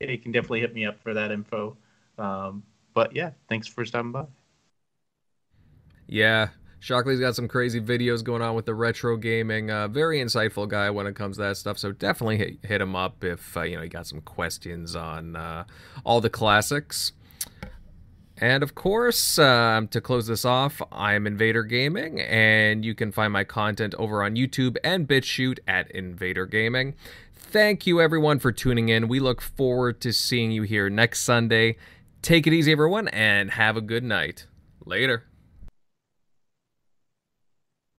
[0.00, 1.76] You can definitely hit me up for that info.
[2.18, 2.64] Um,
[2.94, 4.24] but yeah, thanks for stopping by.
[6.06, 6.48] Yeah,
[6.82, 9.70] Shockley's got some crazy videos going on with the retro gaming.
[9.70, 11.78] Uh, very insightful guy when it comes to that stuff.
[11.78, 15.36] So definitely hit, hit him up if uh, you know you got some questions on
[15.36, 15.62] uh,
[16.02, 17.12] all the classics.
[18.36, 23.32] And of course, um, to close this off, I'm Invader Gaming, and you can find
[23.32, 26.96] my content over on YouTube and BitChute at Invader Gaming.
[27.32, 29.06] Thank you, everyone, for tuning in.
[29.06, 31.76] We look forward to seeing you here next Sunday.
[32.22, 34.46] Take it easy, everyone, and have a good night.
[34.84, 35.26] Later.